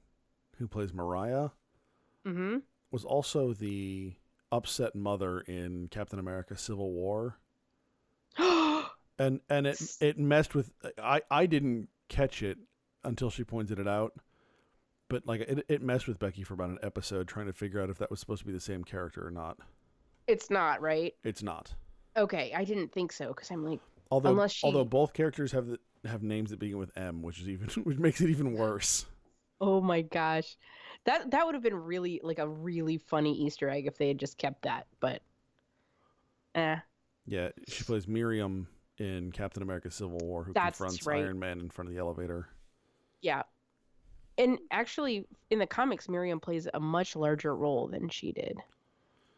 who 0.59 0.69
plays 0.69 0.93
Mariah, 0.93 1.51
Mm-hmm. 2.27 2.59
was 2.91 3.05
also 3.05 3.53
the 3.55 4.15
upset 4.53 4.95
mother 4.95 5.41
in 5.41 5.89
Captain 5.91 6.19
America: 6.19 6.57
Civil 6.59 6.93
War, 6.93 7.39
and 8.39 9.41
and 9.49 9.67
it 9.67 9.81
it 10.01 10.19
messed 10.19 10.55
with 10.55 10.73
I 11.03 11.23
I 11.31 11.47
didn't 11.47 11.89
catch 12.09 12.43
it 12.43 12.59
until 13.05 13.31
she 13.31 13.45
pointed 13.45 13.79
it 13.79 13.89
out. 13.89 14.13
But 15.09 15.27
like 15.27 15.41
it, 15.43 15.65
it 15.69 15.81
messed 15.83 16.07
with 16.07 16.19
Becky 16.19 16.43
for 16.43 16.55
about 16.55 16.69
an 16.71 16.79
episode 16.83 17.29
trying 17.29 17.47
to 17.47 17.53
figure 17.55 17.81
out 17.81 17.89
if 17.89 17.97
that 17.99 18.11
was 18.11 18.21
supposed 18.21 18.41
to 18.41 18.47
be 18.47 18.53
the 18.53 18.61
same 18.61 18.85
character 18.85 19.27
or 19.27 19.31
not. 19.31 19.57
it's 20.27 20.51
not 20.51 20.83
right. 20.83 21.15
It's 21.25 21.43
not. 21.43 21.73
Okay, 22.17 22.53
I 22.55 22.65
didn't 22.65 22.93
think 22.93 23.13
so 23.13 23.29
because 23.29 23.51
I'm 23.51 23.65
like, 23.65 23.81
Although 24.11 24.47
she- 24.49 24.67
although 24.67 24.85
both 24.85 25.13
characters 25.15 25.53
have 25.53 25.67
the, 25.67 25.79
have 26.05 26.23
names 26.23 26.51
that 26.51 26.59
begin 26.59 26.79
with 26.79 26.97
M, 26.97 27.23
which 27.23 27.41
is 27.41 27.49
even 27.49 27.69
which 27.85 27.99
makes 27.99 28.21
it 28.21 28.31
even 28.31 28.53
worse. 28.55 29.07
oh 29.61 29.81
my 29.81 30.03
gosh, 30.03 30.57
that 31.05 31.31
that 31.31 31.47
would 31.47 31.55
have 31.55 31.63
been 31.63 31.75
really 31.75 32.21
like 32.23 32.39
a 32.39 32.49
really 32.49 32.99
funny 32.99 33.33
Easter 33.35 33.69
egg 33.69 33.87
if 33.87 33.99
they 33.99 34.09
had 34.09 34.19
just 34.19 34.39
kept 34.39 34.63
that. 34.63 34.87
But, 35.01 35.23
eh, 36.55 36.81
Yeah, 37.27 37.51
she 37.69 37.85
plays 37.85 38.09
Miriam 38.09 38.69
in 38.99 39.31
Captain 39.33 39.63
America: 39.63 39.91
Civil 39.91 40.19
War, 40.19 40.45
who 40.45 40.55
That's 40.55 40.79
confronts 40.79 41.07
right. 41.07 41.25
Iron 41.25 41.39
Man 41.39 41.61
in 41.61 41.71
front 41.71 41.89
of 41.89 41.95
the 41.95 42.01
elevator. 42.01 42.49
yeah. 43.21 43.43
And 44.39 44.59
actually, 44.71 45.27
in 45.51 45.59
the 45.59 45.67
comics, 45.67 46.09
Miriam 46.09 46.41
plays 46.41 46.69
a 46.73 46.81
much 46.81 47.17
larger 47.17 47.55
role 47.57 47.89
than 47.89 48.09
she 48.09 48.33
did. 48.33 48.63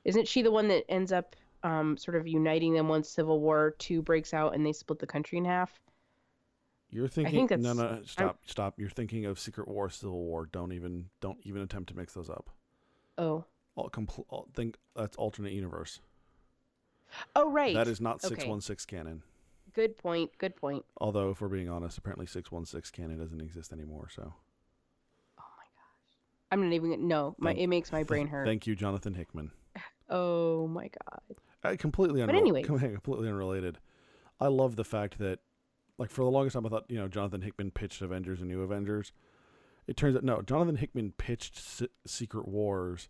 Isn't 0.05 0.29
she 0.29 0.43
the 0.43 0.51
one 0.53 0.69
that 0.69 0.85
ends 0.91 1.13
up 1.13 1.37
um, 1.63 1.97
sort 1.97 2.17
of 2.17 2.27
uniting 2.27 2.73
them 2.75 2.89
once 2.89 3.09
Civil 3.09 3.41
War 3.41 3.75
Two 3.79 4.03
breaks 4.03 4.33
out 4.35 4.55
and 4.55 4.65
they 4.65 4.73
split 4.73 4.99
the 4.99 5.07
country 5.07 5.39
in 5.39 5.45
half? 5.45 5.79
You're 6.93 7.07
thinking 7.09 7.47
think 7.47 7.61
no, 7.63 7.73
no, 7.73 8.01
stop, 8.05 8.39
stop. 8.47 8.75
You're 8.79 8.91
thinking 8.91 9.25
of 9.27 9.39
Secret 9.39 9.69
War, 9.69 9.89
Civil 9.91 10.25
War. 10.25 10.47
Don't 10.51 10.73
even, 10.73 11.07
don't 11.21 11.39
even 11.45 11.63
attempt 11.63 11.91
to 11.91 11.97
mix 11.97 12.15
those 12.15 12.29
up. 12.29 12.51
Oh, 13.17 13.45
All, 13.77 13.89
compl- 13.91 14.25
all, 14.29 14.49
think 14.55 14.77
that's 14.97 15.17
alternate 15.17 15.53
universe. 15.53 16.01
oh 17.37 17.51
right. 17.51 17.75
That 17.75 17.87
is 17.87 18.01
not 18.01 18.21
six 18.23 18.45
one 18.45 18.61
six 18.61 18.85
canon. 18.87 19.23
Good 19.73 19.97
point. 19.99 20.31
Good 20.39 20.57
point. 20.57 20.85
Although, 21.01 21.31
if 21.31 21.41
we're 21.41 21.47
being 21.49 21.69
honest, 21.69 21.97
apparently 21.97 22.27
six 22.27 22.51
one 22.51 22.65
six 22.65 22.91
canon 22.91 23.19
doesn't 23.19 23.41
exist 23.41 23.73
anymore. 23.73 24.09
So, 24.13 24.23
Oh 25.39 25.45
my 25.57 25.65
gosh. 25.77 26.19
I'm 26.51 26.61
not 26.69 26.75
even. 26.75 26.91
gonna- 26.91 27.03
No, 27.07 27.37
my 27.39 27.51
Thank- 27.51 27.61
it 27.61 27.67
makes 27.69 27.93
my 27.93 28.03
brain 28.05 28.27
hurt. 28.27 28.47
thank 28.47 28.67
you, 28.67 28.75
Jonathan 28.75 29.15
Hickman. 29.15 29.53
Oh 30.13 30.67
my 30.67 30.89
god. 31.07 31.21
Uh, 31.63 31.77
completely 31.79 32.21
But 32.25 32.35
unrelated. 32.35 32.71
anyways. 32.71 32.93
completely 32.95 33.29
unrelated. 33.29 33.79
I 34.41 34.47
love 34.49 34.77
the 34.77 34.85
fact 34.85 35.19
that, 35.19 35.41
like, 35.99 36.11
for 36.11 36.25
the 36.25 36.31
longest 36.31 36.55
time, 36.55 36.65
I 36.67 36.71
thought 36.71 36.87
you 36.89 36.99
know 36.99 37.09
Jonathan 37.09 37.43
Hickman 37.43 37.71
pitched 37.71 38.01
Avengers 38.03 38.41
and 38.41 38.49
New 38.49 38.63
Avengers. 38.63 39.13
It 39.87 39.97
turns 39.97 40.17
out 40.17 40.25
no, 40.25 40.41
Jonathan 40.43 40.77
Hickman 40.77 41.13
pitched 41.19 41.59
Se- 41.59 41.89
Secret 42.07 42.49
Wars, 42.49 43.09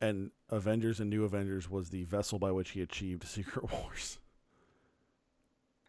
and 0.00 0.30
Avengers 0.50 1.00
and 1.00 1.10
New 1.10 1.24
Avengers 1.24 1.68
was 1.68 1.90
the 1.90 2.04
vessel 2.04 2.38
by 2.38 2.50
which 2.52 2.70
he 2.70 2.80
achieved 2.80 3.24
Secret 3.28 3.70
Wars. 3.70 4.18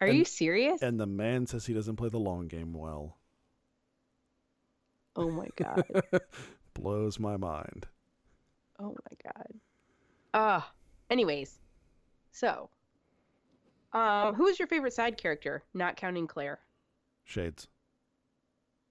Are 0.00 0.08
And- 0.08 0.18
you 0.18 0.24
serious? 0.26 0.82
And 0.82 1.00
the 1.00 1.06
man 1.06 1.46
says 1.46 1.64
he 1.66 1.72
doesn't 1.74 1.96
play 1.96 2.10
the 2.10 2.18
long 2.18 2.48
game 2.48 2.74
well. 2.74 3.16
oh 5.16 5.30
my 5.30 5.48
god. 5.56 5.84
Blows 6.74 7.18
my 7.18 7.36
mind. 7.38 7.86
Oh 8.78 8.88
my 8.90 9.32
god. 9.32 9.46
Ah. 10.34 10.70
anyways, 11.08 11.58
so, 12.36 12.68
um, 13.92 14.34
who 14.34 14.46
is 14.46 14.58
your 14.58 14.68
favorite 14.68 14.92
side 14.92 15.16
character? 15.16 15.62
Not 15.74 15.96
counting 15.96 16.26
Claire. 16.26 16.58
Shades. 17.24 17.66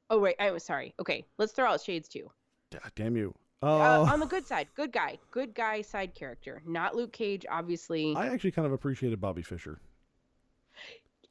Oh 0.09 0.19
wait, 0.19 0.35
I 0.39 0.51
was 0.51 0.63
sorry. 0.63 0.93
Okay, 0.99 1.25
let's 1.37 1.51
throw 1.53 1.65
out 1.71 1.81
Shades 1.81 2.07
too. 2.09 2.29
God 2.71 2.91
damn 2.95 3.15
you. 3.15 3.33
Uh, 3.63 3.77
Uh, 3.77 4.09
on 4.11 4.19
the 4.19 4.25
good 4.25 4.45
side, 4.45 4.67
good 4.75 4.91
guy, 4.91 5.17
good 5.31 5.53
guy 5.55 5.81
side 5.81 6.13
character, 6.15 6.61
not 6.65 6.95
Luke 6.95 7.13
Cage. 7.13 7.45
Obviously, 7.49 8.15
I 8.15 8.27
actually 8.27 8.51
kind 8.51 8.65
of 8.65 8.71
appreciated 8.73 9.19
Bobby 9.21 9.41
Fischer. 9.41 9.79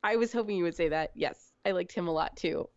I 0.03 0.17
was 0.17 0.33
hoping 0.33 0.57
you 0.57 0.65
would 0.65 0.75
say 0.77 0.89
that. 0.89 1.11
Yes, 1.15 1.53
I 1.65 1.71
liked 1.73 1.93
him 1.93 2.09
a 2.09 2.13
lot 2.13 2.37
too. 2.37 2.69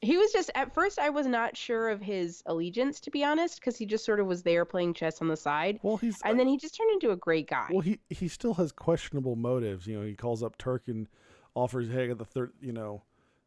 He 0.00 0.16
was 0.16 0.32
just 0.32 0.50
at 0.54 0.72
first 0.72 0.98
I 0.98 1.10
was 1.10 1.26
not 1.26 1.56
sure 1.56 1.88
of 1.88 2.00
his 2.00 2.42
allegiance 2.46 3.00
to 3.00 3.10
be 3.10 3.24
honest 3.24 3.58
because 3.58 3.76
he 3.76 3.84
just 3.84 4.04
sort 4.04 4.20
of 4.20 4.26
was 4.26 4.42
there 4.42 4.64
playing 4.64 4.94
chess 4.94 5.20
on 5.20 5.28
the 5.28 5.36
side, 5.36 5.80
Well, 5.82 5.96
he's 5.96 6.20
and 6.24 6.38
then 6.38 6.46
he 6.46 6.56
just 6.56 6.76
turned 6.76 6.90
into 6.92 7.10
a 7.10 7.16
great 7.16 7.48
guy. 7.48 7.66
Well, 7.70 7.80
he 7.80 7.98
he 8.08 8.28
still 8.28 8.54
has 8.54 8.70
questionable 8.70 9.34
motives. 9.34 9.86
You 9.86 9.98
know, 9.98 10.06
he 10.06 10.14
calls 10.14 10.42
up 10.42 10.56
Turk 10.56 10.86
and 10.86 11.08
offers, 11.54 11.88
"Hey, 11.88 12.04
I 12.04 12.06
got 12.08 12.18
the 12.18 12.24
third, 12.24 12.52
you 12.60 12.72
know, 12.72 13.02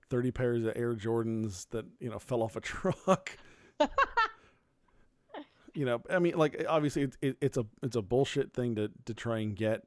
thirty 0.09 0.31
pairs 0.31 0.65
of 0.65 0.73
Air 0.75 0.93
Jordans 0.93 1.69
that 1.69 1.85
you 1.99 2.09
know 2.09 2.19
fell 2.19 2.43
off 2.43 2.55
a 2.57 2.61
truck." 2.61 3.37
you 5.73 5.85
know, 5.85 6.01
I 6.09 6.19
mean, 6.19 6.37
like 6.37 6.65
obviously 6.67 7.03
it's 7.03 7.17
it, 7.21 7.37
it's 7.39 7.57
a 7.57 7.65
it's 7.81 7.95
a 7.95 8.01
bullshit 8.01 8.53
thing 8.53 8.75
to 8.75 8.91
to 9.05 9.13
try 9.13 9.39
and 9.39 9.55
get 9.55 9.83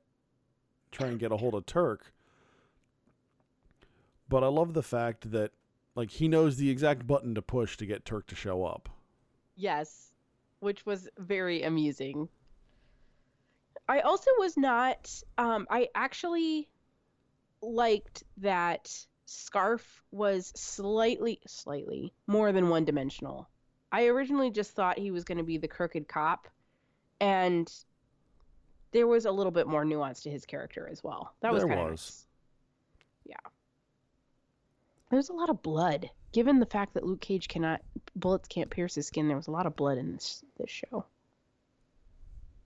try 0.91 1.09
and 1.09 1.19
get 1.19 1.31
a 1.31 1.37
hold 1.37 1.55
of 1.55 1.67
Turk. 1.67 2.13
But 4.29 4.43
I 4.43 4.47
love 4.47 4.73
the 4.73 4.83
fact 4.83 5.31
that 5.33 5.53
like 5.95 6.11
he 6.11 6.29
knows 6.29 6.57
the 6.57 6.71
exact 6.71 7.07
button 7.07 7.35
to 7.35 7.43
push 7.43 7.77
to 7.77 7.87
get 7.87 8.05
Turk 8.05 8.27
to 8.29 8.35
show 8.35 8.65
up. 8.65 8.89
Yes, 9.57 10.11
which 10.61 10.85
was 10.85 11.09
very 11.19 11.63
amusing. 11.63 12.29
I 13.89 14.01
also 14.01 14.31
was 14.39 14.57
not. 14.57 15.11
Um, 15.39 15.67
I 15.71 15.89
actually 15.95 16.69
liked 17.61 18.25
that 18.39 18.91
Scarfe 19.27 20.01
was 20.11 20.53
slightly, 20.57 21.41
slightly 21.47 22.13
more 22.27 22.53
than 22.53 22.69
one 22.69 22.85
dimensional. 22.85 23.49
I 23.93 24.07
originally 24.07 24.51
just 24.51 24.73
thought 24.73 24.99
he 24.99 25.11
was 25.11 25.25
going 25.25 25.39
to 25.39 25.45
be 25.45 25.59
the 25.59 25.69
crooked 25.69 26.09
cop, 26.09 26.49
and 27.21 27.73
there 28.91 29.07
was 29.07 29.25
a 29.27 29.31
little 29.31 29.53
bit 29.53 29.67
more 29.67 29.85
nuance 29.85 30.23
to 30.23 30.31
his 30.31 30.45
character 30.45 30.89
as 30.91 31.05
well. 31.05 31.35
That 31.43 31.53
was 31.53 31.63
There 31.65 31.77
was. 31.77 31.91
nice. 31.91 32.27
Yeah. 33.25 33.51
There's 35.15 35.29
a 35.29 35.33
lot 35.33 35.49
of 35.49 35.63
blood. 35.63 36.11
Given 36.33 36.59
the 36.59 36.67
fact 36.67 36.95
that 36.95 37.07
Luke 37.07 37.21
Cage 37.21 37.47
cannot 37.47 37.81
bullets 38.17 38.49
can't 38.49 38.69
pierce 38.69 38.97
his 38.97 39.07
skin, 39.07 39.29
there 39.29 39.37
was 39.37 39.47
a 39.47 39.53
lot 39.53 39.65
of 39.65 39.77
blood 39.77 39.97
in 39.97 40.11
this 40.13 40.43
this 40.59 40.69
show. 40.69 41.05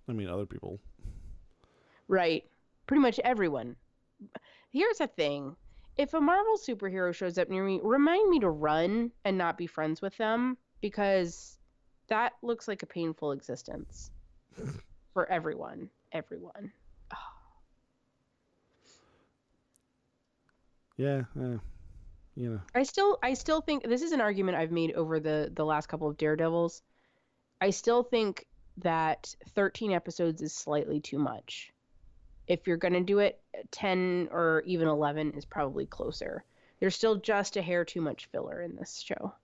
I 0.08 0.12
mean, 0.12 0.28
other 0.28 0.46
people. 0.46 0.80
Right. 2.08 2.48
Pretty 2.86 3.02
much 3.02 3.20
everyone. 3.22 3.76
Here's 4.72 4.98
a 5.02 5.06
thing. 5.06 5.56
If 5.98 6.14
a 6.14 6.20
Marvel 6.22 6.56
superhero 6.56 7.14
shows 7.14 7.36
up 7.36 7.50
near 7.50 7.62
me, 7.62 7.80
remind 7.82 8.30
me 8.30 8.40
to 8.40 8.48
run 8.48 9.10
and 9.26 9.36
not 9.36 9.58
be 9.58 9.66
friends 9.66 10.00
with 10.00 10.16
them 10.16 10.56
because 10.80 11.58
that 12.06 12.32
looks 12.40 12.66
like 12.66 12.82
a 12.82 12.86
painful 12.86 13.32
existence 13.32 14.10
for 15.12 15.30
everyone. 15.30 15.90
Everyone. 16.12 16.72
Yeah, 20.96 21.22
eh, 21.40 21.58
you 22.38 22.50
know. 22.50 22.60
I 22.74 22.84
still 22.84 23.18
I 23.22 23.34
still 23.34 23.60
think 23.60 23.82
this 23.82 24.02
is 24.02 24.12
an 24.12 24.20
argument 24.20 24.56
I've 24.56 24.70
made 24.70 24.92
over 24.92 25.18
the 25.18 25.50
the 25.52 25.64
last 25.64 25.88
couple 25.88 26.08
of 26.08 26.16
Daredevils. 26.16 26.82
I 27.60 27.70
still 27.70 28.04
think 28.04 28.46
that 28.78 29.34
13 29.56 29.90
episodes 29.90 30.40
is 30.40 30.54
slightly 30.54 31.00
too 31.00 31.18
much. 31.18 31.72
If 32.46 32.66
you're 32.66 32.76
going 32.76 32.92
to 32.94 33.00
do 33.00 33.18
it 33.18 33.40
10 33.72 34.28
or 34.30 34.62
even 34.64 34.86
11 34.86 35.32
is 35.32 35.44
probably 35.44 35.84
closer. 35.84 36.44
There's 36.78 36.94
still 36.94 37.16
just 37.16 37.56
a 37.56 37.62
hair 37.62 37.84
too 37.84 38.00
much 38.00 38.26
filler 38.26 38.62
in 38.62 38.76
this 38.76 39.00
show. 39.00 39.34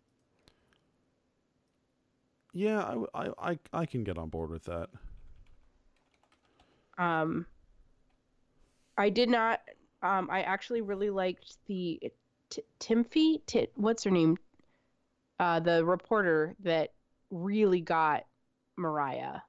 Yeah, 2.52 3.02
I, 3.12 3.30
I, 3.36 3.58
I, 3.72 3.86
can 3.86 4.04
get 4.04 4.16
on 4.16 4.28
board 4.28 4.50
with 4.50 4.64
that. 4.66 4.88
Um 6.96 7.46
I 8.96 9.10
did 9.10 9.28
not 9.28 9.60
um 10.00 10.28
I 10.30 10.42
actually 10.42 10.80
really 10.80 11.10
liked 11.10 11.56
the 11.66 12.12
T- 12.50 12.62
T- 12.78 13.68
what's 13.74 14.04
her 14.04 14.10
name? 14.10 14.38
Uh 15.38 15.60
the 15.60 15.84
reporter 15.84 16.54
that 16.60 16.92
really 17.30 17.80
got 17.80 18.24
Mariah, 18.76 19.40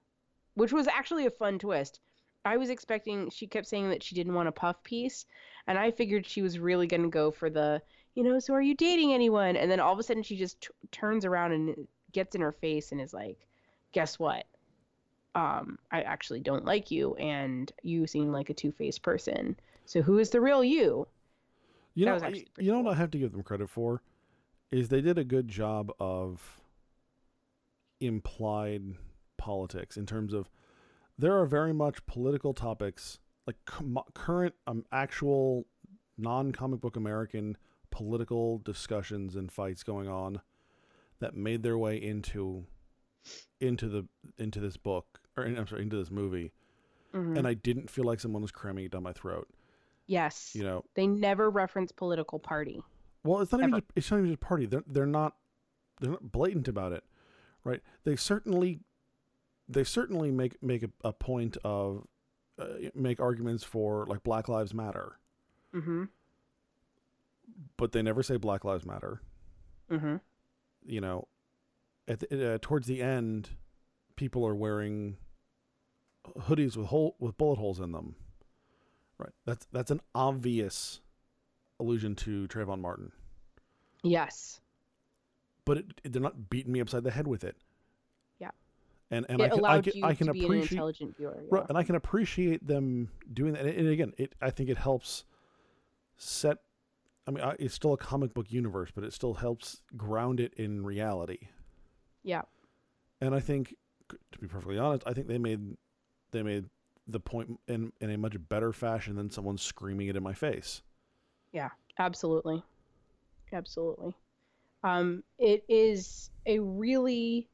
which 0.55 0.73
was 0.73 0.87
actually 0.87 1.25
a 1.25 1.31
fun 1.31 1.59
twist. 1.59 1.99
I 2.45 2.57
was 2.57 2.69
expecting 2.69 3.29
she 3.31 3.47
kept 3.47 3.67
saying 3.67 3.89
that 3.89 4.03
she 4.03 4.15
didn't 4.15 4.35
want 4.35 4.47
a 4.47 4.51
puff 4.51 4.83
piece, 4.83 5.25
and 5.67 5.77
I 5.77 5.91
figured 5.91 6.27
she 6.27 6.41
was 6.41 6.59
really 6.59 6.87
going 6.87 7.01
to 7.01 7.09
go 7.09 7.31
for 7.31 7.49
the, 7.49 7.81
you 8.13 8.23
know, 8.23 8.37
so 8.39 8.53
are 8.53 8.61
you 8.61 8.75
dating 8.75 9.13
anyone? 9.13 9.55
And 9.55 9.69
then 9.69 9.79
all 9.79 9.93
of 9.93 9.99
a 9.99 10.03
sudden 10.03 10.23
she 10.23 10.37
just 10.37 10.61
t- 10.61 10.69
turns 10.91 11.25
around 11.25 11.53
and 11.53 11.87
gets 12.11 12.35
in 12.35 12.41
her 12.41 12.51
face 12.51 12.91
and 12.91 13.01
is 13.01 13.13
like, 13.13 13.47
"Guess 13.93 14.19
what? 14.19 14.45
Um, 15.33 15.79
I 15.91 16.01
actually 16.03 16.39
don't 16.39 16.65
like 16.65 16.91
you, 16.91 17.15
and 17.15 17.71
you 17.81 18.07
seem 18.07 18.31
like 18.31 18.49
a 18.49 18.53
two-faced 18.53 19.01
person. 19.01 19.59
So 19.85 20.01
who 20.01 20.19
is 20.19 20.29
the 20.29 20.41
real 20.41 20.63
you?" 20.63 21.07
You 21.95 22.05
know, 22.05 22.13
was 22.15 22.23
actually 22.23 22.45
pretty 22.53 22.65
you 22.65 22.71
know 22.71 22.77
cool. 22.79 22.85
what 22.85 22.93
I 22.95 22.97
have 22.97 23.11
to 23.11 23.17
give 23.17 23.31
them 23.31 23.41
credit 23.43 23.69
for 23.69 24.01
is 24.71 24.89
they 24.89 25.01
did 25.01 25.17
a 25.17 25.23
good 25.23 25.47
job 25.47 25.91
of 25.99 26.61
implied 28.01 28.83
politics 29.37 29.95
in 29.97 30.05
terms 30.05 30.33
of 30.33 30.49
there 31.17 31.39
are 31.39 31.45
very 31.45 31.73
much 31.73 32.05
political 32.05 32.53
topics 32.53 33.19
like 33.47 33.55
com- 33.65 33.99
current 34.13 34.53
um, 34.67 34.83
actual 34.91 35.65
non-comic 36.17 36.81
book 36.81 36.95
American 36.97 37.55
political 37.91 38.57
discussions 38.59 39.35
and 39.35 39.51
fights 39.51 39.83
going 39.83 40.07
on 40.09 40.41
that 41.19 41.35
made 41.35 41.63
their 41.63 41.77
way 41.77 41.95
into 41.95 42.65
into 43.61 43.87
the 43.87 44.05
into 44.37 44.59
this 44.59 44.75
book 44.77 45.19
or 45.37 45.45
I'm 45.45 45.67
sorry 45.67 45.83
into 45.83 45.95
this 45.97 46.11
movie 46.11 46.51
Mhm. 47.13 47.37
and 47.37 47.47
I 47.47 47.53
didn't 47.53 47.89
feel 47.89 48.03
like 48.03 48.19
someone 48.19 48.41
was 48.41 48.51
cramming 48.51 48.85
it 48.85 48.91
down 48.91 49.03
my 49.03 49.13
throat 49.13 49.47
yes. 50.07 50.51
you 50.53 50.63
know 50.63 50.83
They 50.95 51.07
never 51.07 51.49
reference 51.49 51.91
political 51.91 52.39
party. 52.39 52.81
Well, 53.23 53.41
it's 53.41 53.51
not 53.51 53.61
even 53.61 53.71
just, 53.71 53.83
it's 53.95 54.11
not 54.11 54.17
even 54.17 54.29
just 54.29 54.39
party. 54.41 54.65
They're 54.65 54.83
they're 54.87 55.05
not 55.05 55.35
they're 55.99 56.11
not 56.11 56.31
blatant 56.31 56.67
about 56.67 56.91
it, 56.91 57.03
right? 57.63 57.81
They 58.03 58.15
certainly 58.15 58.81
they 59.67 59.83
certainly 59.83 60.29
make 60.31 60.61
make 60.61 60.83
a, 60.83 60.89
a 61.03 61.11
point 61.13 61.57
of 61.63 62.05
uh, 62.59 62.65
make 62.93 63.19
arguments 63.19 63.63
for 63.63 64.05
like 64.07 64.23
Black 64.23 64.47
Lives 64.47 64.73
Matter, 64.73 65.17
Mm-hmm. 65.73 66.03
but 67.77 67.91
they 67.91 68.01
never 68.01 68.23
say 68.23 68.37
Black 68.37 68.63
Lives 68.63 68.85
Matter. 68.85 69.21
Mm-hmm. 69.91 70.17
You 70.85 71.01
know, 71.01 71.27
at 72.07 72.19
the, 72.19 72.53
uh, 72.53 72.57
towards 72.61 72.87
the 72.87 73.01
end, 73.01 73.49
people 74.15 74.45
are 74.45 74.55
wearing 74.55 75.17
hoodies 76.41 76.77
with 76.77 76.87
hole 76.87 77.15
with 77.19 77.37
bullet 77.37 77.57
holes 77.57 77.79
in 77.79 77.91
them. 77.91 78.15
Right. 79.17 79.31
That's 79.45 79.65
that's 79.71 79.91
an 79.91 80.01
obvious 80.13 80.99
allusion 81.79 82.15
to 82.15 82.47
Trayvon 82.47 82.79
Martin. 82.81 83.11
Yes. 84.03 84.59
but 85.65 85.77
it, 85.79 85.85
it- 86.03 86.13
they're 86.13 86.21
not 86.21 86.49
beating 86.49 86.71
me 86.71 86.79
upside 86.81 87.03
the 87.03 87.11
head 87.11 87.27
with 87.27 87.43
it. 87.43 87.55
Yeah. 88.39 88.51
And 89.11 89.25
and 89.29 89.41
it 89.41 89.45
I 89.45 89.49
can, 89.49 89.65
I 89.65 89.81
can, 89.81 90.03
I 90.03 90.13
can 90.13 90.29
an 90.29 90.35
appreciate 90.43 90.71
intelligent 90.73 91.17
viewer. 91.17 91.43
right, 91.49 91.65
and 91.69 91.77
I 91.77 91.83
can 91.83 91.95
appreciate 91.95 92.65
them 92.65 93.09
doing 93.33 93.53
that. 93.53 93.65
And, 93.65 93.77
and 93.77 93.87
again, 93.89 94.13
it 94.17 94.33
I 94.41 94.49
think 94.51 94.69
it 94.69 94.77
helps 94.77 95.23
set. 96.17 96.57
I 97.27 97.31
mean, 97.31 97.43
I, 97.43 97.55
it's 97.57 97.73
still 97.73 97.93
a 97.93 97.97
comic 97.97 98.33
book 98.35 98.51
universe, 98.51 98.91
but 98.93 99.03
it 99.03 99.11
still 99.13 99.33
helps 99.33 99.81
ground 99.97 100.39
it 100.39 100.53
in 100.55 100.85
reality. 100.85 101.39
Yeah. 102.23 102.43
And 103.21 103.33
I 103.33 103.39
think, 103.39 103.73
to 104.09 104.39
be 104.39 104.47
perfectly 104.47 104.77
honest, 104.77 105.01
I 105.07 105.13
think 105.13 105.27
they 105.27 105.39
made 105.39 105.75
they 106.31 106.43
made 106.43 106.65
the 107.07 107.19
point 107.19 107.59
in 107.67 107.91
in 108.01 108.09
a 108.09 108.17
much 108.17 108.35
better 108.49 108.73
fashion 108.73 109.15
than 109.15 109.29
someone 109.29 109.57
screaming 109.57 110.07
it 110.07 110.15
in 110.15 110.23
my 110.23 110.33
face. 110.33 110.81
Yeah, 111.51 111.69
absolutely. 111.99 112.63
Absolutely. 113.53 114.15
Um, 114.83 115.23
it 115.39 115.63
is 115.67 116.29
a 116.45 116.59
really 116.59 117.47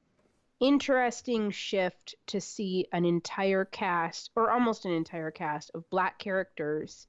interesting 0.60 1.52
shift 1.52 2.16
to 2.28 2.40
see 2.40 2.88
an 2.92 3.06
entire 3.06 3.66
cast, 3.66 4.32
or 4.36 4.52
almost 4.52 4.86
an 4.86 4.92
entire 4.92 5.32
cast, 5.32 5.72
of 5.74 5.90
black 5.90 6.20
characters 6.20 7.08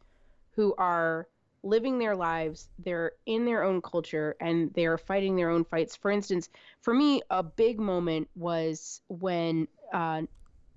who 0.53 0.75
are 0.79 1.29
living 1.63 1.99
their 1.99 2.17
lives. 2.17 2.69
They're 2.79 3.13
in 3.27 3.45
their 3.45 3.63
own 3.63 3.83
culture 3.83 4.37
and 4.41 4.73
they're 4.75 4.99
fighting 4.99 5.37
their 5.37 5.51
own 5.51 5.65
fights. 5.65 5.97
For 5.97 6.11
instance, 6.11 6.49
for 6.81 6.95
me, 6.95 7.23
a 7.31 7.43
big 7.43 7.79
moment 7.79 8.29
was 8.35 9.01
when 9.09 9.69
uh, 9.93 10.23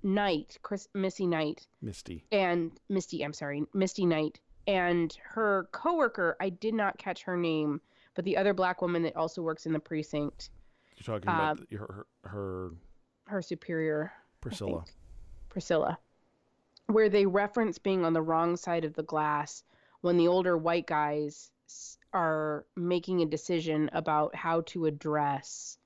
Knight, 0.02 0.58
Chris, 0.62 0.88
Missy 0.94 1.26
Knight, 1.26 1.66
Misty, 1.82 2.24
and 2.32 2.72
Misty, 2.88 3.22
I'm 3.24 3.32
sorry, 3.32 3.64
Misty 3.74 4.06
Knight. 4.06 4.40
And 4.66 5.16
her 5.22 5.68
coworker, 5.72 6.36
I 6.40 6.48
did 6.50 6.74
not 6.74 6.98
catch 6.98 7.22
her 7.22 7.36
name, 7.36 7.80
but 8.14 8.24
the 8.24 8.36
other 8.36 8.52
black 8.54 8.82
woman 8.82 9.02
that 9.02 9.16
also 9.16 9.42
works 9.42 9.66
in 9.66 9.72
the 9.72 9.78
precinct, 9.78 10.50
you're 10.96 11.04
talking 11.18 11.28
about 11.28 11.58
Um, 11.60 11.66
the- 11.70 11.76
her, 11.76 11.86
her 11.86 12.06
her 12.30 12.70
her 13.26 13.42
superior, 13.42 14.12
Priscilla. 14.40 14.84
Priscilla, 15.48 15.98
where 16.86 17.08
they 17.08 17.26
reference 17.26 17.78
being 17.78 18.04
on 18.04 18.12
the 18.12 18.22
wrong 18.22 18.56
side 18.56 18.84
of 18.84 18.94
the 18.94 19.02
glass 19.02 19.64
when 20.02 20.16
the 20.16 20.28
older 20.28 20.56
white 20.56 20.86
guys 20.86 21.50
are 22.12 22.64
making 22.76 23.20
a 23.22 23.26
decision 23.26 23.90
about 23.92 24.34
how 24.34 24.60
to 24.62 24.86
address 24.86 25.78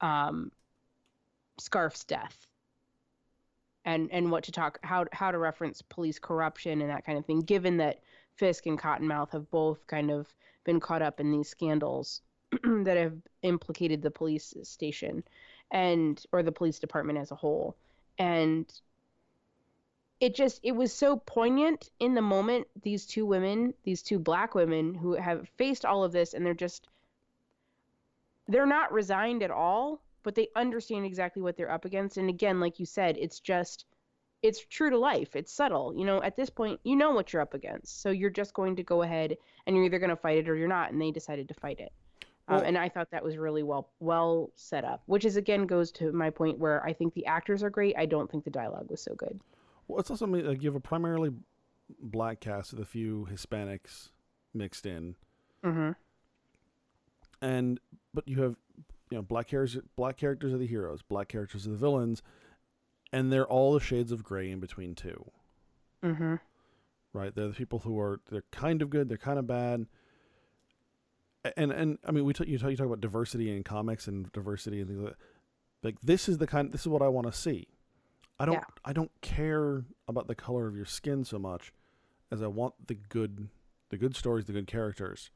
um, 0.00 0.50
Scarfe's 1.58 2.04
death 2.04 2.46
and 3.84 4.10
and 4.12 4.30
what 4.30 4.44
to 4.44 4.52
talk 4.52 4.78
how 4.82 5.04
how 5.12 5.30
to 5.30 5.38
reference 5.38 5.82
police 5.82 6.18
corruption 6.18 6.80
and 6.80 6.90
that 6.90 7.04
kind 7.04 7.18
of 7.18 7.24
thing 7.24 7.40
given 7.40 7.78
that 7.78 8.00
Fisk 8.36 8.66
and 8.66 8.78
Cottonmouth 8.78 9.30
have 9.32 9.50
both 9.50 9.86
kind 9.86 10.10
of 10.10 10.26
been 10.64 10.80
caught 10.80 11.02
up 11.02 11.20
in 11.20 11.30
these 11.30 11.48
scandals 11.48 12.22
that 12.62 12.96
have 12.96 13.14
implicated 13.42 14.02
the 14.02 14.10
police 14.10 14.54
station 14.62 15.22
and 15.70 16.24
or 16.32 16.42
the 16.42 16.52
police 16.52 16.78
department 16.78 17.18
as 17.18 17.30
a 17.30 17.36
whole. 17.36 17.76
And 18.18 18.70
it 20.20 20.34
just 20.34 20.60
it 20.62 20.72
was 20.72 20.92
so 20.92 21.16
poignant 21.16 21.90
in 21.98 22.14
the 22.14 22.22
moment 22.22 22.66
these 22.82 23.06
two 23.06 23.24
women 23.24 23.72
these 23.84 24.02
two 24.02 24.18
black 24.18 24.54
women 24.54 24.94
who 24.94 25.14
have 25.14 25.48
faced 25.56 25.84
all 25.84 26.04
of 26.04 26.12
this 26.12 26.34
and 26.34 26.44
they're 26.44 26.54
just 26.54 26.88
they're 28.48 28.66
not 28.66 28.92
resigned 28.92 29.42
at 29.42 29.50
all 29.50 30.02
but 30.22 30.34
they 30.34 30.48
understand 30.56 31.04
exactly 31.04 31.42
what 31.42 31.56
they're 31.56 31.70
up 31.70 31.84
against. 31.84 32.16
And 32.16 32.28
again 32.28 32.60
like 32.60 32.78
you 32.78 32.86
said 32.86 33.16
it's 33.18 33.40
just 33.40 33.86
it's 34.42 34.64
true 34.64 34.90
to 34.90 34.98
life. 34.98 35.36
It's 35.36 35.52
subtle. 35.52 35.94
You 35.96 36.04
know 36.04 36.22
at 36.22 36.36
this 36.36 36.50
point 36.50 36.80
you 36.84 36.96
know 36.96 37.12
what 37.12 37.32
you're 37.32 37.42
up 37.42 37.54
against. 37.54 38.02
So 38.02 38.10
you're 38.10 38.30
just 38.30 38.54
going 38.54 38.76
to 38.76 38.82
go 38.82 39.02
ahead 39.02 39.36
and 39.66 39.76
you're 39.76 39.84
either 39.84 39.98
going 39.98 40.10
to 40.10 40.16
fight 40.16 40.38
it 40.38 40.48
or 40.48 40.56
you're 40.56 40.68
not. 40.68 40.92
And 40.92 41.00
they 41.00 41.10
decided 41.10 41.48
to 41.48 41.54
fight 41.54 41.80
it. 41.80 41.92
Um, 42.48 42.64
and 42.64 42.76
i 42.76 42.88
thought 42.88 43.12
that 43.12 43.22
was 43.22 43.36
really 43.36 43.62
well 43.62 43.90
well 44.00 44.50
set 44.56 44.84
up 44.84 45.02
which 45.06 45.24
is 45.24 45.36
again 45.36 45.66
goes 45.66 45.92
to 45.92 46.10
my 46.10 46.30
point 46.30 46.58
where 46.58 46.84
i 46.84 46.92
think 46.92 47.14
the 47.14 47.26
actors 47.26 47.62
are 47.62 47.70
great. 47.70 47.94
I 47.96 48.06
don't 48.06 48.28
think 48.28 48.42
the 48.42 48.50
dialogue 48.50 48.90
was 48.90 49.00
so 49.00 49.14
good. 49.14 49.38
Well, 49.90 49.98
it's 49.98 50.10
also 50.10 50.26
like 50.26 50.62
you 50.62 50.68
have 50.68 50.76
a 50.76 50.80
primarily 50.80 51.30
black 52.00 52.38
cast 52.38 52.72
with 52.72 52.80
a 52.80 52.84
few 52.84 53.26
Hispanics 53.30 54.10
mixed 54.54 54.86
in, 54.86 55.16
mm-hmm. 55.64 55.90
and 57.42 57.80
but 58.14 58.28
you 58.28 58.40
have 58.42 58.54
you 59.10 59.18
know 59.18 59.22
black 59.22 59.48
characters. 59.48 59.82
Black 59.96 60.16
characters 60.16 60.52
are 60.52 60.58
the 60.58 60.66
heroes. 60.66 61.02
Black 61.02 61.28
characters 61.28 61.66
are 61.66 61.70
the 61.70 61.76
villains, 61.76 62.22
and 63.12 63.32
they're 63.32 63.46
all 63.46 63.74
the 63.74 63.80
shades 63.80 64.12
of 64.12 64.22
gray 64.22 64.50
in 64.50 64.60
between 64.60 64.94
too. 64.94 65.30
Mm-hmm. 66.04 66.36
Right? 67.12 67.34
They're 67.34 67.48
the 67.48 67.54
people 67.54 67.80
who 67.80 67.98
are 67.98 68.20
they're 68.30 68.44
kind 68.52 68.82
of 68.82 68.90
good. 68.90 69.08
They're 69.08 69.18
kind 69.18 69.38
of 69.38 69.46
bad. 69.46 69.86
And 71.56 71.72
and 71.72 71.98
I 72.06 72.12
mean 72.12 72.24
we 72.24 72.32
talk, 72.32 72.46
you 72.46 72.58
talk 72.58 72.70
you 72.70 72.76
talk 72.76 72.86
about 72.86 73.00
diversity 73.00 73.54
in 73.54 73.64
comics 73.64 74.06
and 74.06 74.30
diversity 74.32 74.80
and 74.80 74.88
things 74.88 75.00
like 75.00 75.12
that. 75.12 75.18
Like 75.82 76.00
this 76.02 76.28
is 76.28 76.38
the 76.38 76.46
kind 76.46 76.72
this 76.72 76.82
is 76.82 76.88
what 76.88 77.02
I 77.02 77.08
want 77.08 77.26
to 77.26 77.32
see. 77.32 77.66
I 78.38 78.44
don't 78.44 78.54
Yeah. 78.54 78.64
I 78.84 78.92
don't 78.92 79.10
care 79.22 79.84
about 80.06 80.28
the 80.28 80.34
color 80.34 80.66
of 80.66 80.76
your 80.76 80.84
skin 80.84 81.24
so 81.24 81.38
much 81.38 81.72
as 82.30 82.42
I 82.42 82.46
want 82.46 82.74
the 82.86 82.94
good 82.94 83.48
the 83.88 83.96
good 83.96 84.14
stories, 84.14 84.44
the 84.44 84.52
good 84.52 84.66
characters. 84.66 85.30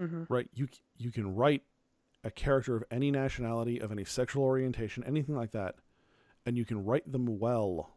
Mm-hmm. 0.00 0.24
Right? 0.28 0.48
You 0.52 0.68
you 0.98 1.10
can 1.10 1.34
write 1.34 1.62
a 2.24 2.30
character 2.30 2.76
of 2.76 2.84
any 2.90 3.10
nationality, 3.12 3.78
of 3.80 3.92
any 3.92 4.04
sexual 4.04 4.44
orientation, 4.44 5.04
anything 5.04 5.36
like 5.36 5.52
that, 5.52 5.76
and 6.46 6.56
you 6.56 6.64
can 6.64 6.84
write 6.84 7.10
them 7.12 7.38
well. 7.38 7.96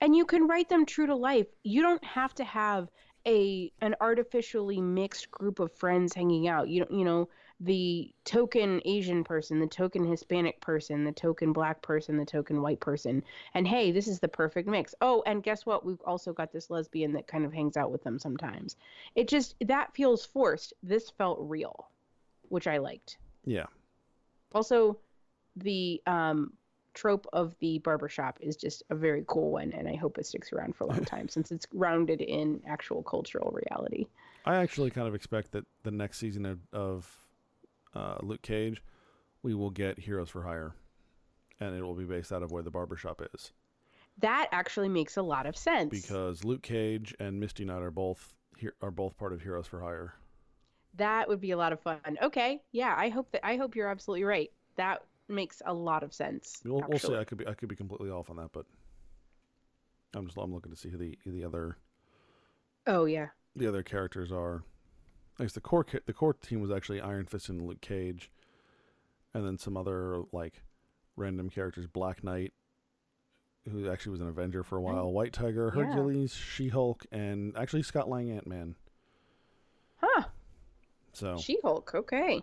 and 0.00 0.14
you 0.16 0.24
can 0.26 0.46
write 0.46 0.68
them 0.68 0.86
true 0.86 1.06
to 1.06 1.14
life. 1.14 1.46
You 1.62 1.82
don't 1.82 2.04
have 2.04 2.34
to 2.36 2.44
have 2.44 2.90
a 3.26 3.72
an 3.80 3.94
artificially 4.00 4.80
mixed 4.80 5.30
group 5.30 5.58
of 5.60 5.72
friends 5.72 6.14
hanging 6.14 6.48
out. 6.48 6.68
You 6.68 6.86
you 6.90 7.04
know 7.04 7.28
the 7.60 8.14
token 8.24 8.82
asian 8.84 9.24
person 9.24 9.58
the 9.60 9.66
token 9.66 10.04
hispanic 10.04 10.60
person 10.60 11.04
the 11.04 11.12
token 11.12 11.52
black 11.54 11.80
person 11.82 12.16
the 12.18 12.24
token 12.26 12.60
white 12.62 12.80
person. 12.80 13.22
And 13.54 13.66
hey 13.66 13.92
this 13.92 14.08
is 14.08 14.20
the 14.20 14.28
perfect 14.28 14.68
mix. 14.68 14.94
Oh 15.00 15.22
and 15.26 15.42
guess 15.42 15.66
what? 15.66 15.84
We've 15.84 16.00
also 16.06 16.32
got 16.32 16.52
this 16.52 16.70
lesbian 16.70 17.12
that 17.14 17.26
kind 17.26 17.44
of 17.44 17.52
hangs 17.52 17.76
out 17.76 17.90
with 17.90 18.02
them 18.04 18.18
sometimes. 18.18 18.76
It 19.14 19.28
just 19.28 19.56
that 19.60 19.94
feels 19.94 20.24
forced. 20.26 20.74
This 20.82 21.10
felt 21.10 21.38
real 21.40 21.88
which 22.48 22.66
i 22.66 22.78
liked 22.78 23.18
Yeah. 23.44 23.66
also 24.52 24.98
the 25.56 26.02
um 26.06 26.52
trope 26.94 27.26
of 27.32 27.54
the 27.58 27.78
barbershop 27.80 28.38
is 28.40 28.56
just 28.56 28.82
a 28.90 28.94
very 28.94 29.22
cool 29.26 29.50
one 29.52 29.72
and 29.72 29.86
i 29.88 29.94
hope 29.94 30.16
it 30.18 30.24
sticks 30.26 30.52
around 30.52 30.74
for 30.74 30.84
a 30.84 30.86
long 30.86 31.04
time 31.14 31.28
since 31.28 31.50
it's 31.52 31.66
grounded 31.66 32.20
in 32.22 32.60
actual 32.66 33.02
cultural 33.02 33.50
reality 33.52 34.06
I 34.48 34.56
actually 34.58 34.90
kind 34.90 35.08
of 35.08 35.14
expect 35.16 35.50
that 35.52 35.64
the 35.82 35.90
next 35.90 36.18
season 36.18 36.46
of, 36.46 36.60
of 36.72 37.12
uh, 37.96 38.18
Luke 38.22 38.42
Cage, 38.42 38.80
we 39.42 39.54
will 39.54 39.70
get 39.70 39.98
Heroes 39.98 40.30
for 40.30 40.44
Hire, 40.44 40.72
and 41.58 41.74
it 41.74 41.82
will 41.82 41.96
be 41.96 42.04
based 42.04 42.30
out 42.30 42.44
of 42.44 42.52
where 42.52 42.62
the 42.62 42.70
barbershop 42.70 43.20
is. 43.34 43.50
that 44.20 44.46
actually 44.52 44.88
makes 44.88 45.16
a 45.16 45.22
lot 45.22 45.46
of 45.46 45.56
sense 45.56 45.90
Because 45.90 46.44
Luke 46.44 46.62
Cage 46.62 47.12
and 47.18 47.40
Misty 47.40 47.64
Knight 47.64 47.82
are 47.82 47.90
both 47.90 48.36
he- 48.56 48.68
are 48.80 48.92
both 48.92 49.16
part 49.16 49.32
of 49.32 49.42
Heroes 49.42 49.66
for 49.66 49.80
Hire. 49.80 50.14
That 50.96 51.28
would 51.28 51.40
be 51.40 51.50
a 51.50 51.56
lot 51.56 51.72
of 51.72 51.80
fun 51.80 51.98
okay 52.22 52.60
yeah 52.72 52.94
i 52.96 53.08
hope 53.08 53.30
that 53.32 53.44
i 53.46 53.56
hope 53.56 53.74
you're 53.76 53.88
absolutely 53.88 54.24
right 54.24 54.50
that 54.76 55.02
makes 55.28 55.60
a 55.66 55.72
lot 55.72 56.02
of 56.02 56.12
sense 56.14 56.60
We'll, 56.64 56.84
we'll 56.88 56.98
see. 56.98 57.16
I 57.16 57.24
could 57.24 57.38
be 57.38 57.46
I 57.46 57.54
could 57.54 57.68
be 57.68 57.76
completely 57.76 58.10
off 58.10 58.30
on 58.30 58.36
that, 58.36 58.50
but 58.52 58.64
I'm 60.14 60.26
just 60.26 60.38
I'm 60.38 60.54
looking 60.54 60.70
to 60.70 60.78
see 60.78 60.88
who 60.88 60.96
the 60.98 61.18
who 61.24 61.32
the 61.32 61.44
other 61.44 61.76
oh 62.86 63.06
yeah 63.06 63.28
the 63.56 63.66
other 63.66 63.82
characters 63.82 64.30
are. 64.30 64.62
I 65.40 65.44
guess 65.44 65.52
the 65.52 65.60
core 65.60 65.84
the 66.06 66.12
core 66.12 66.34
team 66.34 66.60
was 66.60 66.70
actually 66.70 67.00
Iron 67.00 67.26
Fist 67.26 67.48
and 67.48 67.66
Luke 67.66 67.80
Cage, 67.80 68.30
and 69.34 69.44
then 69.44 69.58
some 69.58 69.76
other 69.76 70.22
like 70.32 70.62
random 71.16 71.50
characters, 71.50 71.86
Black 71.86 72.22
Knight, 72.22 72.52
who 73.70 73.90
actually 73.90 74.12
was 74.12 74.20
an 74.20 74.28
Avenger 74.28 74.62
for 74.62 74.76
a 74.76 74.80
oh, 74.80 74.82
while, 74.82 75.12
White 75.12 75.32
Tiger, 75.32 75.72
Yeah. 75.74 75.84
Hercules, 75.84 76.34
She 76.34 76.68
Hulk, 76.68 77.04
and 77.10 77.56
actually 77.56 77.82
Scott 77.82 78.08
Lang 78.08 78.30
Ant 78.30 78.46
Man. 78.46 78.76
Huh. 79.96 80.24
So 81.16 81.38
She 81.38 81.58
Hulk. 81.62 81.94
Okay. 81.94 82.42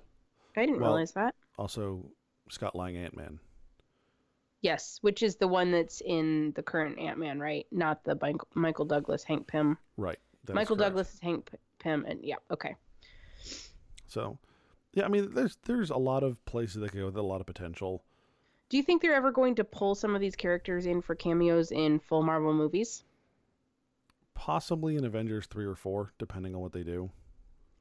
I 0.57 0.65
didn't 0.65 0.80
Well- 0.80 0.91
realize 0.93 1.11
that. 1.13 1.36
also 1.59 2.09
Scott 2.49 2.76
Lang 2.76 2.97
Ant 2.97 3.15
Man. 3.15 3.39
Yes, 4.61 4.97
which 5.01 5.21
is 5.21 5.36
the 5.36 5.47
one 5.47 5.71
that's 5.71 6.01
in 6.01 6.53
the 6.53 6.63
current 6.63 6.97
Ant 6.97 7.19
Man, 7.19 7.39
right? 7.39 7.67
Not 7.71 8.03
the 8.03 8.17
Michael, 8.19 8.47
Michael 8.55 8.86
Douglas, 8.86 9.24
Hank 9.24 9.45
Pym. 9.45 9.78
Right. 9.97 10.17
Michael 10.47 10.76
correct. 10.76 10.89
Douglas 10.89 11.13
is 11.13 11.19
Hank 11.19 11.49
Pym, 11.80 12.05
and 12.07 12.24
yeah, 12.24 12.38
okay. 12.49 12.76
So, 14.07 14.38
yeah, 14.93 15.05
I 15.05 15.07
mean, 15.09 15.34
there's 15.34 15.57
there's 15.65 15.89
a 15.91 15.97
lot 15.97 16.24
of 16.24 16.43
places 16.45 16.82
that 16.82 16.91
could 16.91 16.99
go 16.99 17.05
with 17.07 17.17
a 17.17 17.21
lot 17.21 17.41
of 17.41 17.47
potential. 17.47 18.03
Do 18.69 18.78
you 18.78 18.84
think 18.84 19.01
they're 19.01 19.13
ever 19.13 19.32
going 19.32 19.55
to 19.55 19.63
pull 19.63 19.93
some 19.95 20.15
of 20.15 20.21
these 20.21 20.36
characters 20.36 20.86
in 20.88 21.01
for 21.01 21.13
cameos 21.13 21.71
in 21.71 21.99
full 21.99 22.24
Marvel 22.24 22.53
movies? 22.53 23.03
Possibly 24.34 24.95
in 24.95 25.05
Avengers 25.05 25.45
three 25.45 25.65
or 25.65 25.76
four, 25.76 26.13
depending 26.17 26.55
on 26.55 26.61
what 26.61 26.71
they 26.71 26.84
do. 26.84 27.11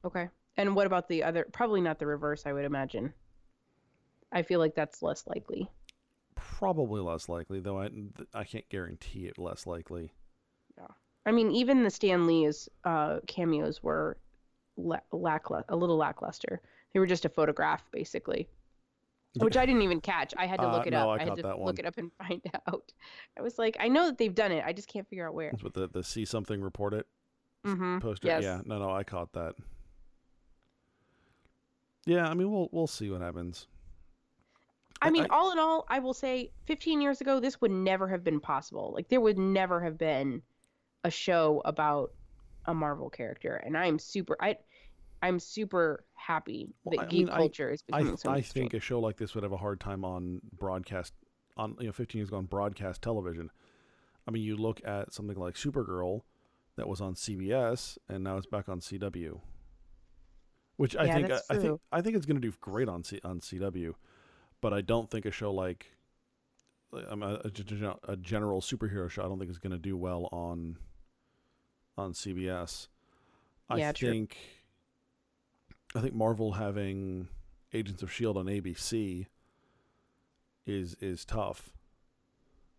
Okay. 0.05 0.29
And 0.57 0.75
what 0.75 0.85
about 0.87 1.07
the 1.07 1.23
other? 1.23 1.47
Probably 1.51 1.81
not 1.81 1.99
the 1.99 2.05
reverse, 2.05 2.43
I 2.45 2.53
would 2.53 2.65
imagine. 2.65 3.13
I 4.31 4.41
feel 4.43 4.59
like 4.59 4.75
that's 4.75 5.01
less 5.01 5.25
likely. 5.27 5.69
Probably 6.35 7.01
less 7.01 7.29
likely, 7.29 7.59
though. 7.59 7.79
I 7.79 7.89
I 8.33 8.43
can't 8.43 8.67
guarantee 8.69 9.25
it 9.27 9.37
less 9.37 9.65
likely. 9.67 10.11
Yeah. 10.77 10.87
I 11.25 11.31
mean, 11.31 11.51
even 11.51 11.83
the 11.83 11.89
Stan 11.89 12.27
Lee's 12.27 12.67
uh, 12.83 13.19
cameos 13.27 13.81
were 13.81 14.17
la- 14.77 14.99
lacklu- 15.11 15.63
a 15.69 15.75
little 15.75 15.97
lackluster. 15.97 16.61
They 16.93 16.99
were 16.99 17.05
just 17.07 17.25
a 17.25 17.29
photograph, 17.29 17.83
basically, 17.91 18.47
which 19.37 19.55
I 19.57 19.65
didn't 19.65 19.81
even 19.83 20.01
catch. 20.01 20.33
I 20.37 20.45
had 20.45 20.59
to 20.59 20.67
Uh, 20.67 20.71
look 20.73 20.87
it 20.87 20.91
no, 20.91 21.11
up. 21.11 21.19
I 21.19 21.23
had 21.23 21.27
caught 21.29 21.37
to 21.37 21.43
that 21.43 21.57
one. 21.59 21.67
look 21.67 21.79
it 21.79 21.85
up 21.85 21.97
and 21.97 22.11
find 22.27 22.41
out. 22.67 22.91
I 23.37 23.41
was 23.41 23.57
like, 23.57 23.77
I 23.79 23.87
know 23.87 24.05
that 24.07 24.17
they've 24.17 24.33
done 24.35 24.51
it. 24.51 24.63
I 24.65 24.73
just 24.73 24.87
can't 24.87 25.07
figure 25.07 25.27
out 25.27 25.33
where. 25.33 25.51
That's 25.51 25.63
what 25.63 25.73
the 25.73 25.87
the 25.87 26.03
see 26.03 26.25
something 26.25 26.61
report 26.61 26.93
it 26.93 27.07
Mm-hmm. 27.65 27.99
poster. 27.99 28.27
Yes. 28.27 28.43
Yeah, 28.43 28.61
no, 28.65 28.77
no, 28.79 28.91
I 28.91 29.03
caught 29.03 29.31
that. 29.33 29.55
Yeah, 32.05 32.27
I 32.27 32.33
mean, 32.33 32.51
we'll 32.51 32.69
we'll 32.71 32.87
see 32.87 33.09
what 33.09 33.21
happens. 33.21 33.67
I 35.01 35.07
I- 35.07 35.11
mean, 35.11 35.23
I- 35.29 35.35
all 35.35 35.51
in 35.51 35.59
all, 35.59 35.85
I 35.89 35.99
will 35.99 36.13
say 36.13 36.51
15 36.65 37.01
years 37.01 37.21
ago, 37.21 37.39
this 37.39 37.59
would 37.61 37.71
never 37.71 38.07
have 38.07 38.23
been 38.23 38.39
possible. 38.39 38.91
Like, 38.95 39.09
there 39.09 39.21
would 39.21 39.37
never 39.37 39.81
have 39.83 39.97
been 39.97 40.41
a 41.03 41.11
show 41.11 41.61
about 41.65 42.11
a 42.65 42.73
Marvel 42.73 43.09
character. 43.09 43.55
And 43.55 43.77
I'm 43.77 43.99
super, 43.99 44.37
I, 44.39 44.57
I'm 45.21 45.39
super 45.39 46.05
happy 46.13 46.73
Well, 46.85 46.97
that 46.97 47.07
I 47.07 47.09
geek 47.09 47.25
mean, 47.25 47.29
I- 47.29 47.37
culture 47.37 47.69
is 47.71 47.83
I 47.91 47.97
becoming 47.99 48.17
so 48.17 48.29
I 48.31 48.41
think 48.41 48.73
a 48.73 48.79
show 48.79 48.99
like 49.01 49.17
this 49.17 49.35
would 49.35 49.43
have 49.43 49.51
a 49.51 49.57
hard 49.57 49.79
time 49.81 50.05
on 50.05 50.39
broadcast 50.57 51.13
on 51.57 51.75
you 51.79 51.87
know 51.87 51.91
15 51.91 52.19
years 52.19 52.29
ago 52.29 52.37
on 52.37 52.45
broadcast 52.45 53.01
television. 53.01 53.49
I 54.25 54.31
mean, 54.31 54.43
you 54.43 54.55
look 54.55 54.79
at 54.85 55.13
something 55.13 55.37
like 55.37 55.55
Supergirl 55.55 56.21
that 56.77 56.87
was 56.87 57.01
on 57.01 57.15
CBS 57.15 57.97
and 58.07 58.23
now 58.23 58.37
it's 58.37 58.47
back 58.47 58.69
on 58.69 58.79
CW. 58.79 59.41
Which 60.83 60.95
I 60.97 61.07
Yeah, 61.07 61.07
think 61.07 61.29
I, 61.29 61.41
I 61.49 61.55
think. 61.55 61.77
I 61.93 62.01
think 62.01 62.15
it's 62.17 62.25
going 62.25 62.41
to 62.41 62.47
do 62.47 62.53
great 62.59 62.89
on 62.89 63.03
C, 63.03 63.19
on 63.23 63.39
CW, 63.41 63.95
but 64.61 64.73
I 64.73 64.81
don't 64.81 65.09
think 65.09 65.25
a 65.25 65.31
show 65.31 65.51
like 65.53 65.87
like, 66.91 67.05
um, 67.11 67.23
a, 67.23 67.41
a, 67.45 67.49
gen- 67.49 67.95
a 68.07 68.15
general 68.17 68.61
superhero 68.61 69.09
show 69.09 69.23
I 69.23 69.27
don't 69.27 69.39
think 69.39 69.51
is 69.51 69.57
going 69.57 69.71
to 69.71 69.79
do 69.79 69.97
well 69.97 70.29
on 70.31 70.77
on 71.97 72.13
CBS. 72.13 72.87
I 73.69 73.79
Yeah, 73.79 73.91
true. 73.91 74.15
think 74.19 74.37
I 75.95 76.01
think 76.01 76.13
Marvel 76.13 76.53
having 76.53 77.29
Agents 77.73 78.03
of 78.03 78.11
Shield 78.11 78.37
on 78.37 78.47
ABC 78.49 79.27
is 80.65 80.95
is 80.95 81.25
tough. 81.25 81.73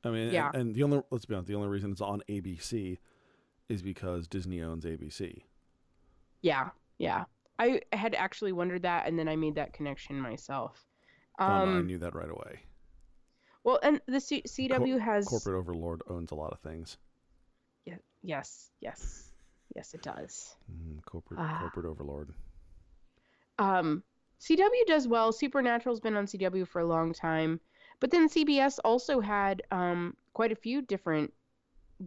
I 0.05 0.11
mean, 0.11 0.29
Yeah. 0.29 0.53
and, 0.53 0.55
and 0.55 0.75
the 0.75 0.83
only 0.85 1.03
let's 1.11 1.25
be 1.25 1.35
honest, 1.35 1.49
the 1.49 1.55
only 1.55 1.69
reason 1.69 1.91
it's 1.93 2.01
on 2.01 2.23
ABC 2.29 2.99
is 3.69 3.83
because 3.83 4.29
Disney 4.29 4.63
owns 4.63 4.85
ABC. 4.85 5.45
Yeah, 6.43 6.71
yeah. 6.99 7.25
I 7.59 7.81
had 7.93 8.15
actually 8.15 8.53
wondered 8.53 8.83
that, 8.83 9.07
and 9.07 9.19
then 9.19 9.29
I 9.29 9.37
made 9.37 9.55
that 9.57 9.73
connection 9.73 10.21
myself. 10.21 10.85
Um, 11.39 11.79
I 11.79 11.81
knew 11.83 11.99
that 11.99 12.15
right 12.15 12.31
away. 12.31 12.61
well, 13.65 13.79
and 13.83 14.01
the 14.07 14.21
C- 14.21 14.43
CW 14.47 14.99
has 15.01 15.27
Corporate 15.27 15.57
overlord 15.57 16.03
owns 16.09 16.31
a 16.33 16.35
lot 16.35 16.53
of 16.53 16.61
things. 16.61 16.97
Yeah, 17.85 17.97
yes, 18.23 18.71
yes, 18.81 19.33
yes, 19.75 19.95
it 19.95 20.03
does. 20.03 20.57
Mm, 20.73 21.05
corporate 21.05 21.41
Ah. 21.41 21.59
corporate 21.61 21.87
overlord. 21.87 22.33
Um, 23.59 24.03
CW 24.41 24.87
does 24.87 25.07
well. 25.09 25.33
Supernatural's 25.33 26.01
been 26.01 26.17
on 26.17 26.27
CW 26.27 26.67
for 26.67 26.81
a 26.81 26.87
long 26.87 27.13
time, 27.13 27.61
but 28.01 28.11
then 28.11 28.29
CBS 28.29 28.79
also 28.85 29.21
had 29.21 29.63
um 29.71 30.17
quite 30.33 30.53
a 30.53 30.57
few 30.57 30.83
different 30.83 31.33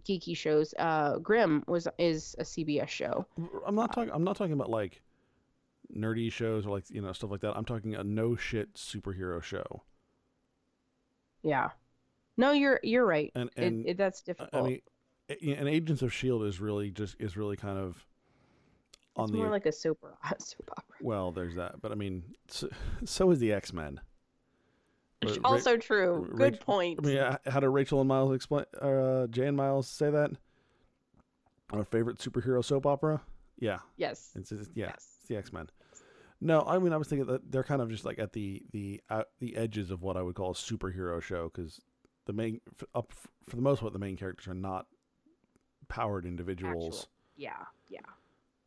geeky 0.01 0.35
shows. 0.35 0.73
Uh, 0.77 1.17
Grimm 1.19 1.63
was 1.67 1.87
is 1.97 2.35
a 2.37 2.43
CBS 2.43 2.89
show. 2.89 3.25
I'm 3.65 3.75
not 3.75 3.93
talking. 3.93 4.11
I'm 4.13 4.23
not 4.23 4.35
talking 4.35 4.53
about 4.53 4.69
like 4.69 5.01
nerdy 5.95 6.31
shows 6.31 6.65
or 6.65 6.71
like 6.71 6.85
you 6.89 7.01
know 7.01 7.11
stuff 7.13 7.31
like 7.31 7.41
that. 7.41 7.55
I'm 7.55 7.65
talking 7.65 7.95
a 7.95 8.03
no 8.03 8.35
shit 8.35 8.73
superhero 8.75 9.41
show. 9.41 9.83
Yeah. 11.43 11.69
No, 12.38 12.51
you're 12.51 12.79
you're 12.83 13.05
right. 13.05 13.31
And 13.35 13.49
and 13.57 13.85
it, 13.88 13.97
that's 13.97 14.21
I- 14.21 14.25
difficult. 14.31 14.65
I 14.65 14.67
mean, 14.67 15.55
and 15.57 15.67
Agents 15.67 16.01
of 16.01 16.13
Shield 16.13 16.43
is 16.43 16.59
really 16.59 16.89
just 16.91 17.15
is 17.19 17.35
really 17.38 17.57
kind 17.57 17.77
of 17.77 18.05
on 19.15 19.25
it's 19.25 19.31
the 19.31 19.38
more 19.39 19.49
like 19.49 19.65
a 19.65 19.71
soap 19.71 19.99
opera. 20.03 20.35
Soap 20.39 20.71
opera. 20.77 20.95
well. 21.01 21.31
There's 21.31 21.55
that, 21.55 21.81
but 21.81 21.91
I 21.91 21.95
mean, 21.95 22.23
so, 22.47 22.69
so 23.05 23.31
is 23.31 23.39
the 23.39 23.51
X 23.51 23.73
Men. 23.73 23.99
Also 25.43 25.77
true. 25.77 26.27
Ra- 26.29 26.38
Good 26.38 26.59
Rach- 26.59 26.59
point. 26.61 26.99
I 27.03 27.07
mean, 27.07 27.38
how 27.47 27.59
did 27.59 27.69
Rachel 27.69 27.99
and 27.99 28.07
Miles 28.07 28.35
explain? 28.35 28.65
Uh, 28.79 29.25
Jay 29.27 29.47
and 29.47 29.57
Miles 29.57 29.88
say 29.88 30.11
that? 30.11 30.29
Our 31.71 31.83
favorite 31.83 32.19
superhero 32.19 32.63
soap 32.63 32.85
opera? 32.85 33.21
Yeah, 33.59 33.79
yes. 33.95 34.31
it's, 34.35 34.51
it's 34.51 34.69
yeah, 34.75 34.87
Yes. 34.87 35.15
it's 35.19 35.27
the 35.27 35.35
X 35.37 35.51
Men. 35.53 35.67
No, 36.39 36.61
I 36.67 36.77
mean, 36.77 36.93
I 36.93 36.97
was 36.97 37.07
thinking 37.07 37.25
that 37.27 37.51
they're 37.51 37.63
kind 37.63 37.81
of 37.81 37.89
just 37.89 38.05
like 38.05 38.19
at 38.19 38.33
the 38.33 38.61
the 38.71 39.01
the 39.39 39.55
edges 39.57 39.89
of 39.91 40.01
what 40.03 40.15
I 40.17 40.21
would 40.21 40.35
call 40.35 40.51
a 40.51 40.53
superhero 40.53 41.21
show 41.21 41.49
because 41.53 41.81
the 42.25 42.33
main 42.33 42.61
f- 42.79 42.87
up 42.93 43.11
for 43.49 43.55
the 43.55 43.61
most 43.61 43.79
part 43.81 43.93
the 43.93 43.99
main 43.99 44.17
characters 44.17 44.47
are 44.47 44.53
not 44.53 44.85
powered 45.87 46.25
individuals. 46.25 47.07
Yeah. 47.35 47.65
Yeah. 47.89 47.99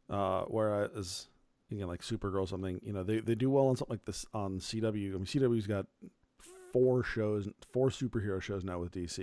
Uh, 0.09 0.45
whereas 0.49 1.28
again, 1.70 1.86
like 1.86 2.01
Supergirl, 2.03 2.49
something 2.49 2.80
you 2.82 2.93
know 2.93 3.05
they 3.05 3.20
they 3.20 3.36
do 3.36 3.51
well 3.51 3.68
on 3.68 3.76
something 3.76 3.95
like 3.95 4.05
this 4.05 4.26
on 4.34 4.59
CW. 4.59 5.11
I 5.11 5.16
mean, 5.16 5.24
CW's 5.26 5.68
got 5.68 5.86
four 6.72 7.05
shows, 7.05 7.49
four 7.72 7.91
superhero 7.91 8.41
shows 8.43 8.64
now 8.64 8.80
with 8.80 8.91
DC. 8.93 9.18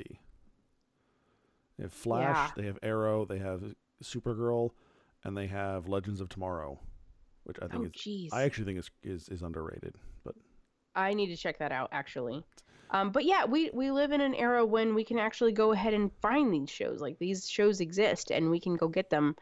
They 1.78 1.84
have 1.84 1.92
Flash, 1.94 2.36
Yeah. 2.50 2.52
they 2.56 2.66
have 2.68 2.80
Arrow, 2.82 3.26
they 3.26 3.40
have 3.40 3.76
Supergirl, 4.04 4.72
and 5.28 5.38
they 5.38 5.48
have 5.48 5.88
Legends 5.88 6.22
of 6.22 6.30
Tomorrow, 6.30 6.80
which 7.44 7.58
I 7.62 7.68
think 7.68 7.84
Oh, 7.84 7.86
is 7.86 7.92
jeez. 7.92 8.30
I 8.32 8.44
actually 8.44 8.66
think 8.66 8.80
is 8.80 8.90
is 9.04 9.30
is 9.30 9.42
underrated. 9.44 9.96
But 10.24 10.36
I 10.96 11.14
need 11.14 11.28
to 11.28 11.38
check 11.38 11.60
that 11.60 11.72
out 11.72 11.90
actually. 11.92 12.44
Um, 12.90 13.12
but 13.12 13.26
yeah, 13.26 13.46
we 13.46 13.70
we 13.74 13.92
live 13.92 14.14
in 14.14 14.22
an 14.22 14.34
era 14.34 14.66
when 14.66 14.96
we 14.96 15.04
can 15.04 15.20
actually 15.20 15.52
go 15.52 15.74
ahead 15.74 15.94
and 15.94 16.12
find 16.22 16.52
these 16.52 16.70
shows. 16.70 17.02
Like 17.02 17.20
these 17.20 17.48
shows 17.48 17.82
exist, 17.82 18.32
and 18.32 18.50
we 18.50 18.62
can 18.62 18.76
go 18.76 18.88
get 18.88 19.10
them, 19.10 19.36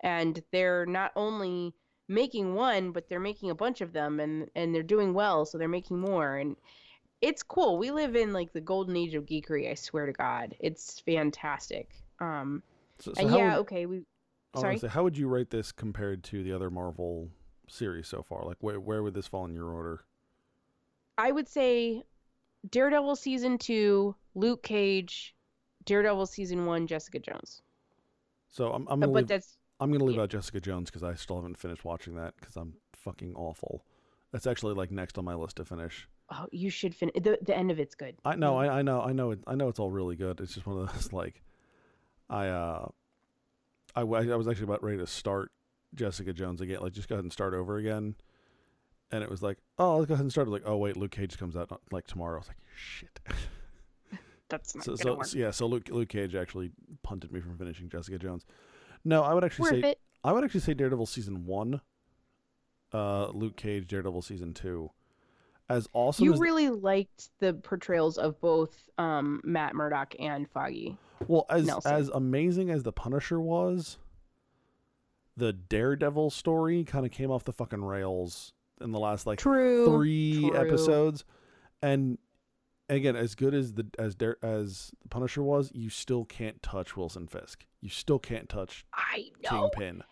and 0.00 0.42
they're 0.50 0.84
not 0.84 1.12
only 1.14 1.72
making 2.08 2.54
one, 2.54 2.90
but 2.90 3.08
they're 3.08 3.20
making 3.20 3.50
a 3.50 3.54
bunch 3.54 3.80
of 3.80 3.92
them, 3.92 4.18
and 4.18 4.50
and 4.56 4.74
they're 4.74 4.82
doing 4.82 5.14
well, 5.14 5.46
so 5.46 5.56
they're 5.56 5.68
making 5.68 6.00
more, 6.00 6.36
and 6.36 6.56
it's 7.20 7.44
cool. 7.44 7.78
We 7.78 7.92
live 7.92 8.16
in 8.16 8.32
like 8.32 8.52
the 8.52 8.60
golden 8.60 8.96
age 8.96 9.14
of 9.14 9.26
geekery. 9.26 9.70
I 9.70 9.74
swear 9.74 10.06
to 10.06 10.12
God, 10.12 10.56
it's 10.58 10.98
fantastic. 10.98 11.90
Um, 12.20 12.64
so, 12.98 13.12
so 13.12 13.20
and 13.20 13.30
yeah, 13.30 13.52
would, 13.52 13.60
okay, 13.60 13.86
we 13.86 14.02
sorry. 14.54 14.78
say, 14.78 14.88
how 14.88 15.02
would 15.04 15.16
you 15.16 15.28
rate 15.28 15.50
this 15.50 15.72
compared 15.72 16.22
to 16.24 16.42
the 16.42 16.52
other 16.52 16.70
Marvel 16.70 17.30
series 17.68 18.08
so 18.08 18.22
far? 18.22 18.44
Like 18.44 18.58
where 18.60 18.80
where 18.80 19.02
would 19.02 19.14
this 19.14 19.26
fall 19.26 19.44
in 19.46 19.54
your 19.54 19.70
order? 19.72 20.04
I 21.18 21.32
would 21.32 21.48
say 21.48 22.02
Daredevil 22.68 23.16
season 23.16 23.58
two, 23.58 24.16
Luke 24.34 24.62
Cage, 24.62 25.34
Daredevil 25.84 26.26
season 26.26 26.66
one, 26.66 26.86
Jessica 26.86 27.18
Jones. 27.18 27.62
So 28.50 28.72
I'm 28.72 28.86
I'm 28.88 29.00
Uh, 29.02 29.06
gonna 29.06 29.12
but 29.12 29.12
leave, 29.12 29.28
that's 29.28 29.58
I'm 29.80 29.90
gonna 29.92 30.04
leave 30.04 30.16
yeah. 30.16 30.22
out 30.22 30.30
Jessica 30.30 30.60
Jones 30.60 30.90
because 30.90 31.02
I 31.02 31.14
still 31.14 31.36
haven't 31.36 31.56
finished 31.58 31.84
watching 31.84 32.14
that 32.16 32.34
because 32.38 32.56
I'm 32.56 32.74
fucking 32.94 33.34
awful. 33.36 33.84
That's 34.32 34.46
actually 34.46 34.74
like 34.74 34.90
next 34.90 35.18
on 35.18 35.24
my 35.24 35.34
list 35.34 35.56
to 35.56 35.64
finish. 35.64 36.08
oh, 36.30 36.46
you 36.52 36.70
should 36.70 36.94
finish. 36.94 37.14
The 37.22 37.38
the 37.42 37.56
end 37.56 37.70
of 37.70 37.78
it's 37.80 37.94
good. 37.94 38.16
I 38.24 38.36
know, 38.36 38.56
I, 38.56 38.78
I 38.78 38.82
know, 38.82 39.00
I 39.00 39.12
know, 39.12 39.30
it, 39.32 39.40
I 39.46 39.54
know 39.54 39.68
it's 39.68 39.78
all 39.78 39.90
really 39.90 40.16
good. 40.16 40.40
It's 40.40 40.54
just 40.54 40.66
one 40.66 40.78
of 40.78 40.92
those 40.92 41.12
like, 41.12 41.42
I 42.30 42.48
uh, 42.48 42.88
I, 43.98 44.00
w- 44.02 44.32
I 44.32 44.36
was 44.36 44.46
actually 44.46 44.64
about 44.64 44.82
ready 44.82 44.98
to 44.98 45.06
start 45.06 45.50
Jessica 45.94 46.32
Jones 46.32 46.60
again, 46.60 46.78
like 46.80 46.92
just 46.92 47.08
go 47.08 47.16
ahead 47.16 47.24
and 47.24 47.32
start 47.32 47.54
over 47.54 47.76
again, 47.76 48.14
and 49.10 49.22
it 49.22 49.30
was 49.30 49.42
like, 49.42 49.58
oh, 49.78 49.96
let's 49.96 50.06
go 50.08 50.14
ahead 50.14 50.24
and 50.24 50.30
start. 50.30 50.48
Like, 50.48 50.62
oh 50.64 50.76
wait, 50.76 50.96
Luke 50.96 51.10
Cage 51.10 51.36
comes 51.36 51.56
out 51.56 51.70
like 51.90 52.06
tomorrow. 52.06 52.36
I 52.36 52.38
was 52.38 52.48
like, 52.48 52.58
shit. 52.76 53.20
That's 54.48 54.74
not 54.74 54.84
so, 54.84 54.94
so, 54.94 55.14
work. 55.16 55.34
yeah, 55.34 55.50
so 55.50 55.66
Luke 55.66 55.88
Luke 55.90 56.08
Cage 56.08 56.34
actually 56.34 56.70
punted 57.02 57.32
me 57.32 57.40
from 57.40 57.58
finishing 57.58 57.88
Jessica 57.88 58.18
Jones. 58.18 58.46
No, 59.04 59.22
I 59.22 59.34
would 59.34 59.44
actually 59.44 59.72
Worth 59.72 59.82
say 59.82 59.90
it. 59.90 60.00
I 60.24 60.32
would 60.32 60.44
actually 60.44 60.60
say 60.60 60.74
Daredevil 60.74 61.06
season 61.06 61.44
one 61.44 61.80
uh, 62.92 63.28
Luke 63.28 63.56
Cage 63.56 63.86
Daredevil 63.86 64.22
season 64.22 64.54
two. 64.54 64.90
As 65.70 65.88
awesome 65.92 66.24
you 66.24 66.32
as 66.32 66.40
really 66.40 66.70
liked 66.70 67.28
the 67.40 67.54
portrayals 67.54 68.16
of 68.16 68.40
both 68.40 68.88
um, 68.96 69.40
Matt 69.44 69.74
Murdock 69.74 70.14
and 70.18 70.48
Foggy. 70.50 70.96
well 71.26 71.44
as 71.50 71.66
Nelson. 71.66 71.92
as 71.94 72.08
amazing 72.08 72.70
as 72.70 72.82
the 72.84 72.92
Punisher 72.92 73.40
was, 73.40 73.98
the 75.36 75.52
Daredevil 75.52 76.30
story 76.30 76.84
kind 76.84 77.04
of 77.04 77.12
came 77.12 77.30
off 77.30 77.44
the 77.44 77.52
fucking 77.52 77.84
rails 77.84 78.52
in 78.80 78.92
the 78.92 78.98
last 78.98 79.26
like 79.26 79.38
True. 79.38 79.84
three 79.86 80.48
true. 80.48 80.56
episodes, 80.56 81.24
and 81.82 82.16
again, 82.88 83.16
as 83.16 83.34
good 83.34 83.52
as 83.54 83.74
the 83.74 83.86
as 83.98 84.14
Dare, 84.14 84.36
as 84.42 84.92
the 85.02 85.08
Punisher 85.08 85.42
was, 85.42 85.70
you 85.74 85.90
still 85.90 86.24
can't 86.24 86.62
touch 86.62 86.96
Wilson 86.96 87.26
Fisk. 87.26 87.66
You 87.80 87.90
still 87.90 88.18
can't 88.18 88.48
touch 88.48 88.84
I 88.94 89.30
know. 89.44 89.68
Kingpin. 89.70 90.02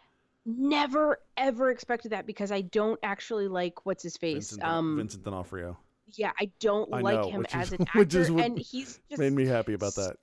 Never 0.46 1.18
ever 1.36 1.70
expected 1.70 2.12
that 2.12 2.26
because 2.26 2.52
I 2.52 2.60
don't 2.62 3.00
actually 3.02 3.48
like 3.48 3.84
what's 3.84 4.02
his 4.02 4.16
face. 4.16 4.50
Vincent, 4.50 4.62
um, 4.62 4.96
Vincent 4.96 5.24
D'Onofrio 5.24 5.76
yeah, 6.14 6.32
I 6.38 6.50
don't 6.60 6.92
I 6.92 7.00
like 7.00 7.20
know, 7.20 7.30
him 7.30 7.46
as 7.52 7.72
is- 7.72 7.80
an 7.80 7.86
which 7.94 8.14
is 8.14 8.26
actor, 8.26 8.34
what 8.34 8.44
and 8.44 8.58
he's 8.58 9.00
just 9.10 9.20
made 9.20 9.32
me 9.32 9.46
happy 9.46 9.74
about 9.74 9.94
that. 9.96 10.16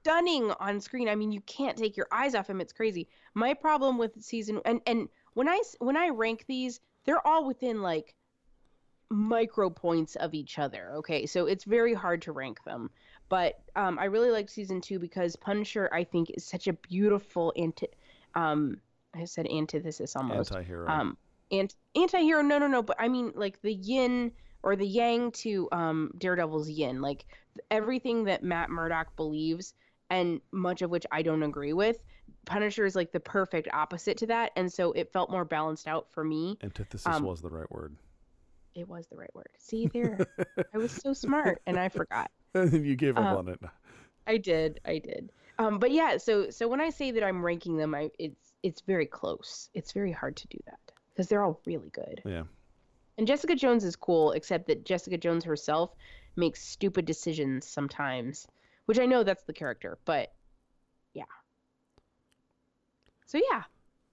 stunning 0.00 0.50
on 0.60 0.80
screen. 0.80 1.08
I 1.08 1.14
mean, 1.14 1.32
you 1.32 1.40
can't 1.42 1.76
take 1.76 1.96
your 1.96 2.06
eyes 2.12 2.34
off 2.34 2.48
him. 2.48 2.60
It's 2.60 2.72
crazy. 2.72 3.08
My 3.34 3.54
problem 3.54 3.98
with 3.98 4.22
season 4.22 4.60
and 4.64 4.80
and 4.86 5.08
when 5.34 5.48
I 5.48 5.60
when 5.78 5.96
I 5.96 6.08
rank 6.08 6.44
these, 6.46 6.80
they're 7.04 7.26
all 7.26 7.46
within 7.46 7.82
like 7.82 8.14
micro 9.10 9.70
points 9.70 10.16
of 10.16 10.34
each 10.34 10.58
other. 10.58 10.92
Okay, 10.96 11.26
so 11.26 11.46
it's 11.46 11.64
very 11.64 11.94
hard 11.94 12.22
to 12.22 12.32
rank 12.32 12.62
them. 12.64 12.90
But 13.28 13.60
um, 13.76 13.98
I 13.98 14.06
really 14.06 14.30
liked 14.30 14.50
season 14.50 14.80
two 14.80 14.98
because 14.98 15.36
Punisher, 15.36 15.88
I 15.92 16.04
think, 16.04 16.30
is 16.30 16.44
such 16.44 16.66
a 16.68 16.72
beautiful 16.72 17.52
anti. 17.56 17.86
Um, 18.34 18.80
I 19.14 19.24
said 19.24 19.46
antithesis 19.48 20.14
almost. 20.16 20.52
Anti-hero. 20.52 20.88
Um, 20.88 21.16
and 21.50 21.74
anti-hero, 21.96 22.42
no, 22.42 22.58
no, 22.58 22.66
no. 22.66 22.82
But 22.82 22.96
I 23.00 23.08
mean, 23.08 23.32
like 23.34 23.60
the 23.62 23.74
yin 23.74 24.32
or 24.62 24.76
the 24.76 24.86
yang 24.86 25.32
to 25.32 25.68
um 25.72 26.12
Daredevil's 26.18 26.68
yin. 26.68 27.00
Like 27.00 27.24
everything 27.70 28.24
that 28.24 28.42
Matt 28.42 28.70
Murdock 28.70 29.16
believes, 29.16 29.74
and 30.10 30.40
much 30.52 30.82
of 30.82 30.90
which 30.90 31.06
I 31.10 31.22
don't 31.22 31.42
agree 31.42 31.72
with. 31.72 31.98
Punisher 32.46 32.86
is 32.86 32.96
like 32.96 33.12
the 33.12 33.20
perfect 33.20 33.68
opposite 33.72 34.16
to 34.18 34.26
that, 34.28 34.52
and 34.56 34.72
so 34.72 34.92
it 34.92 35.12
felt 35.12 35.30
more 35.30 35.44
balanced 35.44 35.86
out 35.86 36.10
for 36.10 36.24
me. 36.24 36.58
Antithesis 36.62 37.06
um, 37.06 37.22
was 37.22 37.42
the 37.42 37.50
right 37.50 37.70
word. 37.70 37.96
It 38.74 38.88
was 38.88 39.06
the 39.08 39.16
right 39.16 39.34
word. 39.34 39.50
See 39.58 39.88
there, 39.88 40.18
I 40.74 40.78
was 40.78 40.92
so 40.92 41.12
smart, 41.12 41.60
and 41.66 41.78
I 41.78 41.88
forgot. 41.88 42.30
and 42.54 42.70
then 42.72 42.84
you 42.84 42.96
gave 42.96 43.18
up 43.18 43.24
uh, 43.24 43.38
on 43.38 43.48
it. 43.48 43.60
I 44.26 44.36
did, 44.36 44.80
I 44.84 44.98
did. 44.98 45.32
Um, 45.58 45.78
but 45.78 45.90
yeah, 45.90 46.16
so 46.16 46.50
so 46.50 46.68
when 46.68 46.80
I 46.80 46.90
say 46.90 47.10
that 47.10 47.22
I'm 47.22 47.44
ranking 47.44 47.76
them, 47.76 47.94
I 47.94 48.10
it's 48.18 48.49
it's 48.62 48.80
very 48.82 49.06
close. 49.06 49.70
It's 49.74 49.92
very 49.92 50.12
hard 50.12 50.36
to 50.36 50.48
do 50.48 50.58
that 50.66 50.78
because 51.12 51.28
they're 51.28 51.42
all 51.42 51.60
really 51.66 51.90
good. 51.90 52.22
Yeah. 52.24 52.44
And 53.18 53.26
Jessica 53.26 53.54
Jones 53.54 53.84
is 53.84 53.96
cool, 53.96 54.32
except 54.32 54.66
that 54.68 54.84
Jessica 54.84 55.18
Jones 55.18 55.44
herself 55.44 55.94
makes 56.36 56.62
stupid 56.66 57.04
decisions 57.04 57.66
sometimes, 57.66 58.46
which 58.86 58.98
I 58.98 59.06
know 59.06 59.22
that's 59.22 59.44
the 59.44 59.52
character, 59.52 59.98
but 60.04 60.32
yeah. 61.12 61.24
So 63.26 63.38
yeah, 63.50 63.64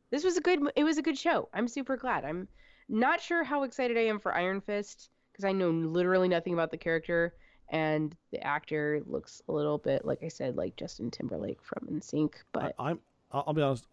this 0.10 0.24
was 0.24 0.38
a 0.38 0.42
good. 0.42 0.60
It 0.76 0.84
was 0.84 0.98
a 0.98 1.02
good 1.02 1.18
show. 1.18 1.50
I'm 1.54 1.68
super 1.68 1.98
glad. 1.98 2.26
I'm 2.26 2.48
not 2.90 3.22
sure 3.22 3.44
how 3.44 3.64
excited 3.64 3.98
I 3.98 4.08
am 4.08 4.20
for 4.20 4.36
Iron 4.36 4.62
Fist 4.62 5.10
because 5.32 5.46
I 5.46 5.52
know 5.52 5.70
literally 5.70 6.28
nothing 6.28 6.54
about 6.54 6.72
the 6.72 6.78
character, 6.78 7.34
and 7.70 8.16
the 8.32 8.44
actor 8.46 9.02
looks 9.06 9.42
a 9.48 9.52
little 9.52 9.78
bit 9.78 10.06
like 10.06 10.24
I 10.24 10.28
said, 10.28 10.58
like 10.58 10.76
Justin 10.76 11.12
Timberlake 11.12 11.60
from 11.64 11.88
NSYNC. 11.88 12.34
But 12.52 12.76
I, 12.78 12.90
I'm. 12.92 13.00
I'll 13.32 13.44
I'll 13.48 13.54
be 13.54 13.62
honest. 13.62 13.86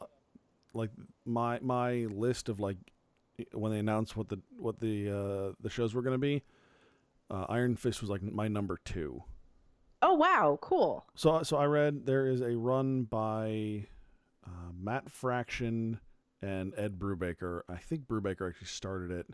Like 0.75 0.91
my 1.25 1.59
my 1.61 2.07
list 2.11 2.49
of 2.49 2.61
like 2.61 2.77
when 3.53 3.73
they 3.73 3.79
announced 3.79 4.17
what 4.17 4.29
the 4.29 4.41
what 4.59 4.81
the 4.81 5.09
uh, 5.11 5.53
the 5.61 5.71
shows 5.71 5.95
were 5.95 6.03
going 6.03 6.15
to 6.15 6.19
be, 6.19 6.43
uh, 7.31 7.47
Iron 7.49 7.77
Fist 7.77 8.01
was 8.01 8.11
like 8.11 8.23
my 8.23 8.49
number 8.49 8.79
two. 8.85 9.23
oh 10.03 10.15
wow, 10.15 10.59
cool. 10.61 11.07
So 11.15 11.43
so 11.43 11.57
I 11.57 11.65
read 11.67 12.07
there 12.07 12.27
is 12.27 12.41
a 12.41 12.57
run 12.57 13.05
by 13.05 13.87
uh, 14.47 14.71
Matt 14.79 15.11
Fraction 15.11 16.01
and 16.43 16.75
Ed 16.77 16.99
Brubaker. 16.99 17.63
I 17.69 17.77
think 17.77 18.07
Brubaker 18.07 18.49
actually 18.49 18.67
started 18.67 19.11
it, 19.11 19.27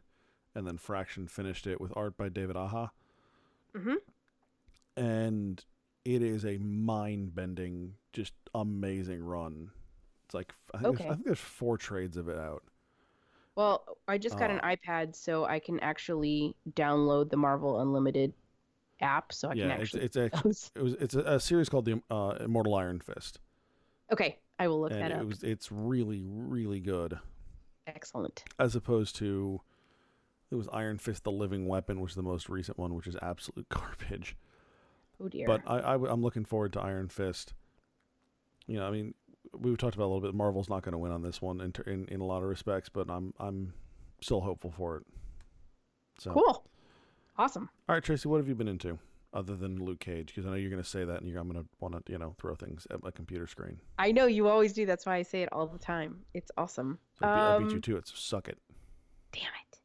and 0.55 0.67
then 0.67 0.79
Fraction 0.79 1.27
finished 1.27 1.67
it 1.67 1.81
with 1.81 1.93
art 1.97 2.17
by 2.17 2.29
David 2.29 2.57
Aja. 2.57 2.91
Mhm. 3.75 3.97
And 4.97 5.65
it 6.05 6.23
is 6.23 6.45
a 6.45 6.59
mind 6.59 7.35
bending, 7.35 7.95
just 8.13 8.35
amazing 8.55 9.23
run. 9.23 9.71
It's 10.31 10.35
like 10.35 10.55
I 10.73 10.79
think, 10.79 10.91
there's, 10.93 11.03
Okay. 11.03 11.09
I 11.09 11.15
think 11.15 11.27
there's 11.27 11.39
four 11.41 11.77
trades 11.77 12.17
of 12.17 12.29
it 12.29 12.39
out. 12.39 12.65
Well, 13.57 13.99
I 14.09 14.19
just 14.19 14.37
got 14.39 14.51
an 14.51 14.61
Uh, 14.61 14.77
iPad, 14.77 15.15
so 15.15 15.45
I 15.45 15.59
can 15.61 15.79
actually 15.81 16.57
download 16.73 17.31
the 17.31 17.37
Marvel 17.37 17.81
Unlimited 17.81 18.33
app, 19.01 19.33
so 19.33 19.51
I 19.51 19.55
yeah, 19.55 19.69
can 19.69 19.73
it's 19.81 19.95
actually. 19.95 20.05
it's 20.05 20.17
a, 20.17 20.31
it 20.75 20.83
was 20.83 20.95
it's 21.01 21.15
a, 21.15 21.21
a 21.21 21.41
series 21.41 21.69
called 21.69 21.85
the 21.85 22.03
uh, 22.11 22.37
Immortal 22.41 22.75
Iron 22.75 23.01
Fist, 23.01 23.41
okay, 24.13 24.39
I 24.59 24.69
will 24.69 24.81
look 24.81 24.97
and 25.01 25.01
that 25.01 25.11
it 25.13 25.27
was 25.27 25.43
it's 25.43 25.71
really 25.73 26.23
really 26.25 26.81
good. 26.81 27.19
Excellent. 27.87 28.47
as 28.59 28.77
opposed 28.77 29.17
to 29.17 29.61
it 30.51 30.57
was 30.57 30.69
Iron 30.73 30.99
Fist: 30.99 31.25
The 31.25 31.33
Living 31.33 31.67
Weapon, 31.69 32.01
which 32.01 32.13
is 32.13 32.17
the 32.17 32.23
most 32.23 32.49
recent 32.49 32.79
one, 32.79 32.95
which 32.95 33.07
is 33.07 33.17
absolute 33.23 33.69
garbage. 33.71 34.37
Oh 35.21 35.29
dear. 35.29 35.47
But 35.47 35.63
I, 35.67 35.79
I 35.81 35.95
am 35.95 36.23
looking 36.23 36.45
forward 36.45 36.73
to 36.75 36.81
Iron 36.81 37.09
Fist. 37.09 37.55
You 38.67 38.79
know, 38.79 38.87
I 38.87 38.91
mean, 38.91 39.15
we've 39.59 39.79
talked 39.79 39.95
about 39.95 40.05
a 40.05 40.13
little 40.13 40.21
bit. 40.21 40.35
Marvel's 40.35 40.69
not 40.69 40.83
going 40.83 40.93
to 40.93 40.99
win 40.99 41.13
on 41.13 41.23
this 41.23 41.41
one 41.43 41.61
in, 41.61 41.73
in 41.87 42.07
in 42.09 42.21
a 42.21 42.25
lot 42.25 42.43
of 42.43 42.49
respects, 42.49 42.89
but 42.89 43.11
I'm 43.11 43.33
I'm 43.39 43.73
still 44.21 44.41
hopeful 44.41 44.71
for 44.71 44.99
it. 44.99 45.07
So, 46.19 46.33
cool. 46.33 46.65
Awesome. 47.39 47.71
all 47.89 47.95
right, 47.95 48.03
Tracy, 48.05 48.29
what 48.29 48.37
have 48.37 48.49
you 48.49 48.55
been 48.55 48.69
into 48.69 48.99
other 49.33 49.57
than 49.57 49.83
Luke 49.83 50.01
Cage? 50.01 50.27
Because 50.27 50.45
I 50.45 50.51
know 50.51 50.57
you're 50.57 50.69
going 50.71 50.83
to 50.83 50.89
say 50.89 51.05
that, 51.05 51.21
and 51.23 51.31
you're, 51.31 51.41
I'm 51.41 51.49
going 51.51 51.63
to 51.63 51.69
want 51.81 51.95
to 52.05 52.13
you 52.13 52.19
know 52.19 52.35
throw 52.39 52.55
things 52.55 52.87
at 52.91 53.03
my 53.03 53.11
computer 53.11 53.47
screen. 53.47 53.81
I 53.99 54.13
know 54.13 54.27
you 54.27 54.49
always 54.49 54.73
do. 54.73 54.85
That's 54.87 55.07
why 55.07 55.17
I 55.17 55.23
say 55.23 55.43
it 55.43 55.49
all 55.53 55.67
the 55.67 55.79
time. 55.79 56.21
It's 56.35 56.51
awesome. 56.59 56.99
So 57.19 57.27
I, 57.27 57.35
beat, 57.35 57.41
I 57.41 57.59
beat 57.59 57.65
Um, 57.69 57.71
you 57.75 57.81
to 57.81 57.97
it. 57.97 58.09
So 58.09 58.15
suck 58.17 58.49
it. 58.49 58.59
Damn 59.33 59.43
it. 59.45 59.79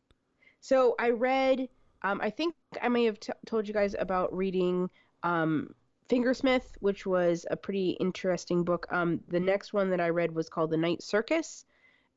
So 0.59 0.95
I 0.99 1.11
read. 1.11 1.69
Um, 2.01 2.19
I 2.21 2.29
think 2.29 2.53
I 2.81 2.89
may 2.89 3.05
have 3.05 3.19
t- 3.19 3.33
told 3.47 3.67
you 3.67 3.73
guys 3.73 3.95
about 3.97 4.35
reading 4.35 4.89
um, 5.23 5.73
Fingersmith, 6.09 6.75
which 6.79 7.05
was 7.05 7.45
a 7.49 7.57
pretty 7.57 7.91
interesting 7.99 8.63
book. 8.63 8.85
Um, 8.91 9.21
the 9.27 9.39
next 9.39 9.73
one 9.73 9.89
that 9.89 10.01
I 10.01 10.09
read 10.09 10.33
was 10.33 10.49
called 10.49 10.69
The 10.69 10.77
Night 10.77 11.01
Circus, 11.01 11.65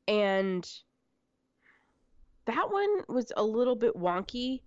and 0.06 0.68
that 2.46 2.70
one 2.70 3.02
was 3.08 3.32
a 3.36 3.42
little 3.42 3.76
bit 3.76 3.94
wonky. 3.94 4.62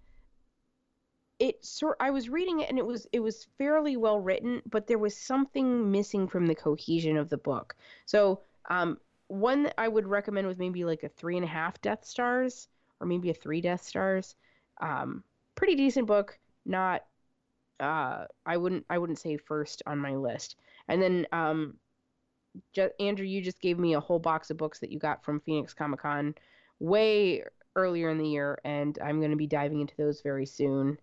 It 1.39 1.65
sort 1.65 1.97
I 1.99 2.11
was 2.11 2.29
reading 2.29 2.59
it 2.59 2.69
and 2.69 2.77
it 2.77 2.85
was 2.85 3.07
it 3.11 3.19
was 3.19 3.47
fairly 3.57 3.97
well 3.97 4.19
written, 4.19 4.61
but 4.69 4.85
there 4.85 4.99
was 4.99 5.17
something 5.17 5.91
missing 5.91 6.27
from 6.27 6.45
the 6.45 6.53
cohesion 6.53 7.17
of 7.17 7.29
the 7.29 7.37
book. 7.37 7.75
So 8.05 8.41
um, 8.69 8.99
one 9.27 9.63
that 9.63 9.73
I 9.79 9.87
would 9.87 10.05
recommend 10.05 10.45
was 10.45 10.59
maybe 10.59 10.85
like 10.85 11.01
a 11.01 11.09
three 11.09 11.37
and 11.37 11.45
a 11.45 11.47
half 11.47 11.81
Death 11.81 12.05
Stars 12.05 12.67
or 12.99 13.07
maybe 13.07 13.31
a 13.31 13.33
three 13.33 13.61
Death 13.61 13.81
Stars. 13.81 14.35
Um, 14.79 15.23
pretty 15.55 15.75
decent 15.75 16.05
book. 16.05 16.37
Not 16.65 17.03
uh, 17.81 18.25
I 18.45 18.57
wouldn't 18.57 18.85
I 18.89 18.97
wouldn't 18.97 19.19
say 19.19 19.37
first 19.37 19.81
on 19.85 19.97
my 19.97 20.15
list. 20.15 20.55
And 20.87 21.01
then 21.01 21.27
um, 21.31 21.75
ju- 22.73 22.91
Andrew, 22.99 23.25
you 23.25 23.41
just 23.41 23.59
gave 23.59 23.79
me 23.79 23.95
a 23.95 23.99
whole 23.99 24.19
box 24.19 24.49
of 24.49 24.57
books 24.57 24.79
that 24.79 24.91
you 24.91 24.99
got 24.99 25.23
from 25.23 25.41
Phoenix 25.41 25.73
Comic 25.73 26.01
Con 26.01 26.35
way 26.79 27.43
earlier 27.75 28.09
in 28.09 28.17
the 28.17 28.27
year, 28.27 28.59
and 28.63 28.97
I'm 29.03 29.19
going 29.19 29.31
to 29.31 29.37
be 29.37 29.47
diving 29.47 29.81
into 29.81 29.95
those 29.97 30.21
very 30.21 30.45
soon. 30.45 30.97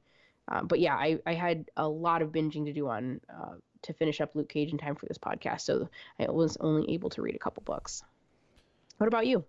Uh, 0.50 0.62
but 0.62 0.80
yeah, 0.80 0.94
I, 0.94 1.18
I 1.26 1.34
had 1.34 1.66
a 1.76 1.86
lot 1.86 2.22
of 2.22 2.32
binging 2.32 2.64
to 2.66 2.72
do 2.72 2.88
on 2.88 3.20
uh, 3.28 3.54
to 3.82 3.92
finish 3.92 4.20
up 4.20 4.34
Luke 4.34 4.48
Cage 4.48 4.72
in 4.72 4.78
time 4.78 4.94
for 4.94 5.06
this 5.06 5.18
podcast, 5.18 5.62
so 5.62 5.88
I 6.18 6.30
was 6.30 6.56
only 6.60 6.90
able 6.92 7.10
to 7.10 7.22
read 7.22 7.34
a 7.34 7.38
couple 7.38 7.62
books. 7.64 8.02
What 8.98 9.08
about 9.08 9.26
you? 9.26 9.44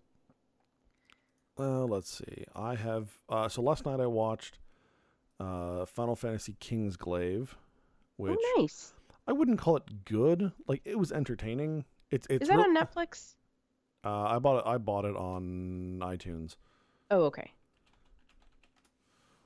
Well, 1.57 1.87
let's 1.87 2.17
see. 2.17 2.45
I 2.55 2.75
have 2.75 3.09
uh, 3.27 3.49
so 3.49 3.61
last 3.61 3.85
night 3.85 3.99
I 3.99 4.07
watched 4.07 4.59
uh, 5.39 5.85
Final 5.85 6.15
Fantasy 6.15 6.55
King's 6.59 6.97
Glaive, 6.97 7.55
which 8.17 8.37
oh, 8.37 8.55
nice. 8.59 8.93
I 9.27 9.31
wouldn't 9.31 9.59
call 9.59 9.77
it 9.77 10.05
good. 10.05 10.51
Like 10.67 10.81
it 10.85 10.97
was 10.97 11.11
entertaining. 11.11 11.85
It's 12.11 12.27
it's 12.29 12.43
Is 12.43 12.49
that 12.49 12.57
real- 12.57 12.65
on 12.65 12.75
Netflix? 12.75 13.35
Uh, 14.03 14.23
I 14.23 14.39
bought 14.39 14.59
it. 14.59 14.63
I 14.65 14.77
bought 14.77 15.05
it 15.05 15.15
on 15.15 15.99
iTunes. 16.01 16.55
Oh, 17.11 17.23
okay. 17.23 17.51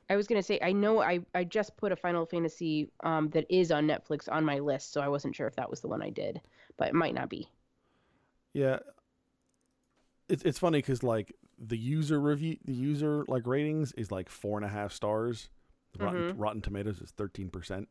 I 0.09 0.15
was 0.15 0.27
gonna 0.27 0.43
say 0.43 0.59
I 0.61 0.73
know 0.73 1.01
I 1.01 1.19
I 1.33 1.43
just 1.43 1.75
put 1.77 1.91
a 1.91 1.95
Final 1.95 2.25
Fantasy 2.25 2.89
um 3.03 3.29
that 3.29 3.45
is 3.49 3.71
on 3.71 3.87
Netflix 3.87 4.31
on 4.31 4.45
my 4.45 4.59
list, 4.59 4.93
so 4.93 5.01
I 5.01 5.07
wasn't 5.07 5.35
sure 5.35 5.47
if 5.47 5.55
that 5.55 5.69
was 5.69 5.81
the 5.81 5.87
one 5.87 6.01
I 6.01 6.09
did, 6.09 6.41
but 6.77 6.89
it 6.89 6.93
might 6.93 7.15
not 7.15 7.29
be. 7.29 7.47
Yeah, 8.53 8.79
it's 10.29 10.43
it's 10.43 10.59
funny 10.59 10.79
because 10.79 11.03
like 11.03 11.33
the 11.57 11.77
user 11.77 12.19
review, 12.19 12.57
the 12.65 12.73
user 12.73 13.25
like 13.27 13.47
ratings 13.47 13.91
is 13.93 14.11
like 14.11 14.29
four 14.29 14.57
and 14.57 14.65
a 14.65 14.69
half 14.69 14.91
stars. 14.91 15.49
Rotten, 15.99 16.33
Mhm. 16.33 16.35
Rotten 16.37 16.61
Tomatoes 16.61 16.99
is 17.01 17.11
thirteen 17.11 17.49
percent. 17.49 17.87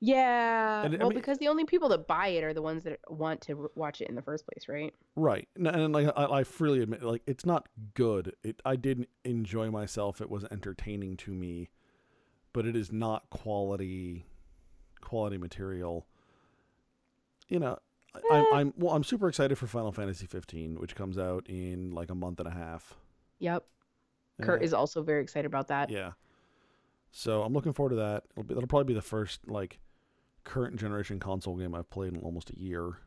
Yeah. 0.00 0.82
And, 0.82 0.94
I 0.94 0.98
well, 0.98 1.10
mean- 1.10 1.18
because 1.18 1.38
the 1.38 1.48
only 1.48 1.64
people 1.64 1.88
that 1.90 2.06
buy 2.06 2.28
it 2.28 2.42
are 2.42 2.54
the 2.54 2.62
ones 2.62 2.84
that 2.84 3.00
want 3.08 3.40
to 3.42 3.70
watch 3.74 4.00
it 4.00 4.08
in 4.08 4.14
the 4.14 4.22
first 4.22 4.46
place, 4.46 4.66
right? 4.68 4.94
Right, 5.14 5.48
and, 5.56 5.66
and 5.66 5.92
like 5.92 6.08
I, 6.16 6.24
I 6.40 6.44
freely 6.44 6.80
admit, 6.80 7.02
like 7.02 7.22
it's 7.26 7.44
not 7.46 7.68
good. 7.94 8.34
It 8.42 8.60
I 8.64 8.76
didn't 8.76 9.08
enjoy 9.24 9.70
myself. 9.70 10.20
It 10.20 10.30
was 10.30 10.44
entertaining 10.50 11.16
to 11.18 11.32
me, 11.32 11.70
but 12.52 12.66
it 12.66 12.74
is 12.76 12.90
not 12.92 13.28
quality, 13.30 14.26
quality 15.00 15.38
material. 15.38 16.06
You 17.48 17.58
know, 17.60 17.78
I, 18.14 18.20
I'm, 18.30 18.42
Eh. 18.42 18.46
I'm 18.54 18.74
well. 18.76 18.94
I'm 18.96 19.04
super 19.04 19.28
excited 19.28 19.56
for 19.58 19.66
Final 19.66 19.92
Fantasy 19.92 20.26
15, 20.26 20.80
which 20.80 20.94
comes 20.96 21.18
out 21.18 21.46
in 21.48 21.90
like 21.92 22.10
a 22.10 22.14
month 22.14 22.40
and 22.40 22.48
a 22.48 22.52
half. 22.52 22.94
Yep. 23.38 23.64
Kurt 24.42 24.62
is 24.64 24.72
also 24.74 25.02
very 25.02 25.22
excited 25.22 25.46
about 25.46 25.68
that. 25.68 25.90
Yeah. 25.90 26.12
So 27.16 27.44
I'm 27.44 27.52
looking 27.52 27.72
forward 27.72 27.90
to 27.90 27.96
that. 27.96 28.24
It'll, 28.32 28.42
be, 28.42 28.54
it'll 28.54 28.66
probably 28.66 28.92
be 28.92 28.94
the 28.94 29.00
first 29.00 29.48
like 29.48 29.78
current 30.42 30.74
generation 30.76 31.20
console 31.20 31.56
game 31.56 31.72
I've 31.72 31.88
played 31.88 32.12
in 32.12 32.18
almost 32.20 32.50
a 32.50 32.58
year. 32.58 32.98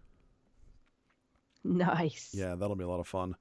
Nice. 1.65 2.29
Yeah, 2.33 2.55
that'll 2.55 2.77
be 2.77 2.85
a 2.85 2.87
lot 2.87 3.01
of 3.01 3.07
fun. 3.07 3.35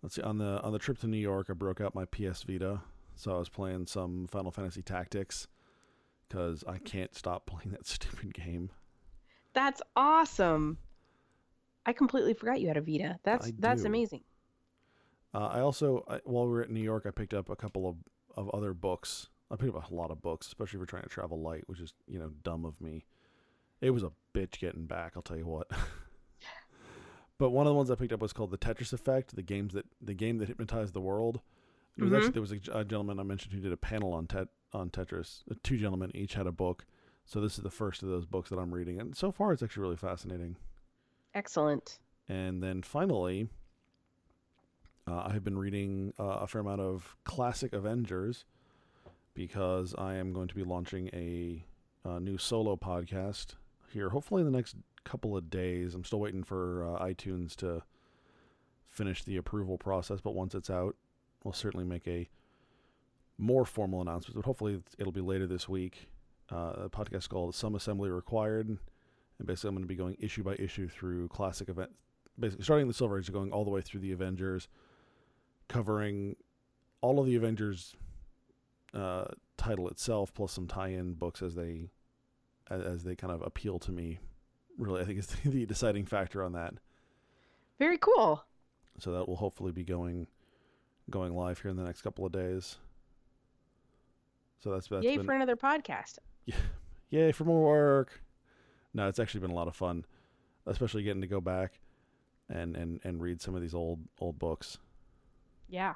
Let's 0.00 0.14
see. 0.14 0.22
On 0.22 0.38
the 0.38 0.62
on 0.62 0.72
the 0.72 0.78
trip 0.78 0.98
to 1.00 1.08
New 1.08 1.18
York, 1.18 1.48
I 1.50 1.52
broke 1.52 1.80
out 1.80 1.96
my 1.96 2.04
PS 2.04 2.44
Vita, 2.44 2.80
so 3.16 3.34
I 3.34 3.38
was 3.38 3.48
playing 3.48 3.86
some 3.86 4.28
Final 4.28 4.52
Fantasy 4.52 4.82
Tactics 4.82 5.48
because 6.28 6.62
I 6.68 6.78
can't 6.78 7.12
stop 7.16 7.46
playing 7.50 7.70
that 7.72 7.84
stupid 7.84 8.32
game. 8.32 8.70
That's 9.52 9.82
awesome. 9.96 10.78
I 11.84 11.92
completely 11.92 12.34
forgot 12.34 12.60
you 12.60 12.68
had 12.68 12.76
a 12.76 12.82
Vita. 12.82 13.18
That's 13.24 13.50
that's 13.58 13.82
amazing. 13.82 14.22
Uh, 15.34 15.48
I 15.48 15.60
also, 15.60 16.04
I, 16.08 16.20
while 16.22 16.46
we 16.46 16.52
were 16.52 16.62
at 16.62 16.70
New 16.70 16.80
York, 16.80 17.04
I 17.04 17.10
picked 17.10 17.34
up 17.34 17.50
a 17.50 17.56
couple 17.56 17.88
of, 17.88 17.96
of 18.36 18.48
other 18.54 18.72
books. 18.72 19.28
I 19.50 19.56
picked 19.56 19.74
up 19.74 19.90
a 19.90 19.94
lot 19.94 20.10
of 20.10 20.20
books, 20.20 20.46
especially 20.46 20.78
for 20.80 20.86
trying 20.86 21.02
to 21.04 21.08
travel 21.08 21.40
light, 21.40 21.64
which 21.66 21.80
is 21.80 21.94
you 22.06 22.18
know 22.18 22.30
dumb 22.42 22.64
of 22.64 22.80
me. 22.80 23.04
It 23.80 23.90
was 23.90 24.02
a 24.02 24.12
bitch 24.34 24.58
getting 24.58 24.86
back. 24.86 25.12
I'll 25.16 25.22
tell 25.22 25.36
you 25.38 25.46
what. 25.46 25.70
but 27.38 27.50
one 27.50 27.66
of 27.66 27.70
the 27.70 27.74
ones 27.74 27.90
I 27.90 27.94
picked 27.94 28.12
up 28.12 28.20
was 28.20 28.32
called 28.32 28.50
the 28.50 28.58
Tetris 28.58 28.92
Effect, 28.92 29.34
the 29.36 29.42
games 29.42 29.74
that 29.74 29.86
the 30.00 30.14
game 30.14 30.38
that 30.38 30.48
hypnotized 30.48 30.94
the 30.94 31.00
world. 31.00 31.40
It 31.96 32.02
was 32.04 32.12
Mhm. 32.12 32.16
actually 32.16 32.32
there 32.32 32.42
was 32.42 32.52
a 32.52 32.84
gentleman 32.84 33.18
I 33.18 33.22
mentioned 33.24 33.52
who 33.54 33.60
did 33.60 33.72
a 33.72 33.76
panel 33.76 34.12
on 34.12 34.26
tet 34.26 34.48
on 34.72 34.90
Tetris. 34.90 35.42
Uh, 35.50 35.54
Two 35.62 35.76
gentlemen 35.76 36.10
each 36.14 36.34
had 36.34 36.46
a 36.46 36.52
book, 36.52 36.86
so 37.24 37.40
this 37.40 37.56
is 37.56 37.64
the 37.64 37.70
first 37.70 38.02
of 38.02 38.08
those 38.08 38.26
books 38.26 38.50
that 38.50 38.58
I'm 38.58 38.72
reading, 38.72 39.00
and 39.00 39.16
so 39.16 39.32
far 39.32 39.52
it's 39.52 39.62
actually 39.62 39.82
really 39.82 39.96
fascinating. 39.96 40.56
Excellent. 41.34 41.98
And 42.28 42.62
then 42.62 42.82
finally, 42.82 43.48
uh, 45.06 45.22
I 45.26 45.32
have 45.32 45.42
been 45.44 45.58
reading 45.58 46.12
uh, 46.18 46.24
a 46.40 46.46
fair 46.46 46.60
amount 46.60 46.80
of 46.82 47.16
classic 47.24 47.72
Avengers 47.72 48.44
because 49.38 49.94
I 49.96 50.16
am 50.16 50.32
going 50.32 50.48
to 50.48 50.54
be 50.56 50.64
launching 50.64 51.08
a, 51.14 51.64
uh 52.04 52.18
new 52.18 52.38
solo 52.38 52.74
podcast 52.74 53.54
here, 53.92 54.10
hopefully 54.10 54.42
in 54.42 54.50
the 54.50 54.56
next 54.56 54.74
couple 55.04 55.36
of 55.36 55.48
days. 55.48 55.94
I'm 55.94 56.02
still 56.02 56.18
waiting 56.18 56.42
for 56.42 56.84
uh, 56.84 57.04
iTunes 57.04 57.54
to 57.56 57.84
finish 58.88 59.22
the 59.22 59.36
approval 59.36 59.78
process, 59.78 60.20
but 60.20 60.34
once 60.34 60.56
it's 60.56 60.70
out, 60.70 60.96
we'll 61.44 61.54
certainly 61.54 61.86
make 61.86 62.08
a 62.08 62.28
more 63.38 63.64
formal 63.64 64.00
announcement. 64.00 64.34
But 64.34 64.44
hopefully, 64.44 64.82
it'll 64.98 65.12
be 65.12 65.20
later 65.20 65.46
this 65.46 65.68
week. 65.68 66.10
Uh, 66.50 66.72
a 66.76 66.90
podcast 66.90 67.28
called 67.28 67.54
"Some 67.54 67.76
Assembly 67.76 68.10
Required," 68.10 68.66
and 68.66 69.46
basically, 69.46 69.68
I'm 69.68 69.74
going 69.76 69.84
to 69.84 69.88
be 69.88 69.94
going 69.94 70.16
issue 70.18 70.42
by 70.42 70.56
issue 70.58 70.88
through 70.88 71.28
classic 71.28 71.68
event, 71.68 71.90
basically 72.40 72.64
starting 72.64 72.88
the 72.88 72.94
Silver 72.94 73.20
Age, 73.20 73.32
going 73.32 73.52
all 73.52 73.64
the 73.64 73.70
way 73.70 73.82
through 73.82 74.00
the 74.00 74.10
Avengers, 74.10 74.66
covering 75.68 76.34
all 77.02 77.20
of 77.20 77.26
the 77.26 77.36
Avengers 77.36 77.94
uh, 78.94 79.24
title 79.56 79.88
itself, 79.88 80.32
plus 80.32 80.52
some 80.52 80.66
tie-in 80.66 81.14
books 81.14 81.42
as 81.42 81.54
they 81.54 81.90
as, 82.70 83.02
they 83.02 83.16
kind 83.16 83.32
of 83.32 83.42
appeal 83.42 83.78
to 83.78 83.92
me. 83.92 84.18
Really, 84.76 85.02
I 85.02 85.04
think 85.04 85.18
is 85.18 85.26
the 85.44 85.66
deciding 85.66 86.06
factor 86.06 86.42
on 86.42 86.52
that. 86.52 86.74
Very 87.78 87.98
cool. 87.98 88.44
So 88.98 89.12
that 89.12 89.28
will 89.28 89.36
hopefully 89.36 89.72
be 89.72 89.84
going 89.84 90.26
going 91.10 91.34
live 91.34 91.60
here 91.60 91.70
in 91.70 91.76
the 91.76 91.84
next 91.84 92.02
couple 92.02 92.26
of 92.26 92.32
days. 92.32 92.76
So 94.58 94.70
that's 94.70 94.88
that's 94.88 95.04
Yay 95.04 95.16
been 95.16 95.26
for 95.26 95.34
another 95.34 95.56
podcast. 95.56 96.18
Yeah, 97.10 97.26
yay 97.26 97.32
for 97.32 97.44
more 97.44 97.62
work. 97.62 98.22
No, 98.94 99.06
it's 99.06 99.18
actually 99.18 99.40
been 99.40 99.50
a 99.50 99.54
lot 99.54 99.68
of 99.68 99.76
fun, 99.76 100.06
especially 100.66 101.02
getting 101.02 101.20
to 101.20 101.26
go 101.26 101.40
back 101.42 101.80
and 102.48 102.74
and 102.74 103.00
and 103.04 103.20
read 103.20 103.40
some 103.42 103.54
of 103.54 103.60
these 103.60 103.74
old 103.74 104.00
old 104.18 104.38
books. 104.38 104.78
Yeah. 105.68 105.94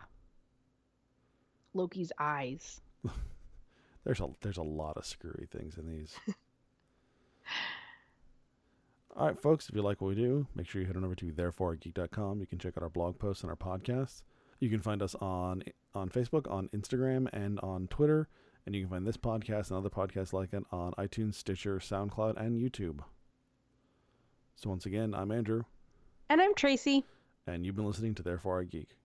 Loki's 1.74 2.12
eyes. 2.18 2.80
There's 4.04 4.20
a 4.20 4.28
there's 4.40 4.56
a 4.58 4.62
lot 4.62 4.96
of 4.96 5.06
screwy 5.06 5.46
things 5.50 5.78
in 5.78 5.88
these. 5.88 6.16
All 9.16 9.26
right, 9.26 9.38
folks, 9.38 9.68
if 9.68 9.74
you 9.76 9.82
like 9.82 10.00
what 10.00 10.08
we 10.08 10.14
do, 10.14 10.46
make 10.54 10.66
sure 10.66 10.80
you 10.80 10.86
head 10.86 10.96
on 10.96 11.04
over 11.04 11.14
to 11.14 11.26
thereforeigeek.com. 11.26 12.40
You 12.40 12.46
can 12.46 12.58
check 12.58 12.74
out 12.76 12.82
our 12.82 12.88
blog 12.88 13.18
posts 13.18 13.42
and 13.44 13.50
our 13.50 13.56
podcasts. 13.56 14.22
You 14.58 14.70
can 14.70 14.80
find 14.80 15.02
us 15.02 15.14
on 15.16 15.62
on 15.94 16.08
Facebook, 16.08 16.50
on 16.50 16.68
Instagram, 16.74 17.28
and 17.32 17.60
on 17.60 17.88
Twitter. 17.88 18.28
And 18.64 18.74
you 18.74 18.80
can 18.82 18.90
find 18.90 19.06
this 19.06 19.16
podcast 19.16 19.68
and 19.70 19.76
other 19.78 19.90
podcasts 19.90 20.32
like 20.32 20.52
it 20.52 20.64
on 20.72 20.92
iTunes, 20.92 21.34
Stitcher, 21.34 21.76
SoundCloud, 21.78 22.36
and 22.40 22.56
YouTube. 22.60 23.00
So 24.56 24.70
once 24.70 24.86
again, 24.86 25.14
I'm 25.14 25.30
Andrew, 25.32 25.64
And 26.30 26.40
I'm 26.40 26.54
Tracy. 26.54 27.04
and 27.46 27.66
you've 27.66 27.74
been 27.76 27.86
listening 27.86 28.14
to 28.14 28.22
Therefore 28.22 28.60
I 28.60 28.64
Geek. 28.64 28.96